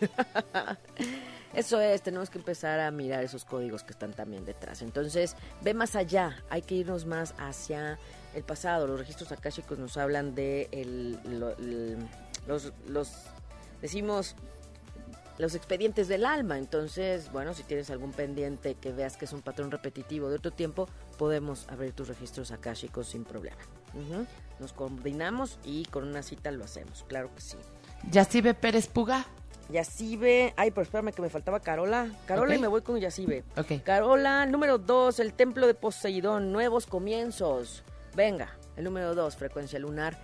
Eso 1.53 1.81
es, 1.81 2.03
tenemos 2.03 2.31
que 2.31 2.39
empezar 2.39 2.79
a 2.79 2.91
mirar 2.93 3.25
esos 3.25 3.45
códigos 3.45 3.83
que 3.83 3.91
están 3.91 4.13
también 4.13 4.45
detrás. 4.45 4.83
Entonces, 4.83 5.37
ve 5.63 5.75
más 5.75 5.97
allá, 5.97 6.43
hay 6.49 6.63
que 6.63 6.77
irnos 6.77 7.07
más 7.07 7.35
hacia 7.39 7.99
el 8.35 8.45
pasado. 8.45 8.87
Los 8.87 9.01
registros 9.01 9.33
akáshicos 9.33 9.79
nos 9.79 9.97
hablan 9.97 10.35
de 10.37 11.19
los, 12.47 12.73
los, 12.87 13.13
decimos, 13.83 14.37
los 15.41 15.55
expedientes 15.55 16.07
del 16.07 16.25
alma. 16.25 16.59
Entonces, 16.59 17.33
bueno, 17.33 17.55
si 17.55 17.63
tienes 17.63 17.91
algún 17.91 18.13
pendiente 18.13 18.75
que 18.75 18.93
veas 18.93 19.17
que 19.17 19.25
es 19.25 19.33
un 19.33 19.41
patrón 19.41 19.71
repetitivo 19.71 20.29
de 20.29 20.37
otro 20.37 20.51
tiempo, 20.51 20.89
podemos 21.19 21.67
abrir 21.69 21.93
tus 21.93 22.09
registros 22.09 22.53
akáshicos 22.53 23.09
sin 23.09 23.25
problema. 23.25 23.57
Nos 24.61 24.73
coordinamos 24.73 25.59
y 25.65 25.85
con 25.87 26.07
una 26.07 26.23
cita 26.23 26.51
lo 26.51 26.65
hacemos, 26.65 27.05
claro 27.09 27.35
que 27.35 27.41
sí. 27.41 27.57
Yacibe 28.11 28.55
Pérez 28.55 28.87
Puga. 28.87 29.27
Yacibe. 29.71 30.53
Ay, 30.57 30.71
pero 30.71 30.83
espérame 30.83 31.13
que 31.13 31.23
me 31.23 31.31
faltaba 31.31 31.61
Carola. 31.61 32.11
Carola 32.27 32.55
y 32.55 32.59
me 32.59 32.67
voy 32.67 32.83
con 32.83 32.99
Yacibe. 32.99 33.45
Carola, 33.85 34.47
número 34.47 34.79
dos, 34.79 35.21
el 35.21 35.33
templo 35.33 35.67
de 35.67 35.75
Poseidón, 35.75 36.53
nuevos 36.53 36.87
comienzos. 36.87 37.83
Venga, 38.15 38.57
el 38.77 38.85
número 38.85 39.15
dos, 39.15 39.37
frecuencia 39.37 39.79
lunar. 39.79 40.19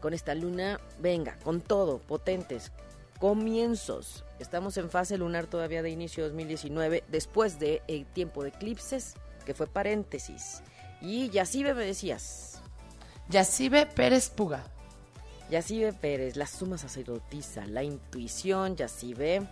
Con 0.00 0.14
esta 0.14 0.34
luna, 0.34 0.78
venga, 1.00 1.36
con 1.42 1.60
todo, 1.60 1.98
potentes. 1.98 2.70
Comienzos. 3.18 4.24
Estamos 4.38 4.76
en 4.76 4.90
fase 4.90 5.18
lunar 5.18 5.46
todavía 5.46 5.82
de 5.82 5.90
inicio 5.90 6.24
2019, 6.24 7.02
después 7.08 7.58
de 7.58 7.82
el 7.88 8.06
tiempo 8.06 8.44
de 8.44 8.50
eclipses, 8.50 9.14
que 9.44 9.54
fue 9.54 9.66
paréntesis. 9.66 10.62
Y 11.00 11.28
Yacibe 11.30 11.74
me 11.74 11.84
decías. 11.84 12.62
Yacibe 13.28 13.86
Pérez 13.86 14.30
Puga. 14.30 14.62
Yacibe 15.50 15.92
Pérez, 15.92 16.36
la 16.36 16.46
suma 16.46 16.78
sacerdotisa, 16.78 17.66
la 17.66 17.82
intuición, 17.82 18.76
Yacibe. 18.76 19.42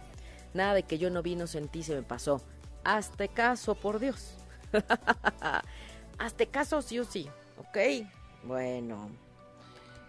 Nada 0.55 0.75
de 0.75 0.85
que 0.85 0.99
yo 0.99 1.11
no 1.11 1.23
vi, 1.23 1.35
no 1.35 1.49
sentí, 1.49 1.83
se 1.83 1.95
me 1.95 2.03
pasó. 2.03 2.41
Hazte 2.85 3.29
caso, 3.29 3.75
por 3.75 3.99
Dios. 3.99 4.35
Hazte 6.19 6.47
caso, 6.47 6.83
sí 6.83 7.01
o 7.01 7.05
sí. 7.05 7.29
¿Ok? 7.59 8.07
Bueno. 8.45 9.11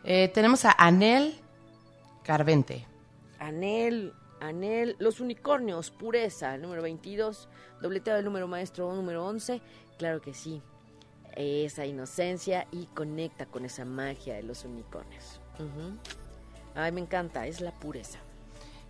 Eh, 0.04 0.28
tenemos 0.28 0.64
a 0.66 0.76
Anel 0.78 1.40
Carvente. 2.24 2.86
Anel, 3.40 4.14
Anel, 4.40 4.96
los 5.00 5.20
unicornios, 5.20 5.92
pureza, 5.92 6.58
número 6.58 6.82
22, 6.82 7.48
dobleteado 7.82 8.18
del 8.18 8.26
número 8.26 8.48
maestro, 8.48 8.94
número 8.94 9.26
11. 9.26 9.62
Claro 9.98 10.22
que 10.22 10.34
sí. 10.34 10.62
Esa 11.36 11.86
inocencia 11.86 12.68
y 12.72 12.88
conecta 12.88 13.46
con 13.46 13.66
esa 13.66 13.86
magia 13.86 14.36
de 14.36 14.44
los 14.44 14.66
unicornios. 14.66 15.40
Ay, 16.76 16.92
me 16.92 17.02
encanta, 17.02 17.46
es 17.48 17.62
la 17.62 17.72
pureza. 17.72 18.20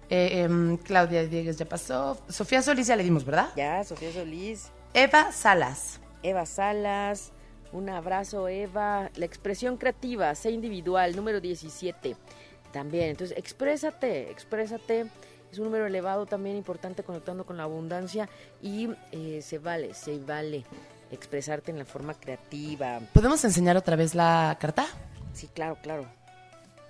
Eh, 0.10 0.42
em, 0.42 0.78
Claudia 0.78 1.26
Diegues 1.26 1.58
ya 1.58 1.66
pasó. 1.66 2.18
Sofía 2.30 2.62
Solís 2.62 2.88
ya 2.88 2.96
le 2.96 3.04
dimos, 3.04 3.26
¿verdad? 3.26 3.50
Ya, 3.56 3.84
Sofía 3.84 4.12
Solís. 4.14 4.72
Eva 4.94 5.32
Salas. 5.32 6.00
Eva 6.24 6.46
Salas. 6.46 7.34
Un 7.74 7.90
abrazo, 7.90 8.48
Eva. 8.48 9.12
La 9.16 9.26
expresión 9.26 9.78
creativa, 9.78 10.34
sé 10.36 10.52
individual, 10.52 11.16
número 11.16 11.42
17. 11.42 12.16
También, 12.78 13.10
entonces, 13.10 13.36
exprésate, 13.36 14.30
exprésate. 14.30 15.08
Es 15.52 15.58
un 15.58 15.64
número 15.64 15.88
elevado 15.88 16.28
también 16.28 16.56
importante 16.56 17.02
conectando 17.02 17.44
con 17.44 17.58
la 17.58 17.64
abundancia 17.64 18.30
y 18.62 18.90
eh, 19.12 19.42
se 19.42 19.58
vale, 19.58 19.96
se 19.96 20.20
vale 20.20 20.64
expresarte 21.10 21.72
en 21.72 21.80
la 21.80 21.86
forma 21.86 22.14
creativa. 22.14 23.00
¿Podemos 23.14 23.44
enseñar 23.44 23.78
otra 23.78 23.96
vez 23.96 24.14
la 24.14 24.56
carta? 24.62 24.86
Sí, 25.34 25.50
claro, 25.56 25.80
claro. 25.82 26.06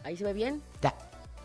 ¿Ahí 0.03 0.17
se 0.17 0.25
ve 0.25 0.33
bien? 0.33 0.61
Ya. 0.81 0.93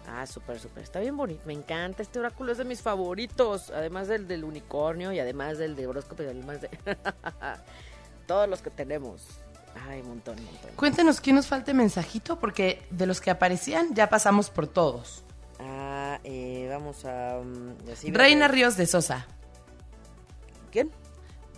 Ah, 0.08 0.26
súper, 0.26 0.58
súper. 0.58 0.82
Está 0.82 0.98
bien 0.98 1.16
bonito. 1.16 1.42
Me 1.46 1.52
encanta. 1.52 2.02
Este 2.02 2.18
oráculo 2.18 2.50
es 2.50 2.58
de 2.58 2.64
mis 2.64 2.82
favoritos. 2.82 3.70
Además 3.70 4.08
del 4.08 4.26
del 4.26 4.42
unicornio 4.42 5.12
y 5.12 5.20
además 5.20 5.56
del 5.56 5.76
de 5.76 5.86
horóscopo 5.86 6.24
y 6.24 6.26
además 6.26 6.62
de... 6.62 6.68
Todos 8.26 8.48
los 8.48 8.60
que 8.60 8.70
tenemos. 8.70 9.41
Ay, 9.88 10.02
montón, 10.02 10.36
montón. 10.36 10.70
Cuéntenos 10.76 11.20
quién 11.20 11.36
nos 11.36 11.46
falta 11.46 11.72
mensajito 11.72 12.38
porque 12.38 12.82
de 12.90 13.06
los 13.06 13.20
que 13.20 13.30
aparecían 13.30 13.94
ya 13.94 14.08
pasamos 14.08 14.50
por 14.50 14.66
todos. 14.66 15.24
Ah, 15.58 16.18
eh, 16.24 16.66
vamos 16.70 17.04
a... 17.04 17.38
Um, 17.38 17.74
Reina 18.12 18.48
Ríos 18.48 18.76
de 18.76 18.86
Sosa. 18.86 19.26
¿Quién? 20.70 20.90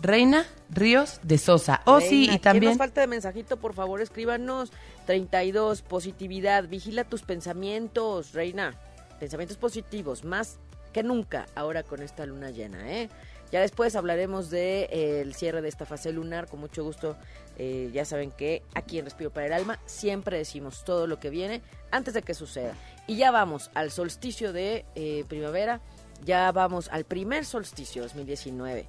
Reina 0.01 0.45
Ríos 0.69 1.19
de 1.23 1.37
Sosa. 1.37 1.81
Oh, 1.85 2.01
sí, 2.01 2.29
y 2.31 2.39
también. 2.39 2.71
nos 2.71 2.77
falta 2.77 3.01
de 3.01 3.07
mensajito, 3.07 3.57
por 3.57 3.73
favor, 3.73 4.01
escríbanos. 4.01 4.71
32, 5.05 5.81
positividad. 5.81 6.67
Vigila 6.67 7.03
tus 7.03 7.23
pensamientos, 7.23 8.33
Reina. 8.33 8.75
Pensamientos 9.19 9.57
positivos, 9.57 10.23
más 10.23 10.59
que 10.91 11.03
nunca 11.03 11.45
ahora 11.55 11.83
con 11.83 12.01
esta 12.01 12.25
luna 12.25 12.51
llena, 12.51 12.91
¿eh? 12.91 13.09
Ya 13.51 13.61
después 13.61 13.95
hablaremos 13.95 14.49
del 14.49 14.87
de, 14.89 15.21
el 15.21 15.35
cierre 15.35 15.61
de 15.61 15.69
esta 15.69 15.85
fase 15.85 16.11
lunar, 16.11 16.47
con 16.47 16.59
mucho 16.59 16.83
gusto. 16.83 17.15
Eh, 17.57 17.89
ya 17.93 18.03
saben 18.03 18.31
que 18.31 18.63
aquí 18.73 18.99
en 18.99 19.05
Respiro 19.05 19.31
para 19.31 19.45
el 19.45 19.53
Alma 19.53 19.79
siempre 19.85 20.37
decimos 20.37 20.83
todo 20.83 21.07
lo 21.07 21.19
que 21.19 21.29
viene 21.29 21.61
antes 21.91 22.13
de 22.13 22.21
que 22.21 22.33
suceda. 22.33 22.73
Y 23.07 23.17
ya 23.17 23.31
vamos 23.31 23.71
al 23.73 23.91
solsticio 23.91 24.51
de 24.51 24.85
eh, 24.95 25.23
primavera, 25.27 25.79
ya 26.25 26.51
vamos 26.51 26.89
al 26.89 27.05
primer 27.05 27.45
solsticio 27.45 28.01
2019. 28.03 28.87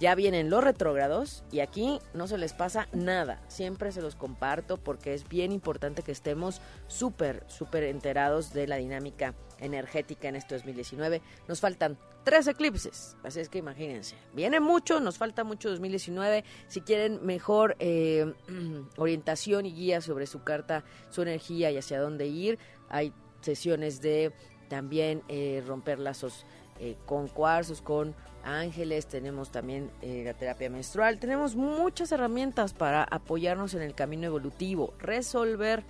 Ya 0.00 0.14
vienen 0.14 0.48
los 0.48 0.62
retrógrados 0.62 1.42
y 1.50 1.58
aquí 1.58 1.98
no 2.14 2.28
se 2.28 2.38
les 2.38 2.52
pasa 2.52 2.88
nada. 2.92 3.42
Siempre 3.48 3.90
se 3.90 4.00
los 4.00 4.14
comparto 4.14 4.76
porque 4.76 5.12
es 5.12 5.28
bien 5.28 5.50
importante 5.50 6.02
que 6.02 6.12
estemos 6.12 6.60
súper, 6.86 7.42
súper 7.48 7.82
enterados 7.82 8.52
de 8.52 8.68
la 8.68 8.76
dinámica 8.76 9.34
energética 9.58 10.28
en 10.28 10.36
este 10.36 10.54
2019. 10.54 11.20
Nos 11.48 11.60
faltan 11.60 11.98
tres 12.22 12.46
eclipses, 12.46 13.16
así 13.24 13.40
es 13.40 13.48
que 13.48 13.58
imagínense. 13.58 14.14
Viene 14.34 14.60
mucho, 14.60 15.00
nos 15.00 15.18
falta 15.18 15.42
mucho 15.42 15.68
2019. 15.70 16.44
Si 16.68 16.80
quieren 16.80 17.24
mejor 17.26 17.74
eh, 17.80 18.32
orientación 18.96 19.66
y 19.66 19.72
guía 19.72 20.00
sobre 20.00 20.26
su 20.26 20.44
carta, 20.44 20.84
su 21.10 21.22
energía 21.22 21.72
y 21.72 21.76
hacia 21.76 22.00
dónde 22.00 22.26
ir, 22.28 22.60
hay 22.88 23.12
sesiones 23.40 24.00
de 24.00 24.32
también 24.68 25.22
eh, 25.28 25.62
romper 25.66 25.98
lazos 25.98 26.44
eh, 26.78 26.96
con 27.06 27.26
cuarzos, 27.26 27.82
con 27.82 28.14
ángeles, 28.44 29.06
tenemos 29.06 29.50
también 29.50 29.90
eh, 30.02 30.22
la 30.24 30.34
terapia 30.34 30.70
menstrual, 30.70 31.18
tenemos 31.18 31.54
muchas 31.54 32.12
herramientas 32.12 32.72
para 32.72 33.04
apoyarnos 33.04 33.74
en 33.74 33.82
el 33.82 33.94
camino 33.94 34.26
evolutivo, 34.26 34.94
resolver 34.98 35.84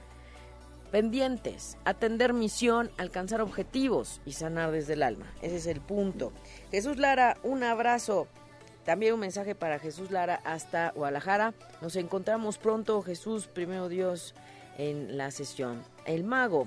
pendientes, 0.91 1.77
atender 1.85 2.33
misión, 2.33 2.91
alcanzar 2.97 3.41
objetivos 3.41 4.21
y 4.25 4.33
sanar 4.33 4.71
desde 4.71 4.95
el 4.95 5.03
alma. 5.03 5.27
Ese 5.43 5.57
es 5.57 5.67
el 5.67 5.81
punto. 5.81 6.33
Jesús 6.71 6.97
Lara, 6.97 7.37
un 7.43 7.63
abrazo. 7.63 8.27
También 8.85 9.13
un 9.13 9.21
mensaje 9.21 9.55
para 9.55 9.79
Jesús 9.79 10.11
Lara 10.11 10.41
hasta 10.45 10.93
Guadalajara. 10.93 11.53
Nos 11.83 11.97
encontramos 11.97 12.57
pronto, 12.57 13.03
Jesús, 13.03 13.47
primero 13.47 13.89
Dios, 13.89 14.35
en 14.79 15.19
la 15.19 15.31
sesión. 15.31 15.83
El 16.07 16.25
mago, 16.25 16.67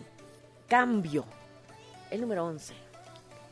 cambio. 0.68 1.26
El 2.12 2.22
número 2.22 2.46
11. 2.46 2.91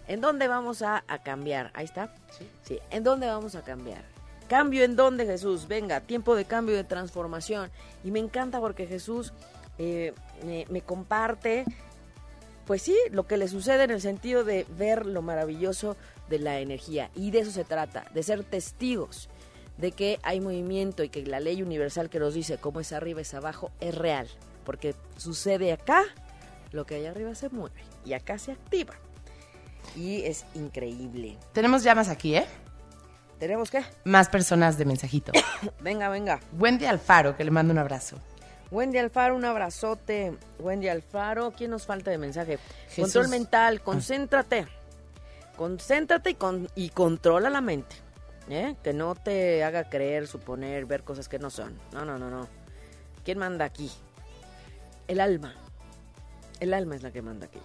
¿En 0.10 0.22
dónde 0.22 0.48
vamos 0.48 0.82
a, 0.82 1.04
a 1.08 1.20
cambiar? 1.20 1.70
Ahí 1.76 1.86
está. 1.86 2.14
Sí. 2.38 2.50
sí. 2.64 2.80
¿En 2.90 3.04
dónde 3.04 3.28
vamos 3.28 3.54
a 3.54 3.62
cambiar? 3.62 4.04
Cambio 4.48 4.84
en 4.84 4.96
dónde, 4.96 5.28
Jesús. 5.28 5.68
Venga, 5.68 6.02
tiempo 6.02 6.36
de 6.36 6.46
cambio, 6.46 6.76
de 6.76 6.84
transformación. 6.84 7.70
Y 8.04 8.10
me 8.10 8.18
encanta 8.18 8.60
porque 8.60 8.88
Jesús 8.88 9.34
eh, 9.78 10.14
me, 10.44 10.66
me 10.72 10.82
comparte, 10.82 11.64
pues 12.66 12.82
sí, 12.82 12.98
lo 13.12 13.28
que 13.28 13.38
le 13.38 13.48
sucede 13.48 13.84
en 13.84 13.92
el 13.92 14.02
sentido 14.02 14.44
de 14.44 14.66
ver 14.78 15.06
lo 15.06 15.22
maravilloso 15.22 15.96
de 16.28 16.40
la 16.40 16.60
energía. 16.60 17.12
Y 17.14 17.30
de 17.30 17.42
eso 17.42 17.52
se 17.52 17.64
trata, 17.64 18.06
de 18.12 18.24
ser 18.24 18.44
testigos 18.44 19.30
de 19.78 19.92
que 19.92 20.20
hay 20.24 20.42
movimiento 20.42 21.04
y 21.04 21.10
que 21.10 21.24
la 21.24 21.40
ley 21.40 21.62
universal 21.62 22.10
que 22.10 22.20
nos 22.20 22.34
dice 22.34 22.58
cómo 22.58 22.80
es 22.80 22.94
arriba 22.94 23.22
es 23.22 23.36
abajo 23.36 23.70
es 23.80 23.94
real. 23.94 24.28
Porque 24.66 24.96
sucede 25.18 25.72
acá, 25.72 26.04
lo 26.72 26.86
que 26.88 26.96
hay 26.96 27.06
arriba 27.06 27.36
se 27.36 27.50
mueve 27.50 27.82
y 28.06 28.14
acá 28.14 28.40
se 28.40 28.54
activa. 28.54 28.96
Y 29.96 30.24
es 30.24 30.46
increíble. 30.54 31.38
Tenemos 31.54 31.84
llamas 31.84 32.10
aquí, 32.10 32.36
¿eh? 32.36 32.46
¿Tenemos 33.40 33.72
qué? 33.72 33.84
Más 34.04 34.28
personas 34.30 34.78
de 34.78 34.86
mensajito. 34.86 35.32
venga, 35.82 36.10
venga. 36.10 36.40
Wendy 36.58 36.86
Alfaro, 36.86 37.38
que 37.38 37.44
le 37.44 37.52
mando 37.52 37.72
un 37.72 37.80
abrazo. 37.80 38.18
Wendy 38.72 38.98
Alfaro, 38.98 39.36
un 39.36 39.46
abrazote. 39.46 40.38
Wendy 40.60 40.90
Alfaro, 40.90 41.52
¿quién 41.52 41.72
nos 41.72 41.86
falta 41.86 42.12
de 42.12 42.18
mensaje? 42.18 42.60
Jesús. 42.90 43.14
Control 43.14 43.30
mental, 43.30 43.82
concéntrate. 43.82 44.68
Concéntrate 45.56 46.32
y, 46.32 46.36
con, 46.36 46.70
y 46.76 46.90
controla 46.90 47.50
la 47.50 47.62
mente. 47.62 47.96
¿eh? 48.50 48.76
Que 48.84 48.94
no 48.94 49.16
te 49.16 49.64
haga 49.64 49.90
creer, 49.90 50.28
suponer, 50.28 50.86
ver 50.86 51.04
cosas 51.04 51.30
que 51.30 51.40
no 51.40 51.50
son. 51.50 51.78
No, 51.94 52.06
no, 52.06 52.18
no, 52.18 52.30
no. 52.30 52.48
¿Quién 53.24 53.38
manda 53.38 53.66
aquí? 53.66 53.92
El 55.08 55.20
alma. 55.20 55.56
El 56.60 56.74
alma 56.74 56.96
es 56.96 57.04
la 57.04 57.12
que 57.12 57.22
manda 57.22 57.46
aquí. 57.48 57.60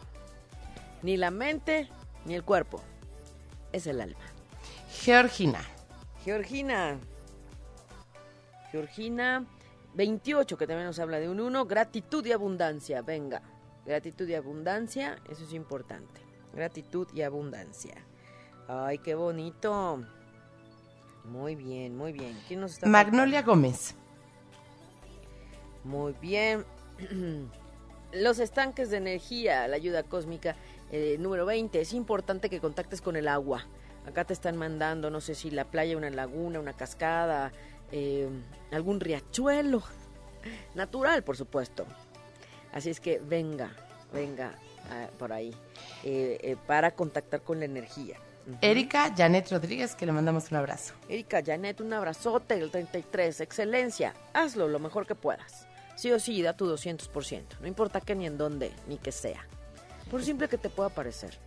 Ni 1.02 1.16
la 1.16 1.30
mente, 1.30 1.88
ni 2.24 2.34
el 2.34 2.44
cuerpo. 2.44 2.80
Es 3.72 3.86
el 3.86 4.00
alma. 4.00 4.24
Georgina. 4.90 5.60
Georgina. 6.24 6.98
Georgina 8.70 9.44
28, 9.94 10.56
que 10.56 10.66
también 10.66 10.86
nos 10.86 10.98
habla 10.98 11.20
de 11.20 11.28
un 11.28 11.40
1. 11.40 11.66
Gratitud 11.66 12.24
y 12.26 12.32
abundancia. 12.32 13.02
Venga. 13.02 13.42
Gratitud 13.84 14.28
y 14.28 14.34
abundancia. 14.34 15.18
Eso 15.28 15.44
es 15.44 15.52
importante. 15.52 16.20
Gratitud 16.54 17.08
y 17.14 17.22
abundancia. 17.22 17.94
Ay, 18.68 18.98
qué 18.98 19.14
bonito. 19.14 20.02
Muy 21.24 21.54
bien, 21.54 21.96
muy 21.96 22.12
bien. 22.12 22.38
¿Quién 22.46 22.60
nos 22.60 22.72
está 22.72 22.86
Magnolia? 22.86 23.42
Gómez. 23.42 23.94
Muy 25.84 26.14
bien. 26.20 26.64
Los 28.12 28.38
estanques 28.38 28.90
de 28.90 28.98
energía, 28.98 29.66
la 29.66 29.76
ayuda 29.76 30.04
cósmica 30.04 30.54
eh, 30.94 31.16
número 31.18 31.44
20. 31.44 31.80
Es 31.80 31.92
importante 31.92 32.48
que 32.48 32.60
contactes 32.60 33.00
con 33.00 33.16
el 33.16 33.26
agua. 33.26 33.66
Acá 34.06 34.24
te 34.24 34.32
están 34.32 34.56
mandando, 34.56 35.10
no 35.10 35.20
sé 35.20 35.34
si 35.34 35.50
la 35.50 35.64
playa, 35.64 35.96
una 35.96 36.08
laguna, 36.10 36.60
una 36.60 36.72
cascada, 36.72 37.52
eh, 37.90 38.28
algún 38.70 39.00
riachuelo. 39.00 39.82
Natural, 40.74 41.24
por 41.24 41.36
supuesto. 41.36 41.84
Así 42.72 42.90
es 42.90 43.00
que 43.00 43.18
venga, 43.18 43.72
venga 44.12 44.54
uh, 44.86 45.16
por 45.16 45.32
ahí 45.32 45.54
eh, 46.04 46.38
eh, 46.40 46.56
para 46.66 46.92
contactar 46.92 47.42
con 47.42 47.58
la 47.58 47.64
energía. 47.64 48.18
Uh 48.46 48.52
-huh. 48.52 48.58
Erika 48.60 49.12
Janet 49.16 49.50
Rodríguez, 49.50 49.96
que 49.96 50.06
le 50.06 50.12
mandamos 50.12 50.50
un 50.52 50.58
abrazo. 50.58 50.94
Erika 51.08 51.42
Janet, 51.44 51.80
un 51.80 51.92
abrazote, 51.92 52.54
el 52.54 52.70
33. 52.70 53.40
Excelencia, 53.40 54.14
hazlo 54.32 54.68
lo 54.68 54.78
mejor 54.78 55.06
que 55.06 55.14
puedas. 55.16 55.66
Sí 55.96 56.12
o 56.12 56.20
sí, 56.20 56.40
da 56.42 56.52
tu 56.56 56.66
200%. 56.66 57.58
No 57.60 57.66
importa 57.66 58.00
qué 58.00 58.14
ni 58.14 58.26
en 58.26 58.38
dónde, 58.38 58.72
ni 58.86 58.98
que 58.98 59.12
sea. 59.12 59.44
Por 60.10 60.24
simple 60.24 60.48
que 60.48 60.58
te 60.58 60.68
pueda 60.68 60.88
parecer. 60.88 61.38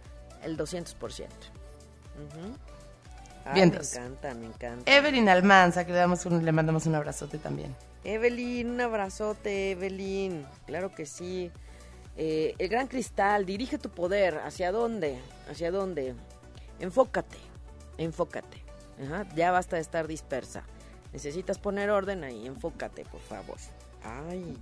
El 0.44 0.58
200%. 0.58 0.94
Uh 0.98 2.22
-huh. 2.22 3.54
Me 3.54 3.64
encanta, 3.64 4.34
me 4.34 4.46
encanta. 4.46 4.92
Evelyn 4.92 5.30
Almanza, 5.30 5.86
que 5.86 5.92
le, 5.94 6.00
damos 6.00 6.26
un, 6.26 6.44
le 6.44 6.52
mandamos 6.52 6.86
un 6.86 6.96
abrazote 6.96 7.38
también. 7.38 7.76
Evelyn, 8.04 8.70
un 8.70 8.82
abrazote, 8.82 9.72
Evelyn. 9.72 10.46
Claro 10.66 10.94
que 10.94 11.06
sí. 11.06 11.52
Eh, 12.18 12.56
el 12.58 12.70
gran 12.70 12.88
cristal, 12.88 13.46
dirige 13.46 13.78
tu 13.78 13.90
poder. 13.90 14.40
¿Hacia 14.40 14.72
dónde? 14.72 15.20
¿Hacia 15.50 15.72
dónde? 15.72 16.16
Enfócate, 16.80 17.38
enfócate. 17.98 18.64
Ajá, 19.04 19.26
ya 19.36 19.52
basta 19.52 19.76
de 19.76 19.82
estar 19.82 20.08
dispersa. 20.08 20.64
Necesitas 21.14 21.58
poner 21.60 21.90
orden 21.90 22.24
ahí, 22.24 22.48
enfócate, 22.48 23.06
por 23.06 23.22
favor. 23.22 23.58
Ay. 24.04 24.58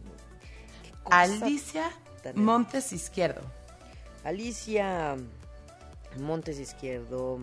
Alicia 1.06 1.92
Montes 2.34 2.92
Izquierdo. 2.92 3.42
Alicia 4.26 5.16
Montes 6.20 6.60
Izquierdo. 6.60 7.40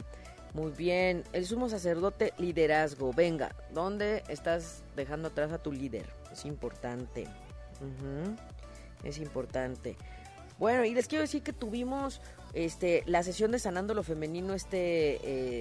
Muy 0.52 0.72
bien. 0.72 1.24
El 1.32 1.46
sumo 1.46 1.68
sacerdote, 1.68 2.34
liderazgo. 2.36 3.12
Venga, 3.12 3.54
¿dónde 3.72 4.22
estás 4.28 4.82
dejando 4.96 5.28
atrás 5.28 5.52
a 5.52 5.58
tu 5.58 5.72
líder? 5.72 6.06
Es 6.30 6.44
importante. 6.44 7.26
Es 9.04 9.18
importante. 9.18 9.96
Bueno, 10.58 10.84
y 10.84 10.92
les 10.92 11.08
quiero 11.08 11.22
decir 11.22 11.42
que 11.42 11.52
tuvimos 11.52 12.20
este, 12.52 13.02
la 13.06 13.22
sesión 13.22 13.50
de 13.52 13.58
Sanando 13.58 13.94
lo 13.94 14.02
Femenino 14.02 14.52
este 14.52 15.20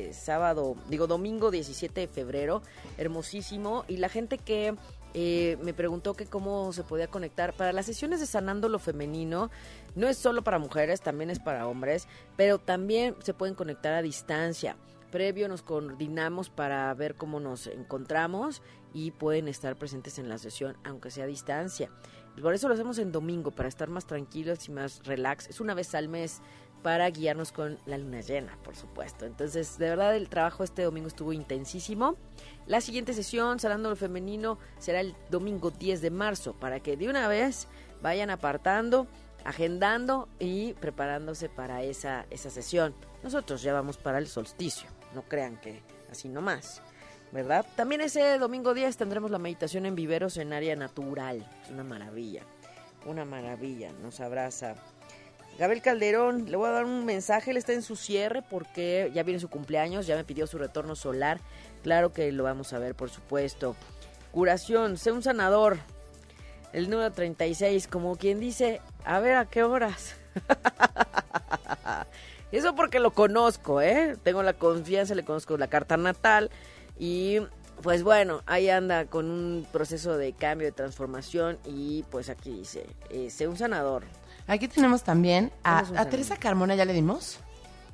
eh, 0.09 0.13
sábado, 0.13 0.75
digo 0.89 1.07
domingo 1.07 1.51
17 1.51 2.01
de 2.01 2.07
febrero, 2.07 2.61
hermosísimo, 2.97 3.85
y 3.87 3.97
la 3.97 4.09
gente 4.09 4.37
que 4.37 4.75
eh, 5.13 5.57
me 5.61 5.73
preguntó 5.73 6.13
que 6.13 6.25
cómo 6.25 6.71
se 6.73 6.83
podía 6.83 7.07
conectar. 7.07 7.53
Para 7.53 7.73
las 7.73 7.85
sesiones 7.85 8.19
de 8.19 8.25
Sanando 8.25 8.69
lo 8.69 8.79
Femenino, 8.79 9.49
no 9.95 10.07
es 10.07 10.17
solo 10.17 10.43
para 10.43 10.59
mujeres, 10.59 11.01
también 11.01 11.29
es 11.29 11.39
para 11.39 11.67
hombres, 11.67 12.07
pero 12.37 12.59
también 12.59 13.15
se 13.23 13.33
pueden 13.33 13.55
conectar 13.55 13.93
a 13.93 14.01
distancia. 14.01 14.77
Previo 15.11 15.49
nos 15.49 15.61
coordinamos 15.61 16.49
para 16.49 16.93
ver 16.93 17.15
cómo 17.15 17.41
nos 17.41 17.67
encontramos 17.67 18.61
y 18.93 19.11
pueden 19.11 19.49
estar 19.49 19.75
presentes 19.75 20.17
en 20.19 20.29
la 20.29 20.37
sesión, 20.37 20.77
aunque 20.85 21.11
sea 21.11 21.25
a 21.25 21.27
distancia. 21.27 21.89
Por 22.41 22.53
eso 22.53 22.69
lo 22.69 22.73
hacemos 22.73 22.97
en 22.97 23.11
domingo, 23.11 23.51
para 23.51 23.67
estar 23.67 23.89
más 23.89 24.05
tranquilos 24.05 24.67
y 24.69 24.71
más 24.71 25.03
relax. 25.03 25.49
Es 25.49 25.59
una 25.59 25.73
vez 25.73 25.93
al 25.95 26.07
mes 26.07 26.41
para 26.83 27.09
guiarnos 27.09 27.51
con 27.51 27.77
la 27.85 27.97
luna 27.97 28.21
llena, 28.21 28.57
por 28.63 28.75
supuesto. 28.75 29.25
Entonces, 29.25 29.77
de 29.77 29.89
verdad, 29.89 30.15
el 30.15 30.29
trabajo 30.29 30.63
este 30.63 30.83
domingo 30.83 31.07
estuvo 31.07 31.33
intensísimo. 31.33 32.15
La 32.65 32.81
siguiente 32.81 33.13
sesión, 33.13 33.59
Sanando 33.59 33.89
lo 33.89 33.95
Femenino, 33.95 34.57
será 34.79 34.99
el 34.99 35.15
domingo 35.29 35.71
10 35.71 36.01
de 36.01 36.09
marzo, 36.09 36.53
para 36.53 36.79
que 36.79 36.97
de 36.97 37.09
una 37.09 37.27
vez 37.27 37.67
vayan 38.01 38.29
apartando, 38.29 39.07
agendando 39.43 40.27
y 40.39 40.73
preparándose 40.73 41.49
para 41.49 41.83
esa, 41.83 42.25
esa 42.29 42.49
sesión. 42.49 42.95
Nosotros 43.23 43.61
ya 43.61 43.73
vamos 43.73 43.97
para 43.97 44.17
el 44.17 44.27
solsticio, 44.27 44.89
no 45.13 45.23
crean 45.23 45.57
que 45.57 45.81
así 46.09 46.29
nomás. 46.29 46.81
¿verdad? 47.31 47.65
También 47.75 48.01
ese 48.01 48.37
domingo 48.37 48.73
10 48.73 48.97
tendremos 48.97 49.31
la 49.31 49.39
meditación 49.39 49.85
en 49.85 49.95
viveros 49.95 50.37
en 50.37 50.53
área 50.53 50.75
natural. 50.75 51.47
Es 51.63 51.69
una 51.69 51.83
maravilla, 51.83 52.43
una 53.05 53.25
maravilla, 53.25 53.91
nos 54.01 54.19
abraza. 54.19 54.75
Gabriel 55.57 55.83
Calderón, 55.83 56.49
le 56.49 56.57
voy 56.57 56.67
a 56.67 56.71
dar 56.71 56.85
un 56.85 57.05
mensaje, 57.05 57.51
él 57.51 57.57
está 57.57 57.73
en 57.73 57.83
su 57.83 57.95
cierre 57.95 58.41
porque 58.41 59.11
ya 59.13 59.23
viene 59.23 59.39
su 59.39 59.49
cumpleaños, 59.49 60.07
ya 60.07 60.15
me 60.15 60.23
pidió 60.23 60.47
su 60.47 60.57
retorno 60.57 60.95
solar. 60.95 61.39
Claro 61.83 62.13
que 62.13 62.31
lo 62.31 62.43
vamos 62.43 62.73
a 62.73 62.79
ver, 62.79 62.95
por 62.95 63.09
supuesto. 63.09 63.75
Curación, 64.31 64.97
sé 64.97 65.11
un 65.11 65.21
sanador. 65.21 65.77
El 66.73 66.89
número 66.89 67.11
36, 67.11 67.87
como 67.87 68.15
quien 68.15 68.39
dice, 68.39 68.81
a 69.03 69.19
ver 69.19 69.35
a 69.35 69.45
qué 69.45 69.63
horas. 69.63 70.15
Eso 72.51 72.75
porque 72.75 72.99
lo 72.99 73.11
conozco, 73.11 73.81
¿eh? 73.81 74.17
Tengo 74.23 74.43
la 74.43 74.53
confianza, 74.53 75.15
le 75.15 75.23
conozco 75.23 75.57
la 75.57 75.67
carta 75.67 75.97
natal 75.97 76.49
y 76.97 77.39
pues 77.81 78.03
bueno, 78.03 78.43
ahí 78.45 78.69
anda 78.69 79.05
con 79.05 79.29
un 79.29 79.67
proceso 79.71 80.17
de 80.17 80.33
cambio, 80.33 80.67
de 80.67 80.71
transformación 80.71 81.57
y 81.65 82.03
pues 82.11 82.29
aquí 82.29 82.51
dice, 82.51 82.85
eh, 83.09 83.29
sé 83.29 83.47
un 83.47 83.57
sanador. 83.57 84.03
Aquí 84.47 84.67
tenemos 84.67 85.03
también 85.03 85.51
a. 85.63 85.83
Teresa 86.09 86.37
Carmona, 86.37 86.75
¿ya 86.75 86.85
le 86.85 86.93
dimos? 86.93 87.39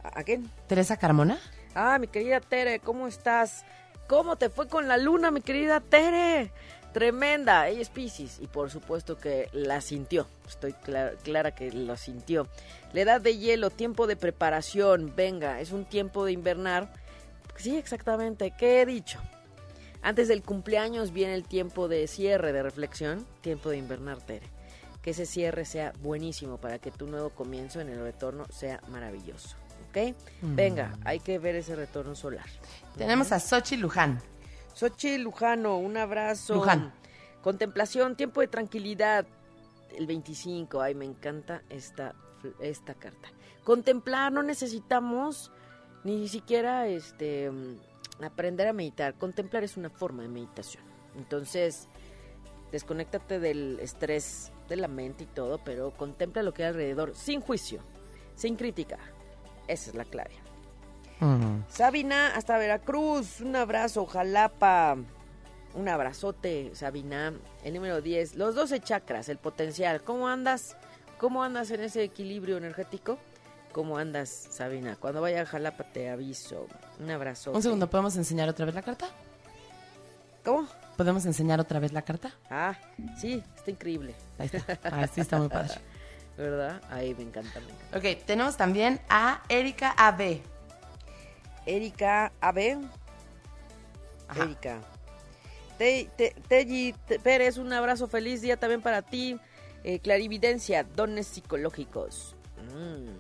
¿A, 0.04 0.20
a 0.20 0.24
quién? 0.24 0.50
Teresa 0.68 0.98
Carmona. 0.98 1.40
Ah, 1.76 2.00
mi 2.00 2.08
querida 2.08 2.40
Tere, 2.40 2.80
¿cómo 2.80 3.08
estás? 3.08 3.64
¿Cómo 4.08 4.36
te 4.38 4.50
fue 4.50 4.68
con 4.68 4.88
la 4.88 4.98
luna, 4.98 5.32
mi 5.32 5.42
querida 5.42 5.80
Tere? 5.80 6.52
Tremenda, 6.94 7.68
ella 7.68 7.82
es 7.82 7.90
Pisces 7.90 8.40
y 8.42 8.48
por 8.48 8.72
supuesto 8.72 9.18
que 9.18 9.50
la 9.52 9.82
sintió, 9.82 10.26
estoy 10.48 10.74
clara, 10.74 11.12
clara 11.24 11.54
que 11.54 11.72
lo 11.72 11.96
sintió. 11.98 12.48
La 12.94 13.02
edad 13.02 13.22
de 13.22 13.38
hielo, 13.38 13.70
tiempo 13.70 14.08
de 14.08 14.16
preparación, 14.16 15.14
venga, 15.16 15.60
es 15.60 15.72
un 15.72 15.86
tiempo 15.86 16.26
de 16.26 16.32
invernar. 16.32 16.92
Sí, 17.58 17.78
exactamente, 17.78 18.52
¿qué 18.58 18.82
he 18.82 18.86
dicho? 18.88 19.20
Antes 20.02 20.28
del 20.28 20.42
cumpleaños 20.42 21.12
viene 21.12 21.36
el 21.36 21.44
tiempo 21.44 21.88
de 21.88 22.08
cierre, 22.08 22.54
de 22.54 22.64
reflexión, 22.64 23.28
tiempo 23.42 23.70
de 23.70 23.78
invernar, 23.78 24.18
Tere. 24.22 24.48
Que 25.08 25.12
ese 25.12 25.26
cierre 25.26 25.64
sea 25.64 25.94
buenísimo 26.02 26.58
para 26.58 26.80
que 26.80 26.92
tu 26.92 27.08
nuevo 27.08 27.30
comienzo 27.30 27.80
en 27.80 27.88
el 27.88 28.02
retorno 28.02 28.44
sea 28.50 28.82
maravilloso, 28.90 29.56
¿ok? 29.88 30.14
Venga, 30.42 31.00
hay 31.06 31.22
que 31.22 31.40
ver 31.40 31.56
ese 31.56 31.78
retorno 31.78 32.14
solar. 32.14 32.44
Tenemos 32.98 33.32
a 33.32 33.40
Sochi 33.40 33.78
Luján. 33.78 34.22
Xochitl 34.74 35.22
Lujano, 35.22 35.78
un 35.78 35.96
abrazo. 35.96 36.56
Luján. 36.56 36.92
Contemplación, 37.42 38.18
tiempo 38.18 38.42
de 38.42 38.48
tranquilidad. 38.50 39.26
El 39.98 40.08
25, 40.08 40.82
ay, 40.82 40.94
me 40.94 41.06
encanta 41.06 41.64
esta, 41.70 42.14
esta 42.60 42.94
carta. 42.94 43.30
Contemplar, 43.64 44.34
no 44.34 44.44
necesitamos 44.44 45.54
ni 46.04 46.28
siquiera 46.28 46.86
este 46.90 47.50
mm, 47.50 48.24
aprender 48.26 48.68
a 48.68 48.74
meditar. 48.74 49.14
Contemplar 49.14 49.64
es 49.64 49.78
una 49.78 49.90
forma 49.90 50.24
de 50.24 50.28
meditación. 50.28 50.84
Entonces, 51.16 51.88
desconéctate 52.74 53.40
del 53.40 53.80
estrés 53.80 54.52
de 54.68 54.76
la 54.78 54.88
mente 54.88 55.24
y 55.24 55.28
todo, 55.28 55.60
pero 55.64 55.92
contempla 55.92 56.44
lo 56.44 56.54
que 56.54 56.64
hay 56.64 56.70
alrededor, 56.70 57.16
sin 57.16 57.42
juicio, 57.42 57.82
sin 58.36 58.56
crítica. 58.56 58.98
Esa 59.68 59.90
es 59.90 59.96
la 59.96 60.06
clave. 60.06 60.32
Mm. 61.20 61.64
Sabina, 61.70 62.36
hasta 62.36 62.58
Veracruz, 62.58 63.42
un 63.42 63.56
abrazo, 63.56 64.06
Jalapa, 64.06 64.98
un 65.74 65.90
abrazote, 65.90 66.72
Sabina. 66.74 67.34
El 67.64 67.74
número 67.74 68.02
10, 68.02 68.36
los 68.36 68.56
12 68.56 68.80
chakras, 68.82 69.30
el 69.30 69.38
potencial. 69.38 70.04
¿Cómo 70.04 70.28
andas? 70.28 70.76
¿Cómo 71.18 71.44
andas 71.44 71.72
en 71.72 71.82
ese 71.82 72.04
equilibrio 72.04 72.58
energético? 72.58 73.18
¿Cómo 73.72 73.98
andas, 73.98 74.30
Sabina? 74.30 74.96
Cuando 74.96 75.22
vaya 75.22 75.42
a 75.42 75.46
Jalapa 75.46 75.84
te 75.84 76.10
aviso. 76.10 76.68
Un 77.00 77.12
abrazo. 77.12 77.52
Un 77.52 77.62
segundo, 77.62 77.90
¿podemos 77.90 78.16
enseñar 78.16 78.50
otra 78.50 78.66
vez 78.66 78.76
la 78.76 78.82
carta? 78.82 79.08
¿Cómo? 80.44 80.68
¿Podemos 80.98 81.26
enseñar 81.26 81.60
otra 81.60 81.80
vez 81.80 81.94
la 81.94 82.02
carta? 82.02 82.32
Ah, 82.50 82.76
sí, 83.20 83.44
está 83.56 83.72
increíble, 83.72 84.16
Ahí 84.40 84.50
está. 84.52 84.80
Ah, 84.84 85.08
sí, 85.08 85.22
está 85.22 85.38
muy 85.38 85.48
padre. 85.48 85.76
¿verdad? 86.38 86.82
Ahí 86.90 87.14
me 87.16 87.24
encanta, 87.24 87.60
me 87.60 87.66
encanta. 87.72 87.98
Ok, 87.98 88.26
tenemos 88.26 88.58
también 88.58 89.00
a 89.10 89.42
Erika 89.50 89.94
AB. 89.98 90.42
Erika 91.66 92.32
AB. 92.42 92.78
Ajá. 94.28 94.44
Erika. 94.44 94.82
Te- 95.78 96.10
te- 96.18 96.36
Teji 96.48 96.94
Te- 97.08 97.20
Pérez, 97.20 97.58
un 97.58 97.72
abrazo, 97.74 98.08
feliz 98.08 98.42
día 98.42 98.58
también 98.58 98.82
para 98.82 99.02
ti. 99.02 99.40
Eh, 99.84 100.00
clarividencia, 100.00 100.84
dones 100.84 101.28
psicológicos. 101.28 102.36
Mm, 102.74 103.18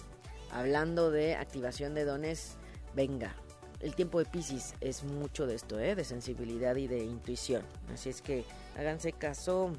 Hablando 0.51 1.11
de 1.11 1.35
activación 1.35 1.93
de 1.93 2.05
dones, 2.05 2.55
venga. 2.95 3.35
El 3.79 3.93
tiempo 3.93 4.19
de 4.19 4.25
Pisces 4.25 4.73
es 4.81 5.03
mucho 5.03 5.45
de 5.45 5.55
esto, 5.55 5.79
¿eh? 5.79 5.95
de 5.95 6.03
sensibilidad 6.03 6.75
y 6.75 6.87
de 6.87 7.03
intuición. 7.03 7.61
Así 7.93 8.09
es 8.09 8.21
que 8.21 8.43
háganse 8.77 9.11
caso. 9.13 9.71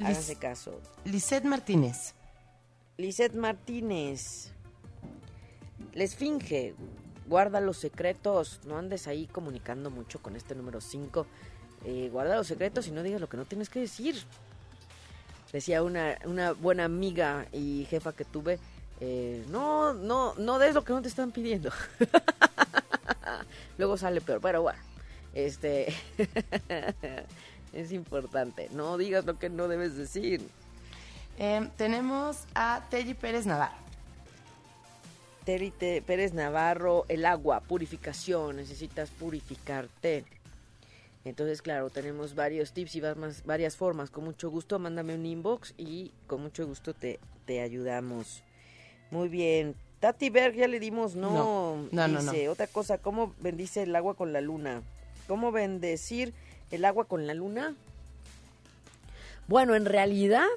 Háganse 0.00 0.36
caso. 0.36 0.80
Lisette 1.04 1.44
Martínez. 1.44 2.14
Lisette 2.96 3.34
Martínez. 3.34 4.50
La 5.92 6.04
esfinge. 6.04 6.74
Guarda 7.28 7.60
los 7.60 7.76
secretos. 7.76 8.60
No 8.66 8.78
andes 8.78 9.06
ahí 9.06 9.26
comunicando 9.26 9.90
mucho 9.90 10.20
con 10.22 10.34
este 10.34 10.54
número 10.54 10.80
5. 10.80 11.26
guarda 12.10 12.36
los 12.36 12.46
secretos 12.46 12.86
y 12.88 12.92
no 12.92 13.02
digas 13.02 13.20
lo 13.20 13.28
que 13.28 13.36
no 13.36 13.44
tienes 13.44 13.68
que 13.68 13.80
decir. 13.80 14.16
Decía 15.52 15.82
una, 15.82 16.18
una 16.24 16.52
buena 16.52 16.84
amiga 16.86 17.46
y 17.52 17.86
jefa 17.90 18.12
que 18.14 18.24
tuve. 18.24 18.58
eh, 19.00 19.44
no, 19.50 19.92
no, 19.92 20.34
no 20.36 20.58
des 20.58 20.74
lo 20.74 20.82
que 20.82 20.94
no 20.94 21.02
te 21.02 21.08
están 21.08 21.30
pidiendo. 21.30 21.70
Luego 23.82 23.96
sale 23.96 24.20
peor. 24.20 24.40
Pero 24.40 24.62
bueno, 24.62 24.78
este 25.34 25.92
es 27.72 27.90
importante. 27.90 28.68
No 28.70 28.96
digas 28.96 29.24
lo 29.24 29.40
que 29.40 29.50
no 29.50 29.66
debes 29.66 29.96
decir. 29.96 30.40
Eh, 31.36 31.68
tenemos 31.76 32.44
a 32.54 32.86
Telly 32.90 33.14
Pérez 33.14 33.44
Navarro. 33.44 33.74
Teri 35.44 35.72
Te- 35.72 36.00
Pérez 36.00 36.32
Navarro, 36.32 37.06
el 37.08 37.26
agua, 37.26 37.58
purificación, 37.58 38.54
necesitas 38.54 39.10
purificarte. 39.10 40.24
Entonces, 41.24 41.60
claro, 41.60 41.90
tenemos 41.90 42.36
varios 42.36 42.72
tips 42.72 42.94
y 42.94 43.00
más- 43.00 43.44
varias 43.44 43.76
formas. 43.76 44.10
Con 44.10 44.22
mucho 44.22 44.48
gusto, 44.48 44.78
mándame 44.78 45.16
un 45.16 45.26
inbox 45.26 45.74
y 45.76 46.12
con 46.28 46.40
mucho 46.40 46.64
gusto 46.68 46.94
te, 46.94 47.18
te 47.46 47.60
ayudamos. 47.60 48.44
Muy 49.10 49.28
bien. 49.28 49.74
Tati 50.02 50.30
Berg, 50.30 50.56
ya 50.56 50.66
le 50.66 50.80
dimos 50.80 51.14
no. 51.14 51.30
No, 51.30 51.88
no, 51.92 52.08
no, 52.08 52.32
Dice, 52.32 52.48
otra 52.48 52.66
cosa, 52.66 52.98
¿cómo 52.98 53.32
bendice 53.38 53.84
el 53.84 53.94
agua 53.94 54.14
con 54.14 54.32
la 54.32 54.40
luna? 54.40 54.82
¿Cómo 55.28 55.52
bendecir 55.52 56.34
el 56.72 56.84
agua 56.84 57.04
con 57.04 57.28
la 57.28 57.34
luna? 57.34 57.76
Bueno, 59.46 59.76
en 59.76 59.84
realidad 59.84 60.48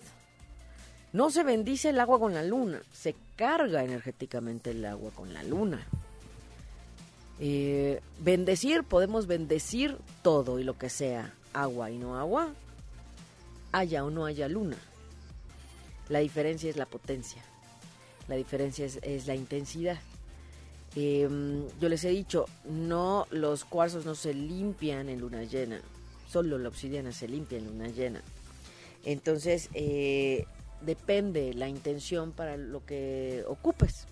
no 1.13 1.29
se 1.29 1.43
bendice 1.43 1.89
el 1.89 1.99
agua 1.99 2.17
con 2.17 2.33
la 2.33 2.41
luna, 2.41 2.81
se 2.91 3.13
carga 3.35 3.83
energéticamente 3.83 4.71
el 4.71 4.83
agua 4.83 5.11
con 5.11 5.31
la 5.31 5.43
luna. 5.43 5.85
Eh, 7.39 8.01
bendecir, 8.21 8.83
podemos 8.83 9.27
bendecir 9.27 9.95
todo 10.23 10.57
y 10.57 10.63
lo 10.63 10.75
que 10.75 10.89
sea, 10.89 11.35
agua 11.53 11.91
y 11.91 11.99
no 11.99 12.17
agua, 12.17 12.49
haya 13.71 14.05
o 14.05 14.09
no 14.09 14.25
haya 14.25 14.47
luna. 14.47 14.77
La 16.09 16.17
diferencia 16.17 16.67
es 16.67 16.77
la 16.77 16.87
potencia, 16.87 17.43
la 18.27 18.35
diferencia 18.35 18.85
es, 18.85 19.27
la 19.27 19.35
intensidad. 19.35 19.97
Eh, 20.95 21.27
yo 21.79 21.89
les 21.89 22.03
he 22.05 22.09
dicho, 22.09 22.45
no, 22.65 23.27
los 23.31 23.65
cuarzos 23.65 24.05
no 24.05 24.15
se 24.15 24.33
limpian 24.33 25.09
en 25.09 25.19
luna 25.19 25.43
llena, 25.43 25.81
solo 26.29 26.57
la 26.57 26.69
obsidiana 26.69 27.11
se 27.11 27.27
limpia 27.27 27.57
en 27.57 27.65
luna 27.65 27.87
llena. 27.89 28.21
Entonces, 29.03 29.69
eh, 29.73 30.45
depende 30.81 31.53
la 31.53 31.67
intención 31.67 32.31
para 32.31 32.57
lo 32.57 32.85
que 32.85 33.43
ocupes. 33.47 34.07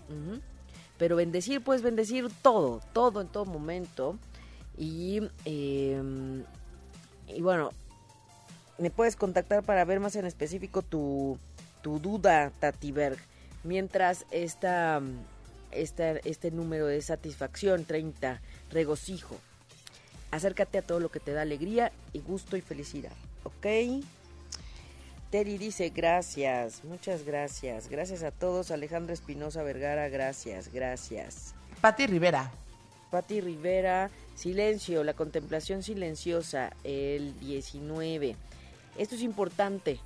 Pero 0.98 1.16
bendecir, 1.16 1.62
puedes 1.62 1.82
bendecir 1.82 2.28
todo, 2.42 2.80
todo 2.92 3.20
en 3.20 3.28
todo 3.28 3.44
momento. 3.44 4.16
Y, 4.76 5.20
eh, 5.44 6.00
y 7.28 7.40
bueno, 7.40 7.70
me 8.78 8.90
puedes 8.90 9.16
contactar 9.16 9.62
para 9.62 9.84
ver 9.84 10.00
más 10.00 10.16
en 10.16 10.26
específico 10.26 10.82
tu, 10.82 11.38
tu 11.82 11.98
duda, 11.98 12.50
Tati 12.60 12.92
Berg. 12.92 13.18
Mientras 13.64 14.26
esta, 14.30 15.02
esta, 15.72 16.12
este 16.12 16.50
número 16.50 16.86
de 16.86 17.02
satisfacción, 17.02 17.84
30, 17.84 18.40
regocijo. 18.70 19.36
Acércate 20.30 20.78
a 20.78 20.82
todo 20.82 21.00
lo 21.00 21.10
que 21.10 21.20
te 21.20 21.32
da 21.32 21.42
alegría 21.42 21.92
y 22.12 22.20
gusto 22.20 22.56
y 22.56 22.60
felicidad. 22.60 23.12
¿Ok? 23.44 23.66
Terry 25.30 25.58
dice 25.58 25.88
gracias, 25.88 26.84
muchas 26.84 27.24
gracias. 27.24 27.88
Gracias 27.88 28.22
a 28.22 28.30
todos. 28.30 28.70
Alejandra 28.70 29.14
Espinosa 29.14 29.64
Vergara, 29.64 30.08
gracias, 30.08 30.72
gracias. 30.72 31.54
Patti 31.80 32.06
Rivera. 32.06 32.52
Patti 33.10 33.40
Rivera, 33.40 34.10
silencio, 34.36 35.02
la 35.04 35.14
contemplación 35.14 35.82
silenciosa, 35.82 36.72
el 36.84 37.38
19. 37.40 38.36
Esto 38.96 39.14
es 39.14 39.22
importante. 39.22 39.98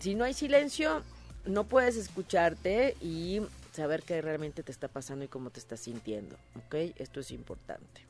Si 0.00 0.14
no 0.14 0.24
hay 0.24 0.34
silencio, 0.34 1.02
no 1.44 1.64
puedes 1.64 1.96
escucharte 1.96 2.96
y 3.00 3.42
saber 3.72 4.02
qué 4.02 4.20
realmente 4.20 4.62
te 4.62 4.72
está 4.72 4.88
pasando 4.88 5.24
y 5.24 5.28
cómo 5.28 5.50
te 5.50 5.60
estás 5.60 5.80
sintiendo. 5.80 6.36
¿Ok? 6.56 6.74
Esto 6.96 7.20
es 7.20 7.30
importante. 7.30 8.02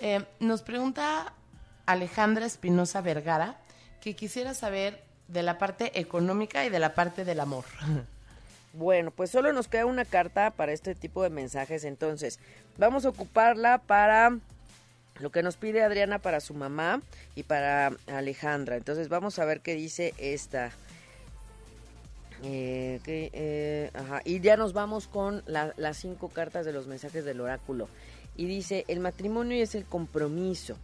Eh, 0.00 0.24
nos 0.40 0.62
pregunta 0.62 1.32
Alejandra 1.86 2.46
Espinosa 2.46 3.00
Vergara 3.00 3.58
que 4.00 4.14
quisiera 4.14 4.54
saber 4.54 5.02
de 5.28 5.42
la 5.42 5.58
parte 5.58 5.98
económica 5.98 6.64
y 6.64 6.68
de 6.70 6.78
la 6.78 6.94
parte 6.94 7.24
del 7.24 7.40
amor. 7.40 7.64
Bueno, 8.72 9.10
pues 9.10 9.30
solo 9.30 9.54
nos 9.54 9.68
queda 9.68 9.86
una 9.86 10.04
carta 10.04 10.50
para 10.50 10.70
este 10.70 10.94
tipo 10.94 11.22
de 11.22 11.30
mensajes, 11.30 11.82
entonces 11.84 12.38
vamos 12.76 13.06
a 13.06 13.08
ocuparla 13.08 13.78
para 13.78 14.36
lo 15.18 15.30
que 15.30 15.42
nos 15.42 15.56
pide 15.56 15.82
Adriana 15.82 16.18
para 16.18 16.40
su 16.40 16.52
mamá 16.52 17.00
y 17.34 17.44
para 17.44 17.92
Alejandra. 18.06 18.76
Entonces 18.76 19.08
vamos 19.08 19.38
a 19.38 19.46
ver 19.46 19.62
qué 19.62 19.74
dice 19.74 20.12
esta. 20.18 20.72
Eh, 22.42 23.00
eh, 23.06 23.90
y 24.24 24.40
ya 24.40 24.56
nos 24.56 24.72
vamos 24.72 25.08
con 25.08 25.42
las 25.46 25.96
cinco 25.96 26.28
cartas 26.28 26.66
de 26.66 26.72
los 26.72 26.86
mensajes 26.86 27.24
del 27.24 27.40
oráculo. 27.40 27.88
Y 28.36 28.46
dice, 28.46 28.84
el 28.88 29.00
matrimonio 29.00 29.62
es 29.62 29.74
el 29.74 29.84
compromiso. 29.84 30.76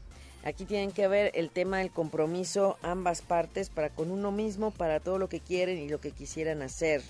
Aquí 0.44 0.64
tienen 0.64 0.90
que 0.90 1.06
ver 1.06 1.30
el 1.34 1.50
tema 1.50 1.78
del 1.78 1.90
compromiso 1.90 2.76
ambas 2.82 3.22
partes 3.22 3.68
para 3.68 3.90
con 3.90 4.10
uno 4.10 4.32
mismo, 4.32 4.72
para 4.72 4.98
todo 4.98 5.18
lo 5.18 5.28
que 5.28 5.40
quieren 5.40 5.78
y 5.78 5.88
lo 5.88 6.00
que 6.00 6.10
quisieran 6.10 6.62
hacer, 6.62 7.02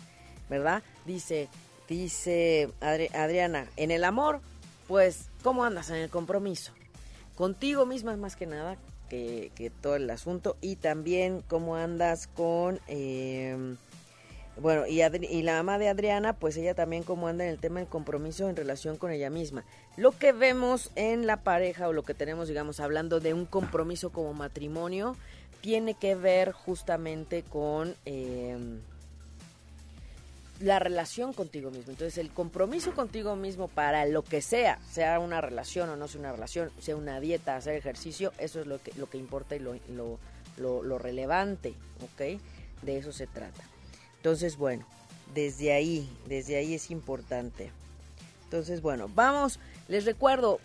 ¿verdad? 0.51 0.83
Dice, 1.07 1.49
dice 1.89 2.69
Adriana, 2.81 3.67
en 3.77 3.91
el 3.91 4.05
amor, 4.05 4.41
pues, 4.87 5.29
¿cómo 5.43 5.65
andas 5.65 5.89
en 5.89 5.97
el 5.97 6.11
compromiso? 6.11 6.73
Contigo 7.35 7.87
misma 7.87 8.15
más 8.17 8.37
que 8.37 8.47
nada 8.47 8.77
que, 9.09 9.73
todo 9.81 9.97
el 9.97 10.11
asunto 10.11 10.57
y 10.61 10.77
también 10.77 11.43
cómo 11.49 11.77
andas 11.77 12.27
con... 12.27 12.81
Eh, 12.89 13.77
bueno, 14.61 14.87
y, 14.87 15.01
y, 15.03 15.43
la 15.43 15.55
mamá 15.55 15.79
de 15.79 15.89
Adriana, 15.89 16.35
pues 16.35 16.57
ella 16.57 16.75
también 16.75 17.05
como 17.05 17.27
anda 17.27 17.45
en 17.45 17.51
el 17.51 17.59
tema 17.59 17.81
del 17.81 17.89
compromiso 17.89 18.49
en 18.49 18.57
relación 18.57 18.99
con 18.99 19.11
ella 19.11 19.31
misma. 19.31 19.65
Lo 19.97 20.13
que 20.13 20.33
vemos 20.33 20.91
en 20.95 21.27
la 21.27 21.39
pareja 21.39 21.89
o 21.89 21.93
lo 21.93 22.03
que 22.03 22.15
tenemos, 22.15 22.49
digamos, 22.49 22.79
hablando 22.79 23.19
de 23.19 23.33
un 23.33 23.47
compromiso 23.47 24.11
como 24.11 24.35
matrimonio, 24.35 25.17
tiene 25.63 25.95
que 25.95 26.15
ver 26.15 26.53
justamente 26.53 27.43
con 27.43 27.95
eh, 28.05 28.59
la 30.61 30.79
relación 30.79 31.33
contigo 31.33 31.71
mismo. 31.71 31.93
Entonces, 31.93 32.19
el 32.19 32.31
compromiso 32.31 32.93
contigo 32.95 33.37
mismo 33.37 33.69
para 33.69 34.05
lo 34.05 34.23
que 34.23 34.43
sea, 34.43 34.79
sea 34.91 35.19
una 35.19 35.41
relación 35.41 35.89
o 35.89 35.97
no 35.97 36.09
sea 36.09 36.21
una 36.21 36.33
relación, 36.33 36.71
sea 36.79 36.97
una 36.97 37.21
dieta, 37.21 37.57
hacer 37.57 37.75
ejercicio, 37.75 38.33
eso 38.39 38.61
es 38.61 38.67
lo 38.67 38.83
que, 38.83 38.93
lo 38.97 39.09
que 39.09 39.19
importa 39.19 39.57
y 39.57 39.61
lo, 39.61 39.79
lo, 39.89 40.83
lo 40.83 40.99
relevante, 40.99 41.75
¿ok? 42.03 42.39
De 42.83 42.99
eso 42.99 43.13
se 43.13 43.27
trata. 43.27 43.72
Entonces, 44.23 44.57
bueno, 44.57 44.87
desde 45.35 45.73
ahí, 45.73 46.09
desde 46.29 46.55
ahí 46.55 46.75
es 46.75 46.93
importante. 46.93 47.73
Entonces, 48.45 48.81
bueno, 48.81 49.11
vamos, 49.13 49.59
les 49.89 50.05
recuerdo 50.05 50.61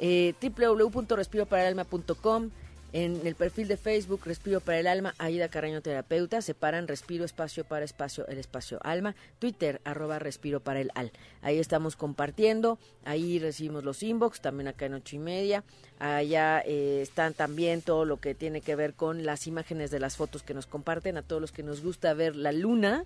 eh, 0.00 0.34
en 2.92 3.26
el 3.26 3.34
perfil 3.34 3.68
de 3.68 3.76
Facebook 3.76 4.22
Respiro 4.24 4.60
para 4.60 4.78
el 4.78 4.86
Alma, 4.86 5.14
Aida 5.18 5.48
Carreño 5.48 5.82
Terapeuta, 5.82 6.40
separan 6.40 6.88
Respiro 6.88 7.24
Espacio 7.24 7.64
para 7.64 7.84
Espacio, 7.84 8.26
el 8.28 8.38
Espacio 8.38 8.78
Alma, 8.82 9.14
Twitter 9.38 9.80
arroba 9.84 10.18
Respiro 10.18 10.60
para 10.60 10.80
el 10.80 10.90
Al. 10.94 11.12
Ahí 11.42 11.58
estamos 11.58 11.96
compartiendo, 11.96 12.78
ahí 13.04 13.38
recibimos 13.38 13.84
los 13.84 14.02
inbox, 14.02 14.40
también 14.40 14.68
acá 14.68 14.86
en 14.86 14.94
ocho 14.94 15.16
y 15.16 15.18
media. 15.18 15.64
Allá 15.98 16.62
eh, 16.64 17.00
están 17.02 17.34
también 17.34 17.82
todo 17.82 18.04
lo 18.04 18.18
que 18.18 18.34
tiene 18.34 18.60
que 18.60 18.76
ver 18.76 18.94
con 18.94 19.26
las 19.26 19.46
imágenes 19.46 19.90
de 19.90 20.00
las 20.00 20.16
fotos 20.16 20.42
que 20.42 20.54
nos 20.54 20.66
comparten, 20.66 21.16
a 21.16 21.22
todos 21.22 21.42
los 21.42 21.52
que 21.52 21.62
nos 21.62 21.82
gusta 21.82 22.14
ver 22.14 22.36
la 22.36 22.52
luna, 22.52 23.04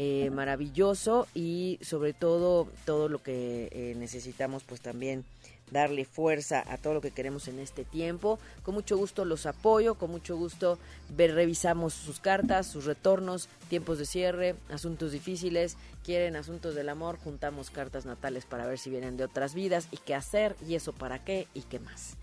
eh, 0.00 0.30
maravilloso 0.30 1.26
y 1.34 1.80
sobre 1.82 2.12
todo 2.12 2.68
todo 2.84 3.08
lo 3.08 3.20
que 3.20 3.68
eh, 3.72 3.94
necesitamos 3.98 4.62
pues 4.62 4.80
también 4.80 5.24
darle 5.70 6.04
fuerza 6.04 6.64
a 6.66 6.78
todo 6.78 6.94
lo 6.94 7.00
que 7.00 7.10
queremos 7.10 7.48
en 7.48 7.58
este 7.58 7.84
tiempo. 7.84 8.38
Con 8.62 8.74
mucho 8.74 8.96
gusto 8.96 9.24
los 9.24 9.46
apoyo, 9.46 9.94
con 9.94 10.10
mucho 10.10 10.36
gusto 10.36 10.78
revisamos 11.16 11.94
sus 11.94 12.20
cartas, 12.20 12.66
sus 12.66 12.84
retornos, 12.84 13.48
tiempos 13.68 13.98
de 13.98 14.06
cierre, 14.06 14.54
asuntos 14.70 15.12
difíciles, 15.12 15.76
quieren 16.04 16.36
asuntos 16.36 16.74
del 16.74 16.88
amor, 16.88 17.18
juntamos 17.18 17.70
cartas 17.70 18.06
natales 18.06 18.44
para 18.44 18.66
ver 18.66 18.78
si 18.78 18.90
vienen 18.90 19.16
de 19.16 19.24
otras 19.24 19.54
vidas 19.54 19.88
y 19.90 19.98
qué 19.98 20.14
hacer 20.14 20.56
y 20.66 20.74
eso 20.74 20.92
para 20.92 21.24
qué 21.24 21.46
y 21.54 21.62
qué 21.62 21.78
más. 21.78 22.16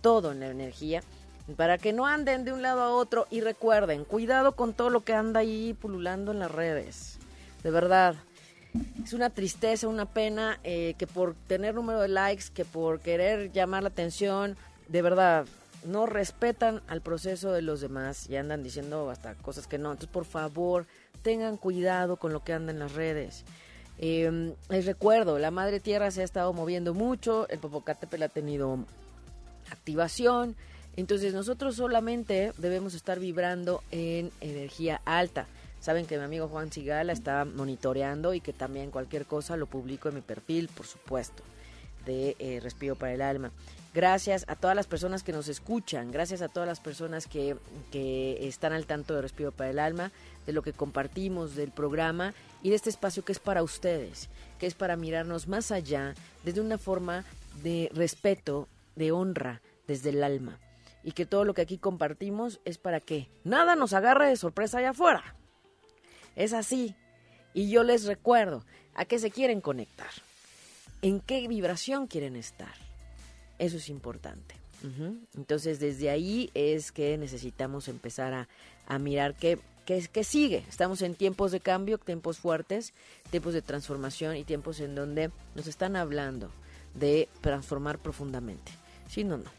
Todo 0.00 0.32
en 0.32 0.40
la 0.40 0.48
energía 0.48 1.02
para 1.56 1.78
que 1.78 1.92
no 1.92 2.06
anden 2.06 2.44
de 2.44 2.52
un 2.52 2.62
lado 2.62 2.82
a 2.82 2.90
otro 2.90 3.26
y 3.30 3.40
recuerden, 3.40 4.04
cuidado 4.04 4.52
con 4.52 4.74
todo 4.74 4.90
lo 4.90 5.04
que 5.04 5.14
anda 5.14 5.40
ahí 5.40 5.74
pululando 5.74 6.32
en 6.32 6.38
las 6.38 6.50
redes. 6.50 7.18
De 7.62 7.70
verdad, 7.70 8.14
es 9.04 9.12
una 9.12 9.30
tristeza, 9.30 9.88
una 9.88 10.06
pena 10.06 10.58
eh, 10.64 10.94
que 10.98 11.06
por 11.06 11.34
tener 11.46 11.74
número 11.74 12.00
de 12.00 12.08
likes, 12.08 12.46
que 12.52 12.64
por 12.64 13.00
querer 13.00 13.52
llamar 13.52 13.82
la 13.82 13.90
atención, 13.90 14.56
de 14.88 15.02
verdad, 15.02 15.46
no 15.84 16.06
respetan 16.06 16.80
al 16.86 17.00
proceso 17.00 17.52
de 17.52 17.62
los 17.62 17.80
demás 17.80 18.28
y 18.30 18.36
andan 18.36 18.62
diciendo 18.62 19.10
hasta 19.10 19.34
cosas 19.34 19.66
que 19.66 19.78
no. 19.78 19.90
Entonces, 19.90 20.12
por 20.12 20.24
favor, 20.24 20.86
tengan 21.22 21.56
cuidado 21.56 22.16
con 22.16 22.32
lo 22.32 22.44
que 22.44 22.52
anda 22.52 22.72
en 22.72 22.78
las 22.78 22.92
redes. 22.92 23.44
Eh, 23.98 24.54
les 24.68 24.86
recuerdo, 24.86 25.38
la 25.38 25.50
Madre 25.50 25.80
Tierra 25.80 26.10
se 26.10 26.22
ha 26.22 26.24
estado 26.24 26.52
moviendo 26.52 26.94
mucho, 26.94 27.48
el 27.48 27.58
Popocatépetl 27.58 28.22
ha 28.22 28.28
tenido 28.28 28.78
activación, 29.70 30.56
entonces 30.96 31.34
nosotros 31.34 31.76
solamente 31.76 32.52
debemos 32.58 32.94
estar 32.94 33.18
vibrando 33.18 33.82
en 33.90 34.30
energía 34.40 35.00
alta. 35.04 35.46
Saben 35.82 36.06
que 36.06 36.16
mi 36.16 36.22
amigo 36.22 36.46
Juan 36.46 36.70
Sigala 36.70 37.12
está 37.12 37.44
monitoreando 37.44 38.34
y 38.34 38.40
que 38.40 38.52
también 38.52 38.92
cualquier 38.92 39.26
cosa 39.26 39.56
lo 39.56 39.66
publico 39.66 40.08
en 40.08 40.14
mi 40.14 40.20
perfil, 40.20 40.68
por 40.68 40.86
supuesto, 40.86 41.42
de 42.06 42.36
eh, 42.38 42.60
Respiro 42.62 42.94
para 42.94 43.12
el 43.12 43.20
Alma. 43.20 43.50
Gracias 43.92 44.44
a 44.46 44.54
todas 44.54 44.76
las 44.76 44.86
personas 44.86 45.24
que 45.24 45.32
nos 45.32 45.48
escuchan, 45.48 46.12
gracias 46.12 46.40
a 46.40 46.46
todas 46.46 46.68
las 46.68 46.78
personas 46.78 47.26
que, 47.26 47.56
que 47.90 48.46
están 48.46 48.72
al 48.72 48.86
tanto 48.86 49.12
de 49.12 49.22
Respiro 49.22 49.50
para 49.50 49.70
el 49.70 49.80
Alma, 49.80 50.12
de 50.46 50.52
lo 50.52 50.62
que 50.62 50.72
compartimos 50.72 51.56
del 51.56 51.72
programa 51.72 52.32
y 52.62 52.70
de 52.70 52.76
este 52.76 52.88
espacio 52.88 53.24
que 53.24 53.32
es 53.32 53.40
para 53.40 53.64
ustedes, 53.64 54.28
que 54.60 54.68
es 54.68 54.74
para 54.74 54.94
mirarnos 54.94 55.48
más 55.48 55.72
allá 55.72 56.14
desde 56.44 56.60
una 56.60 56.78
forma 56.78 57.24
de 57.64 57.90
respeto, 57.92 58.68
de 58.94 59.10
honra, 59.10 59.62
desde 59.88 60.10
el 60.10 60.22
alma. 60.22 60.60
Y 61.02 61.10
que 61.10 61.26
todo 61.26 61.44
lo 61.44 61.54
que 61.54 61.62
aquí 61.62 61.76
compartimos 61.76 62.60
es 62.64 62.78
para 62.78 63.00
que 63.00 63.28
nada 63.42 63.74
nos 63.74 63.94
agarre 63.94 64.28
de 64.28 64.36
sorpresa 64.36 64.78
allá 64.78 64.90
afuera 64.90 65.34
es 66.36 66.52
así. 66.52 66.94
Y 67.54 67.70
yo 67.70 67.82
les 67.82 68.04
recuerdo 68.04 68.64
a 68.94 69.04
qué 69.04 69.18
se 69.18 69.30
quieren 69.30 69.60
conectar, 69.60 70.10
en 71.02 71.20
qué 71.20 71.46
vibración 71.48 72.06
quieren 72.06 72.36
estar. 72.36 72.74
Eso 73.58 73.76
es 73.76 73.88
importante. 73.88 74.56
Entonces 75.36 75.78
desde 75.78 76.10
ahí 76.10 76.50
es 76.54 76.90
que 76.90 77.16
necesitamos 77.16 77.86
empezar 77.86 78.48
a, 78.88 78.98
mirar 78.98 79.34
qué, 79.36 79.60
qué, 79.86 80.04
qué, 80.12 80.24
sigue. 80.24 80.64
Estamos 80.68 81.02
en 81.02 81.14
tiempos 81.14 81.52
de 81.52 81.60
cambio, 81.60 81.98
tiempos 81.98 82.38
fuertes, 82.38 82.92
tiempos 83.30 83.54
de 83.54 83.62
transformación 83.62 84.36
y 84.36 84.42
tiempos 84.42 84.80
en 84.80 84.96
donde 84.96 85.30
nos 85.54 85.68
están 85.68 85.94
hablando 85.94 86.50
de 86.94 87.28
transformar 87.40 87.98
profundamente. 87.98 88.72
Sí, 89.08 89.22
no, 89.22 89.36
no. 89.36 89.50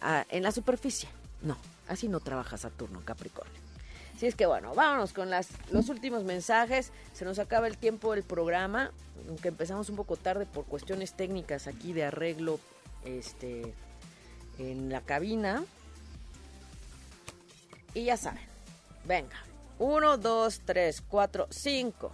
Ah, 0.00 0.26
en 0.28 0.42
la 0.42 0.52
superficie, 0.52 1.08
no. 1.42 1.56
Así 1.88 2.08
no 2.08 2.20
trabaja 2.20 2.58
Saturno, 2.58 3.00
Capricornio. 3.04 3.67
Así 4.18 4.26
es 4.26 4.34
que 4.34 4.46
bueno, 4.46 4.74
vámonos 4.74 5.12
con 5.12 5.30
las, 5.30 5.46
los 5.70 5.88
últimos 5.90 6.24
mensajes. 6.24 6.90
Se 7.12 7.24
nos 7.24 7.38
acaba 7.38 7.68
el 7.68 7.78
tiempo 7.78 8.14
del 8.14 8.24
programa, 8.24 8.90
aunque 9.28 9.46
empezamos 9.46 9.90
un 9.90 9.94
poco 9.94 10.16
tarde 10.16 10.44
por 10.44 10.64
cuestiones 10.64 11.12
técnicas 11.12 11.68
aquí 11.68 11.92
de 11.92 12.02
arreglo 12.02 12.58
este, 13.04 13.72
en 14.58 14.90
la 14.90 15.02
cabina. 15.02 15.62
Y 17.94 18.06
ya 18.06 18.16
saben, 18.16 18.42
venga, 19.04 19.36
1, 19.78 20.16
2, 20.16 20.62
3, 20.64 21.00
4, 21.08 21.46
5 21.48 22.10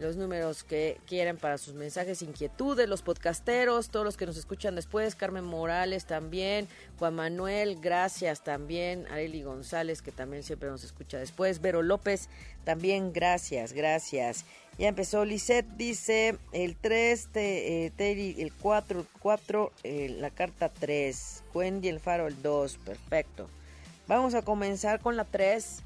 los 0.00 0.16
números 0.16 0.64
que 0.64 0.98
quieren 1.06 1.36
para 1.36 1.58
sus 1.58 1.74
mensajes, 1.74 2.22
inquietudes, 2.22 2.88
los 2.88 3.02
podcasteros, 3.02 3.90
todos 3.90 4.04
los 4.04 4.16
que 4.16 4.26
nos 4.26 4.36
escuchan 4.36 4.74
después, 4.74 5.14
Carmen 5.14 5.44
Morales 5.44 6.04
también, 6.04 6.68
Juan 6.98 7.14
Manuel, 7.14 7.80
gracias 7.80 8.42
también, 8.42 9.06
Areli 9.10 9.42
González 9.42 10.02
que 10.02 10.12
también 10.12 10.42
siempre 10.42 10.68
nos 10.68 10.84
escucha 10.84 11.18
después, 11.18 11.60
Vero 11.60 11.82
López 11.82 12.28
también, 12.64 13.12
gracias, 13.12 13.72
gracias. 13.72 14.44
Ya 14.78 14.88
empezó 14.88 15.24
Lisette, 15.24 15.66
dice 15.76 16.38
el 16.52 16.76
3, 16.76 17.28
eh, 17.34 17.92
el 17.98 18.52
4, 18.52 19.06
4, 19.20 19.72
eh, 19.82 20.08
la 20.20 20.30
carta 20.30 20.68
3, 20.68 21.42
Wendy 21.52 21.88
el 21.88 21.98
faro 21.98 22.28
el 22.28 22.40
2, 22.42 22.78
perfecto. 22.78 23.48
Vamos 24.06 24.34
a 24.34 24.42
comenzar 24.42 25.00
con 25.00 25.16
la 25.16 25.24
3. 25.24 25.80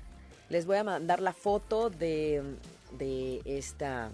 Les 0.48 0.66
voy 0.66 0.76
a 0.76 0.84
mandar 0.84 1.20
la 1.20 1.32
foto 1.32 1.88
de 1.88 2.42
de 2.98 3.42
esta 3.44 4.10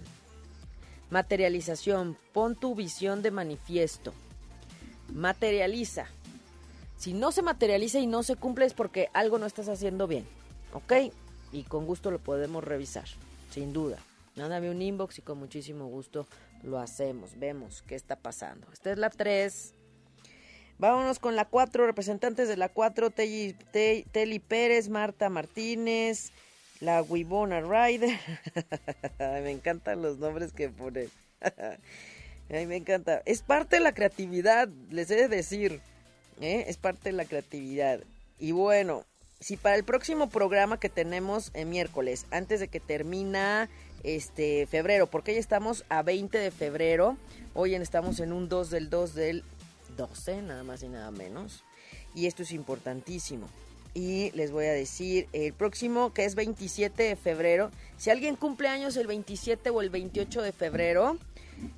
materialización. 1.09 2.17
Pon 2.33 2.55
tu 2.55 2.75
visión 2.75 3.21
de 3.21 3.31
manifiesto. 3.31 4.13
Materializa. 5.13 6.07
Si 6.97 7.13
no 7.13 7.31
se 7.31 7.41
materializa 7.41 7.99
y 7.99 8.07
no 8.07 8.23
se 8.23 8.35
cumple 8.35 8.65
es 8.65 8.73
porque 8.73 9.09
algo 9.13 9.39
no 9.39 9.45
estás 9.45 9.69
haciendo 9.69 10.07
bien. 10.07 10.25
¿Ok? 10.73 11.13
Y 11.51 11.63
con 11.63 11.85
gusto 11.85 12.11
lo 12.11 12.19
podemos 12.19 12.63
revisar. 12.63 13.05
Sin 13.51 13.73
duda. 13.73 13.97
Mándame 14.35 14.69
un 14.69 14.81
inbox 14.81 15.19
y 15.19 15.21
con 15.21 15.39
muchísimo 15.39 15.87
gusto 15.87 16.27
lo 16.63 16.79
hacemos. 16.79 17.37
Vemos 17.37 17.81
qué 17.81 17.95
está 17.95 18.15
pasando. 18.15 18.67
Esta 18.71 18.91
es 18.91 18.97
la 18.97 19.09
3. 19.09 19.73
Vámonos 20.77 21.19
con 21.19 21.35
la 21.35 21.45
4. 21.45 21.85
Representantes 21.85 22.47
de 22.47 22.57
la 22.57 22.69
4. 22.69 23.09
Teli, 23.09 23.55
Teli 24.11 24.39
Pérez, 24.39 24.89
Marta 24.89 25.29
Martínez. 25.29 26.31
La 26.79 27.01
Wibona 27.01 27.61
Rider. 27.61 28.19
me 29.19 29.51
encantan 29.51 30.01
los 30.01 30.17
nombres 30.17 30.51
que 30.51 30.69
pone. 30.69 31.09
Ay, 32.49 32.65
me 32.65 32.77
encanta. 32.77 33.21
Es 33.25 33.41
parte 33.41 33.77
de 33.77 33.81
la 33.81 33.93
creatividad, 33.93 34.67
les 34.89 35.11
he 35.11 35.15
de 35.15 35.27
decir. 35.27 35.81
¿eh? 36.41 36.65
Es 36.67 36.77
parte 36.77 37.09
de 37.09 37.13
la 37.13 37.25
creatividad. 37.25 37.99
Y 38.39 38.51
bueno, 38.51 39.05
si 39.39 39.55
para 39.55 39.75
el 39.75 39.83
próximo 39.83 40.29
programa 40.29 40.79
que 40.79 40.89
tenemos 40.89 41.51
en 41.53 41.69
miércoles, 41.69 42.25
antes 42.31 42.59
de 42.59 42.67
que 42.67 42.79
termina 42.79 43.69
este 44.03 44.65
febrero, 44.65 45.07
porque 45.07 45.33
ya 45.33 45.39
estamos 45.39 45.85
a 45.89 46.01
20 46.01 46.37
de 46.37 46.51
febrero, 46.51 47.17
hoy 47.53 47.75
estamos 47.75 48.19
en 48.19 48.33
un 48.33 48.49
2 48.49 48.69
del 48.69 48.89
2 48.89 49.13
del 49.13 49.43
12, 49.97 50.41
nada 50.41 50.63
más 50.63 50.81
y 50.83 50.87
nada 50.87 51.11
menos. 51.11 51.63
Y 52.15 52.25
esto 52.25 52.43
es 52.43 52.51
importantísimo. 52.51 53.47
Y 53.93 54.31
les 54.31 54.51
voy 54.51 54.65
a 54.65 54.71
decir, 54.71 55.27
el 55.33 55.53
próximo 55.53 56.13
que 56.13 56.25
es 56.25 56.35
27 56.35 57.03
de 57.03 57.15
febrero, 57.15 57.71
si 57.97 58.09
alguien 58.09 58.35
cumple 58.35 58.67
años 58.67 58.95
el 58.97 59.07
27 59.07 59.69
o 59.71 59.81
el 59.81 59.89
28 59.89 60.41
de 60.41 60.51
febrero, 60.51 61.17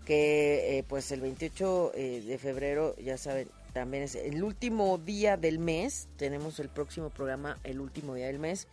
que 0.05 0.77
eh, 0.77 0.83
pues 0.83 1.11
el 1.11 1.21
28 1.21 1.91
eh, 1.95 2.23
de 2.25 2.37
febrero, 2.37 2.95
ya 2.97 3.17
saben, 3.17 3.47
también 3.73 4.03
es 4.03 4.15
el 4.15 4.43
último 4.43 4.97
día 4.97 5.37
del 5.37 5.57
mes, 5.57 6.07
tenemos 6.17 6.59
el 6.59 6.69
próximo 6.69 7.09
programa 7.09 7.57
el 7.63 7.79
último 7.79 8.15
día 8.15 8.27
del 8.27 8.39
mes. 8.39 8.67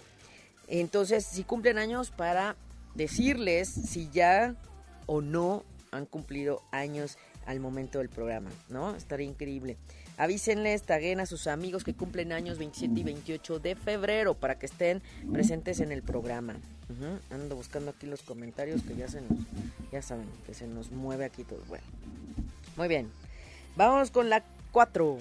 Entonces, 0.67 1.25
si 1.25 1.45
cumplen 1.45 1.79
años 1.79 2.11
para 2.11 2.57
decirles 2.95 3.69
si 3.69 4.11
ya 4.11 4.57
o 5.07 5.21
no 5.21 5.65
han 5.91 6.05
cumplido 6.05 6.63
años 6.73 7.17
al 7.47 7.61
momento 7.61 7.99
del 7.99 8.11
programa, 8.11 8.51
¿no? 8.69 8.95
Estaría 8.95 9.27
increíble. 9.27 9.79
Avísenles, 10.19 10.83
taguen 10.83 11.21
a 11.21 11.27
sus 11.27 11.47
amigos 11.47 11.85
que 11.85 11.95
cumplen 11.95 12.33
años 12.33 12.59
27 12.59 13.01
y 13.01 13.05
28 13.05 13.61
de 13.61 13.77
febrero 13.77 14.35
para 14.35 14.59
que 14.59 14.67
estén 14.67 15.01
presentes 15.33 15.79
en 15.79 15.93
el 15.93 16.03
programa. 16.03 16.57
Ando 17.31 17.55
buscando 17.55 17.93
aquí 17.93 18.07
los 18.07 18.23
comentarios 18.23 18.83
que 18.83 18.97
ya 18.97 19.07
se 19.07 19.21
nos, 19.21 19.39
ya 19.93 20.03
saben, 20.03 20.27
que 20.45 20.55
se 20.55 20.67
nos 20.67 20.91
mueve 20.91 21.25
aquí 21.25 21.45
todo. 21.45 21.63
Bueno, 21.69 21.85
muy 22.77 22.89
bien. 22.89 23.09
Vamos 23.77 24.11
con 24.11 24.29
la 24.29 24.43
4. 24.73 25.19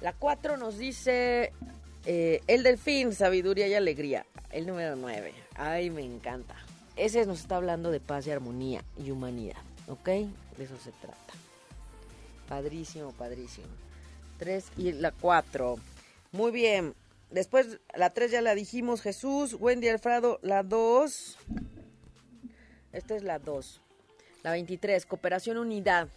La 0.00 0.14
4 0.14 0.56
nos 0.56 0.78
dice 0.78 1.52
eh, 2.06 2.40
el 2.46 2.62
delfín, 2.62 3.12
sabiduría 3.12 3.68
y 3.68 3.74
alegría. 3.74 4.24
El 4.50 4.66
número 4.66 4.96
9. 4.96 5.34
Ay, 5.56 5.90
me 5.90 6.02
encanta. 6.02 6.56
Ese 6.96 7.26
nos 7.26 7.40
está 7.40 7.56
hablando 7.56 7.90
de 7.90 8.00
paz 8.00 8.26
y 8.26 8.30
armonía 8.30 8.82
y 8.96 9.10
humanidad. 9.10 9.60
¿Ok? 9.88 10.06
De 10.06 10.64
eso 10.64 10.78
se 10.82 10.92
trata. 10.92 11.45
Padrísimo, 12.48 13.12
padrísimo. 13.12 13.66
3 14.38 14.64
y 14.76 14.92
la 14.92 15.12
4. 15.12 15.76
Muy 16.32 16.52
bien. 16.52 16.94
Después 17.30 17.78
la 17.94 18.10
3 18.10 18.30
ya 18.30 18.42
la 18.42 18.54
dijimos. 18.54 19.02
Jesús, 19.02 19.56
Wendy 19.58 19.88
Alfredo, 19.88 20.38
la 20.42 20.62
2. 20.62 21.36
Esta 22.92 23.16
es 23.16 23.22
la 23.22 23.38
2. 23.38 23.80
La 24.42 24.52
23, 24.52 25.06
cooperación, 25.06 25.58
unidad. 25.58 26.08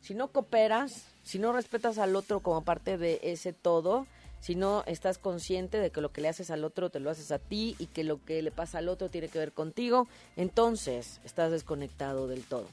Si 0.00 0.14
no 0.14 0.28
cooperas, 0.28 1.06
si 1.22 1.38
no 1.38 1.52
respetas 1.52 1.98
al 1.98 2.14
otro 2.14 2.40
como 2.40 2.62
parte 2.62 2.98
de 2.98 3.20
ese 3.22 3.54
todo, 3.54 4.06
si 4.44 4.54
no 4.54 4.84
estás 4.86 5.16
consciente 5.16 5.78
de 5.78 5.90
que 5.90 6.02
lo 6.02 6.12
que 6.12 6.20
le 6.20 6.28
haces 6.28 6.50
al 6.50 6.64
otro 6.64 6.90
te 6.90 7.00
lo 7.00 7.08
haces 7.08 7.32
a 7.32 7.38
ti 7.38 7.74
y 7.78 7.86
que 7.86 8.04
lo 8.04 8.22
que 8.22 8.42
le 8.42 8.50
pasa 8.50 8.76
al 8.76 8.90
otro 8.90 9.08
tiene 9.08 9.28
que 9.28 9.38
ver 9.38 9.52
contigo, 9.52 10.06
entonces 10.36 11.22
estás 11.24 11.50
desconectado 11.50 12.28
del 12.28 12.44
todo, 12.44 12.66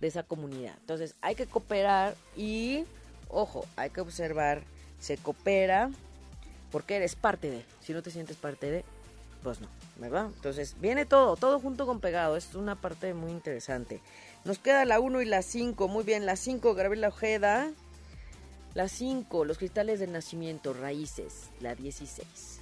de 0.00 0.08
esa 0.08 0.22
comunidad. 0.22 0.74
Entonces 0.80 1.14
hay 1.20 1.34
que 1.34 1.46
cooperar 1.46 2.16
y, 2.36 2.84
ojo, 3.28 3.66
hay 3.76 3.90
que 3.90 4.00
observar, 4.00 4.62
se 5.00 5.16
coopera 5.16 5.90
porque 6.70 6.96
eres 6.96 7.14
parte 7.14 7.50
de, 7.50 7.64
si 7.80 7.92
no 7.92 8.02
te 8.02 8.10
sientes 8.10 8.36
parte 8.36 8.70
de, 8.70 8.84
pues 9.42 9.60
no, 9.60 9.68
¿verdad? 9.98 10.26
Entonces 10.34 10.76
viene 10.80 11.06
todo, 11.06 11.36
todo 11.36 11.60
junto 11.60 11.86
con 11.86 12.00
pegado, 12.00 12.36
es 12.36 12.54
una 12.54 12.74
parte 12.74 13.14
muy 13.14 13.30
interesante. 13.30 14.00
Nos 14.44 14.58
queda 14.58 14.84
la 14.84 15.00
1 15.00 15.22
y 15.22 15.24
la 15.24 15.40
5. 15.40 15.88
Muy 15.88 16.04
bien, 16.04 16.26
la 16.26 16.36
5, 16.36 16.74
Gabriela 16.74 17.08
Ojeda. 17.08 17.72
La 18.74 18.88
5, 18.88 19.44
los 19.44 19.56
cristales 19.56 20.00
del 20.00 20.12
nacimiento, 20.12 20.74
raíces. 20.74 21.48
La 21.60 21.74
16. 21.74 22.60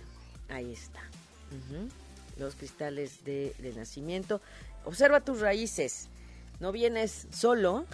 Ahí 0.48 0.72
está. 0.72 1.00
Los 2.38 2.54
cristales 2.54 3.24
de, 3.24 3.54
nacimiento. 3.74 4.40
Observa 4.84 5.20
tus 5.20 5.40
raíces. 5.40 6.08
No 6.62 6.70
vienes 6.70 7.26
solo, 7.32 7.86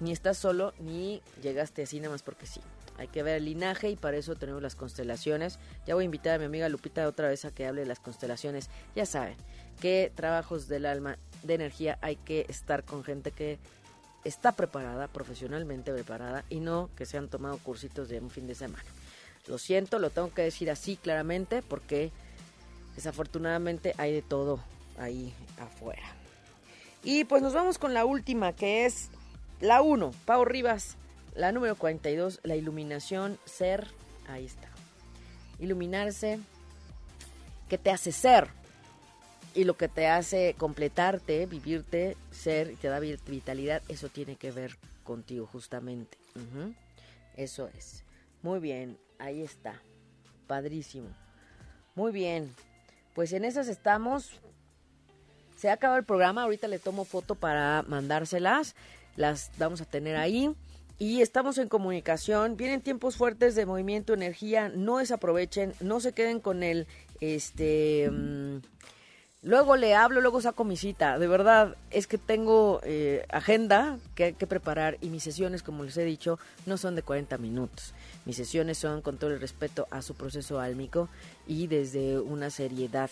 ni 0.00 0.10
estás 0.10 0.38
solo, 0.38 0.72
ni 0.80 1.20
llegaste 1.42 1.82
así 1.82 2.00
nada 2.00 2.08
más 2.08 2.22
porque 2.22 2.46
sí. 2.46 2.58
Hay 2.96 3.06
que 3.08 3.22
ver 3.22 3.36
el 3.36 3.44
linaje 3.44 3.90
y 3.90 3.96
para 3.96 4.16
eso 4.16 4.34
tenemos 4.34 4.62
las 4.62 4.76
constelaciones. 4.76 5.58
Ya 5.86 5.94
voy 5.94 6.04
a 6.04 6.06
invitar 6.06 6.36
a 6.36 6.38
mi 6.38 6.46
amiga 6.46 6.70
Lupita 6.70 7.06
otra 7.06 7.28
vez 7.28 7.44
a 7.44 7.50
que 7.50 7.66
hable 7.66 7.82
de 7.82 7.86
las 7.86 8.00
constelaciones. 8.00 8.70
Ya 8.96 9.04
saben, 9.04 9.36
qué 9.78 10.10
trabajos 10.14 10.68
del 10.68 10.86
alma 10.86 11.18
de 11.42 11.52
energía 11.52 11.98
hay 12.00 12.16
que 12.16 12.46
estar 12.48 12.84
con 12.84 13.04
gente 13.04 13.30
que 13.30 13.58
está 14.24 14.52
preparada, 14.52 15.06
profesionalmente 15.08 15.92
preparada, 15.92 16.46
y 16.48 16.60
no 16.60 16.88
que 16.96 17.04
se 17.04 17.18
han 17.18 17.28
tomado 17.28 17.58
cursitos 17.58 18.08
de 18.08 18.20
un 18.20 18.30
fin 18.30 18.46
de 18.46 18.54
semana. 18.54 18.84
Lo 19.48 19.58
siento, 19.58 19.98
lo 19.98 20.08
tengo 20.08 20.32
que 20.32 20.40
decir 20.40 20.70
así 20.70 20.96
claramente 20.96 21.60
porque 21.60 22.10
desafortunadamente 22.96 23.92
hay 23.98 24.14
de 24.14 24.22
todo 24.22 24.60
ahí 24.96 25.34
afuera. 25.58 26.23
Y 27.04 27.24
pues 27.24 27.42
nos 27.42 27.54
vamos 27.54 27.78
con 27.78 27.94
la 27.94 28.04
última, 28.04 28.54
que 28.54 28.86
es 28.86 29.10
la 29.60 29.82
1, 29.82 30.10
Pau 30.24 30.44
Rivas, 30.44 30.96
la 31.34 31.52
número 31.52 31.76
42, 31.76 32.40
la 32.42 32.56
iluminación, 32.56 33.38
ser, 33.44 33.86
ahí 34.26 34.46
está. 34.46 34.68
Iluminarse, 35.58 36.40
¿qué 37.68 37.78
te 37.78 37.90
hace 37.90 38.10
ser? 38.10 38.48
y 39.54 39.64
lo 39.64 39.76
que 39.76 39.88
te 39.88 40.08
hace 40.08 40.54
completarte, 40.58 41.46
vivirte, 41.46 42.16
ser 42.32 42.72
y 42.72 42.76
te 42.76 42.88
da 42.88 42.98
vitalidad, 42.98 43.82
eso 43.88 44.08
tiene 44.08 44.36
que 44.36 44.50
ver 44.50 44.76
contigo 45.04 45.46
justamente. 45.46 46.18
Eso 47.36 47.68
es. 47.78 48.02
Muy 48.42 48.58
bien, 48.58 48.98
ahí 49.18 49.42
está. 49.42 49.80
Padrísimo. 50.46 51.08
Muy 51.94 52.10
bien. 52.10 52.52
Pues 53.14 53.32
en 53.32 53.44
esas 53.44 53.68
estamos. 53.68 54.40
Se 55.56 55.70
ha 55.70 55.74
acabado 55.74 55.98
el 55.98 56.04
programa. 56.04 56.42
Ahorita 56.42 56.68
le 56.68 56.78
tomo 56.78 57.04
foto 57.04 57.34
para 57.34 57.84
mandárselas. 57.88 58.74
Las 59.16 59.50
vamos 59.58 59.80
a 59.80 59.84
tener 59.84 60.16
ahí. 60.16 60.54
Y 60.98 61.22
estamos 61.22 61.58
en 61.58 61.68
comunicación. 61.68 62.56
Vienen 62.56 62.80
tiempos 62.80 63.16
fuertes 63.16 63.54
de 63.54 63.66
movimiento, 63.66 64.14
energía. 64.14 64.68
No 64.68 64.98
desaprovechen. 64.98 65.74
No 65.80 66.00
se 66.00 66.12
queden 66.12 66.40
con 66.40 66.62
el 66.62 66.86
este. 67.20 68.10
Mm, 68.10 68.58
Luego 69.44 69.76
le 69.76 69.94
hablo, 69.94 70.22
luego 70.22 70.40
saco 70.40 70.64
mi 70.64 70.78
cita. 70.78 71.18
De 71.18 71.28
verdad, 71.28 71.76
es 71.90 72.06
que 72.06 72.16
tengo 72.16 72.80
eh, 72.82 73.26
agenda 73.28 73.98
que 74.14 74.24
hay 74.24 74.32
que 74.32 74.46
preparar 74.46 74.96
y 75.02 75.10
mis 75.10 75.22
sesiones, 75.22 75.62
como 75.62 75.84
les 75.84 75.98
he 75.98 76.04
dicho, 76.04 76.38
no 76.64 76.78
son 76.78 76.94
de 76.94 77.02
40 77.02 77.36
minutos. 77.36 77.92
Mis 78.24 78.36
sesiones 78.36 78.78
son 78.78 79.02
con 79.02 79.18
todo 79.18 79.32
el 79.32 79.40
respeto 79.40 79.86
a 79.90 80.00
su 80.00 80.14
proceso 80.14 80.60
álmico 80.60 81.10
y 81.46 81.66
desde 81.66 82.18
una 82.18 82.48
seriedad 82.48 83.10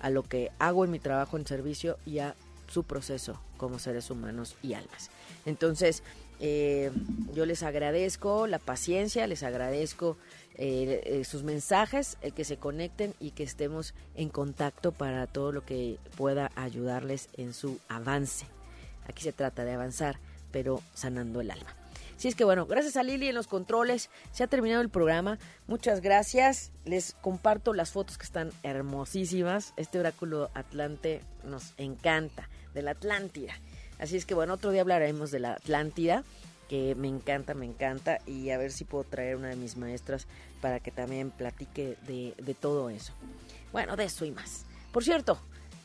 a 0.00 0.10
lo 0.10 0.22
que 0.22 0.50
hago 0.58 0.84
en 0.84 0.90
mi 0.90 0.98
trabajo 0.98 1.36
en 1.36 1.46
servicio 1.46 1.98
y 2.06 2.18
a 2.18 2.34
su 2.68 2.84
proceso 2.84 3.40
como 3.56 3.78
seres 3.78 4.10
humanos 4.10 4.56
y 4.62 4.74
almas. 4.74 5.10
Entonces, 5.44 6.02
eh, 6.40 6.90
yo 7.34 7.46
les 7.46 7.62
agradezco 7.62 8.46
la 8.46 8.58
paciencia, 8.58 9.26
les 9.26 9.42
agradezco 9.42 10.16
eh, 10.56 11.02
eh, 11.04 11.24
sus 11.24 11.42
mensajes, 11.42 12.18
el 12.22 12.32
que 12.32 12.44
se 12.44 12.56
conecten 12.56 13.14
y 13.20 13.30
que 13.30 13.42
estemos 13.42 13.94
en 14.14 14.28
contacto 14.28 14.92
para 14.92 15.26
todo 15.26 15.52
lo 15.52 15.64
que 15.64 15.98
pueda 16.16 16.50
ayudarles 16.56 17.28
en 17.36 17.54
su 17.54 17.78
avance. 17.88 18.46
Aquí 19.08 19.22
se 19.22 19.32
trata 19.32 19.64
de 19.64 19.72
avanzar, 19.72 20.18
pero 20.50 20.82
sanando 20.94 21.40
el 21.40 21.50
alma. 21.50 21.85
Si 22.16 22.28
es 22.28 22.34
que 22.34 22.44
bueno, 22.44 22.66
gracias 22.66 22.96
a 22.96 23.02
Lili 23.02 23.28
en 23.28 23.34
los 23.34 23.46
controles, 23.46 24.08
se 24.32 24.42
ha 24.42 24.46
terminado 24.46 24.80
el 24.80 24.88
programa. 24.88 25.38
Muchas 25.66 26.00
gracias. 26.00 26.72
Les 26.84 27.12
comparto 27.20 27.74
las 27.74 27.92
fotos 27.92 28.16
que 28.16 28.24
están 28.24 28.52
hermosísimas. 28.62 29.74
Este 29.76 29.98
oráculo 29.98 30.50
Atlante 30.54 31.20
nos 31.44 31.74
encanta, 31.76 32.48
de 32.74 32.82
la 32.82 32.92
Atlántida. 32.92 33.52
Así 33.98 34.16
es 34.16 34.24
que 34.24 34.34
bueno, 34.34 34.54
otro 34.54 34.70
día 34.70 34.80
hablaremos 34.80 35.30
de 35.30 35.40
la 35.40 35.52
Atlántida, 35.54 36.24
que 36.68 36.94
me 36.94 37.08
encanta, 37.08 37.54
me 37.54 37.66
encanta, 37.66 38.18
y 38.26 38.50
a 38.50 38.58
ver 38.58 38.72
si 38.72 38.84
puedo 38.84 39.04
traer 39.04 39.36
una 39.36 39.48
de 39.48 39.56
mis 39.56 39.76
maestras 39.76 40.26
para 40.60 40.80
que 40.80 40.90
también 40.90 41.30
platique 41.30 41.96
de, 42.06 42.56
todo 42.58 42.88
eso. 42.90 43.12
Bueno, 43.72 43.94
de 43.94 44.04
eso 44.04 44.24
y 44.24 44.30
más. 44.30 44.64
Por 44.90 45.04
cierto, 45.04 45.38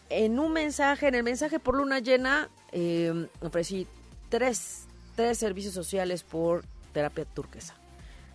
en 0.09 0.39
un 0.39 0.53
mensaje, 0.53 1.07
en 1.07 1.15
el 1.15 1.23
mensaje 1.23 1.59
por 1.59 1.75
luna 1.75 1.99
llena, 1.99 2.49
eh, 2.71 3.27
ofrecí 3.41 3.85
tres, 4.29 4.87
tres 5.15 5.37
servicios 5.37 5.73
sociales 5.73 6.23
por 6.23 6.63
terapia 6.93 7.25
turquesa. 7.25 7.75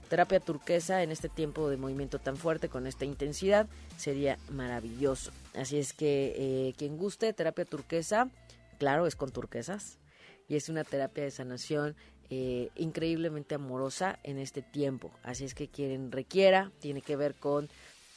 Terapia 0.08 0.38
turquesa 0.38 1.02
en 1.02 1.10
este 1.10 1.28
tiempo 1.28 1.68
de 1.68 1.76
movimiento 1.76 2.20
tan 2.20 2.36
fuerte, 2.36 2.68
con 2.68 2.86
esta 2.86 3.04
intensidad, 3.04 3.66
sería 3.96 4.38
maravilloso. 4.50 5.32
Así 5.54 5.78
es 5.78 5.92
que 5.92 6.34
eh, 6.36 6.74
quien 6.76 6.96
guste, 6.96 7.32
terapia 7.32 7.64
turquesa, 7.64 8.30
claro, 8.78 9.06
es 9.06 9.16
con 9.16 9.30
turquesas 9.30 9.98
y 10.48 10.54
es 10.54 10.68
una 10.68 10.84
terapia 10.84 11.24
de 11.24 11.32
sanación 11.32 11.96
eh, 12.30 12.70
increíblemente 12.76 13.56
amorosa 13.56 14.18
en 14.22 14.38
este 14.38 14.62
tiempo. 14.62 15.10
Así 15.24 15.44
es 15.44 15.54
que 15.54 15.68
quien 15.68 16.12
requiera 16.12 16.70
tiene 16.80 17.02
que 17.02 17.16
ver 17.16 17.34
con 17.34 17.68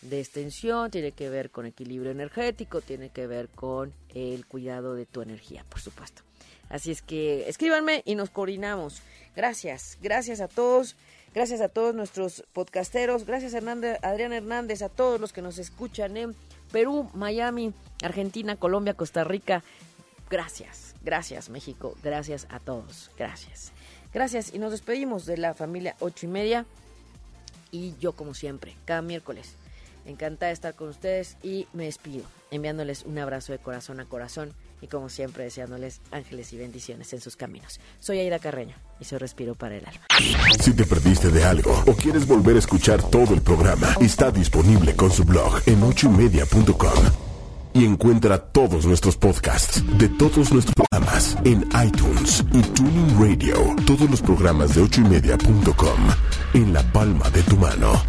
de 0.02 0.20
extensión, 0.20 0.92
tiene 0.92 1.12
que 1.12 1.30
ver 1.30 1.50
con 1.50 1.66
equilibrio 1.66 2.12
energético, 2.12 2.82
tiene 2.82 3.10
que 3.10 3.28
ver 3.28 3.50
con 3.50 3.94
el 4.14 4.46
cuidado 4.46 4.96
de 4.96 5.06
tu 5.06 5.22
energía, 5.22 5.66
por 5.70 5.82
supuesto. 5.82 6.29
Así 6.70 6.92
es 6.92 7.02
que 7.02 7.50
escríbanme 7.50 8.04
y 8.06 8.16
nos 8.16 8.30
coordinamos. 8.30 9.02
Gracias, 9.36 9.98
gracias 10.02 10.40
a 10.42 10.48
todos. 10.48 10.96
Gracias 11.34 11.62
a 11.62 11.70
todos 11.70 11.94
nuestros 11.94 12.44
podcasteros, 12.54 13.26
gracias 13.26 13.54
Hernández, 13.54 14.00
Adrián 14.02 14.34
Hernández, 14.34 14.82
a 14.82 14.90
todos 14.90 15.22
los 15.22 15.32
que 15.32 15.44
nos 15.44 15.60
escuchan 15.60 16.18
en 16.18 16.36
Perú, 16.72 17.08
Miami, 17.14 17.72
Argentina, 18.02 18.56
Colombia, 18.56 18.96
Costa 18.96 19.24
Rica. 19.24 19.64
Gracias, 20.32 20.96
gracias 21.04 21.50
México, 21.50 21.96
gracias 22.02 22.48
a 22.50 22.60
todos, 22.60 23.12
gracias. 23.16 23.72
Gracias 24.12 24.56
y 24.56 24.58
nos 24.58 24.72
despedimos 24.72 25.28
de 25.28 25.38
la 25.38 25.54
familia 25.54 25.96
ocho 26.00 26.26
y 26.26 26.30
media 26.30 26.66
y 27.70 27.94
yo 28.00 28.14
como 28.14 28.34
siempre, 28.34 28.76
cada 28.86 29.04
miércoles. 29.04 29.54
Encantada 30.06 30.48
de 30.48 30.54
estar 30.54 30.74
con 30.74 30.90
ustedes 30.90 31.38
y 31.44 31.68
me 31.74 31.86
despido 31.86 32.26
enviándoles 32.50 33.04
un 33.04 33.20
abrazo 33.20 33.52
de 33.52 33.60
corazón 33.60 34.00
a 34.00 34.06
corazón 34.06 34.54
y 34.82 34.88
como 34.88 35.10
siempre 35.10 35.44
deseándoles 35.44 36.02
ángeles 36.12 36.54
y 36.54 36.58
bendiciones 36.58 37.12
en 37.14 37.22
sus 37.22 37.36
caminos. 37.36 37.80
Soy 38.00 38.20
Aida 38.20 38.40
Carreño 38.40 38.76
y 39.00 39.06
soy 39.06 39.18
Respiro 39.18 39.56
para 39.56 39.76
el 39.76 39.86
Alma. 39.86 40.06
Si 40.60 40.74
te 40.74 40.86
perdiste 40.86 41.30
de 41.30 41.44
algo 41.44 41.84
o 41.88 41.94
quieres 41.94 42.28
volver 42.28 42.56
a 42.56 42.60
escuchar 42.60 43.02
todo 43.04 43.34
el 43.34 43.42
programa, 43.42 43.96
está 44.00 44.32
disponible 44.32 44.96
con 44.96 45.12
su 45.12 45.24
blog 45.24 45.62
en 45.66 45.84
ochoymedia.com. 45.84 47.30
Y 47.72 47.86
encuentra 47.86 48.40
todos 48.40 48.88
nuestros 48.88 49.16
podcasts 49.16 49.84
de 49.98 50.10
todos 50.10 50.52
nuestros 50.52 50.74
programas 50.74 51.38
en 51.46 51.70
iTunes 51.86 52.44
y 52.52 52.62
Tuning 52.62 53.20
Radio. 53.20 53.76
Todos 53.86 54.10
los 54.10 54.22
programas 54.22 54.74
de 54.74 54.82
ochoymedia.com 54.82 56.00
en 56.56 56.74
la 56.74 56.82
palma 56.92 57.30
de 57.30 57.44
tu 57.44 57.58
mano. 57.58 58.02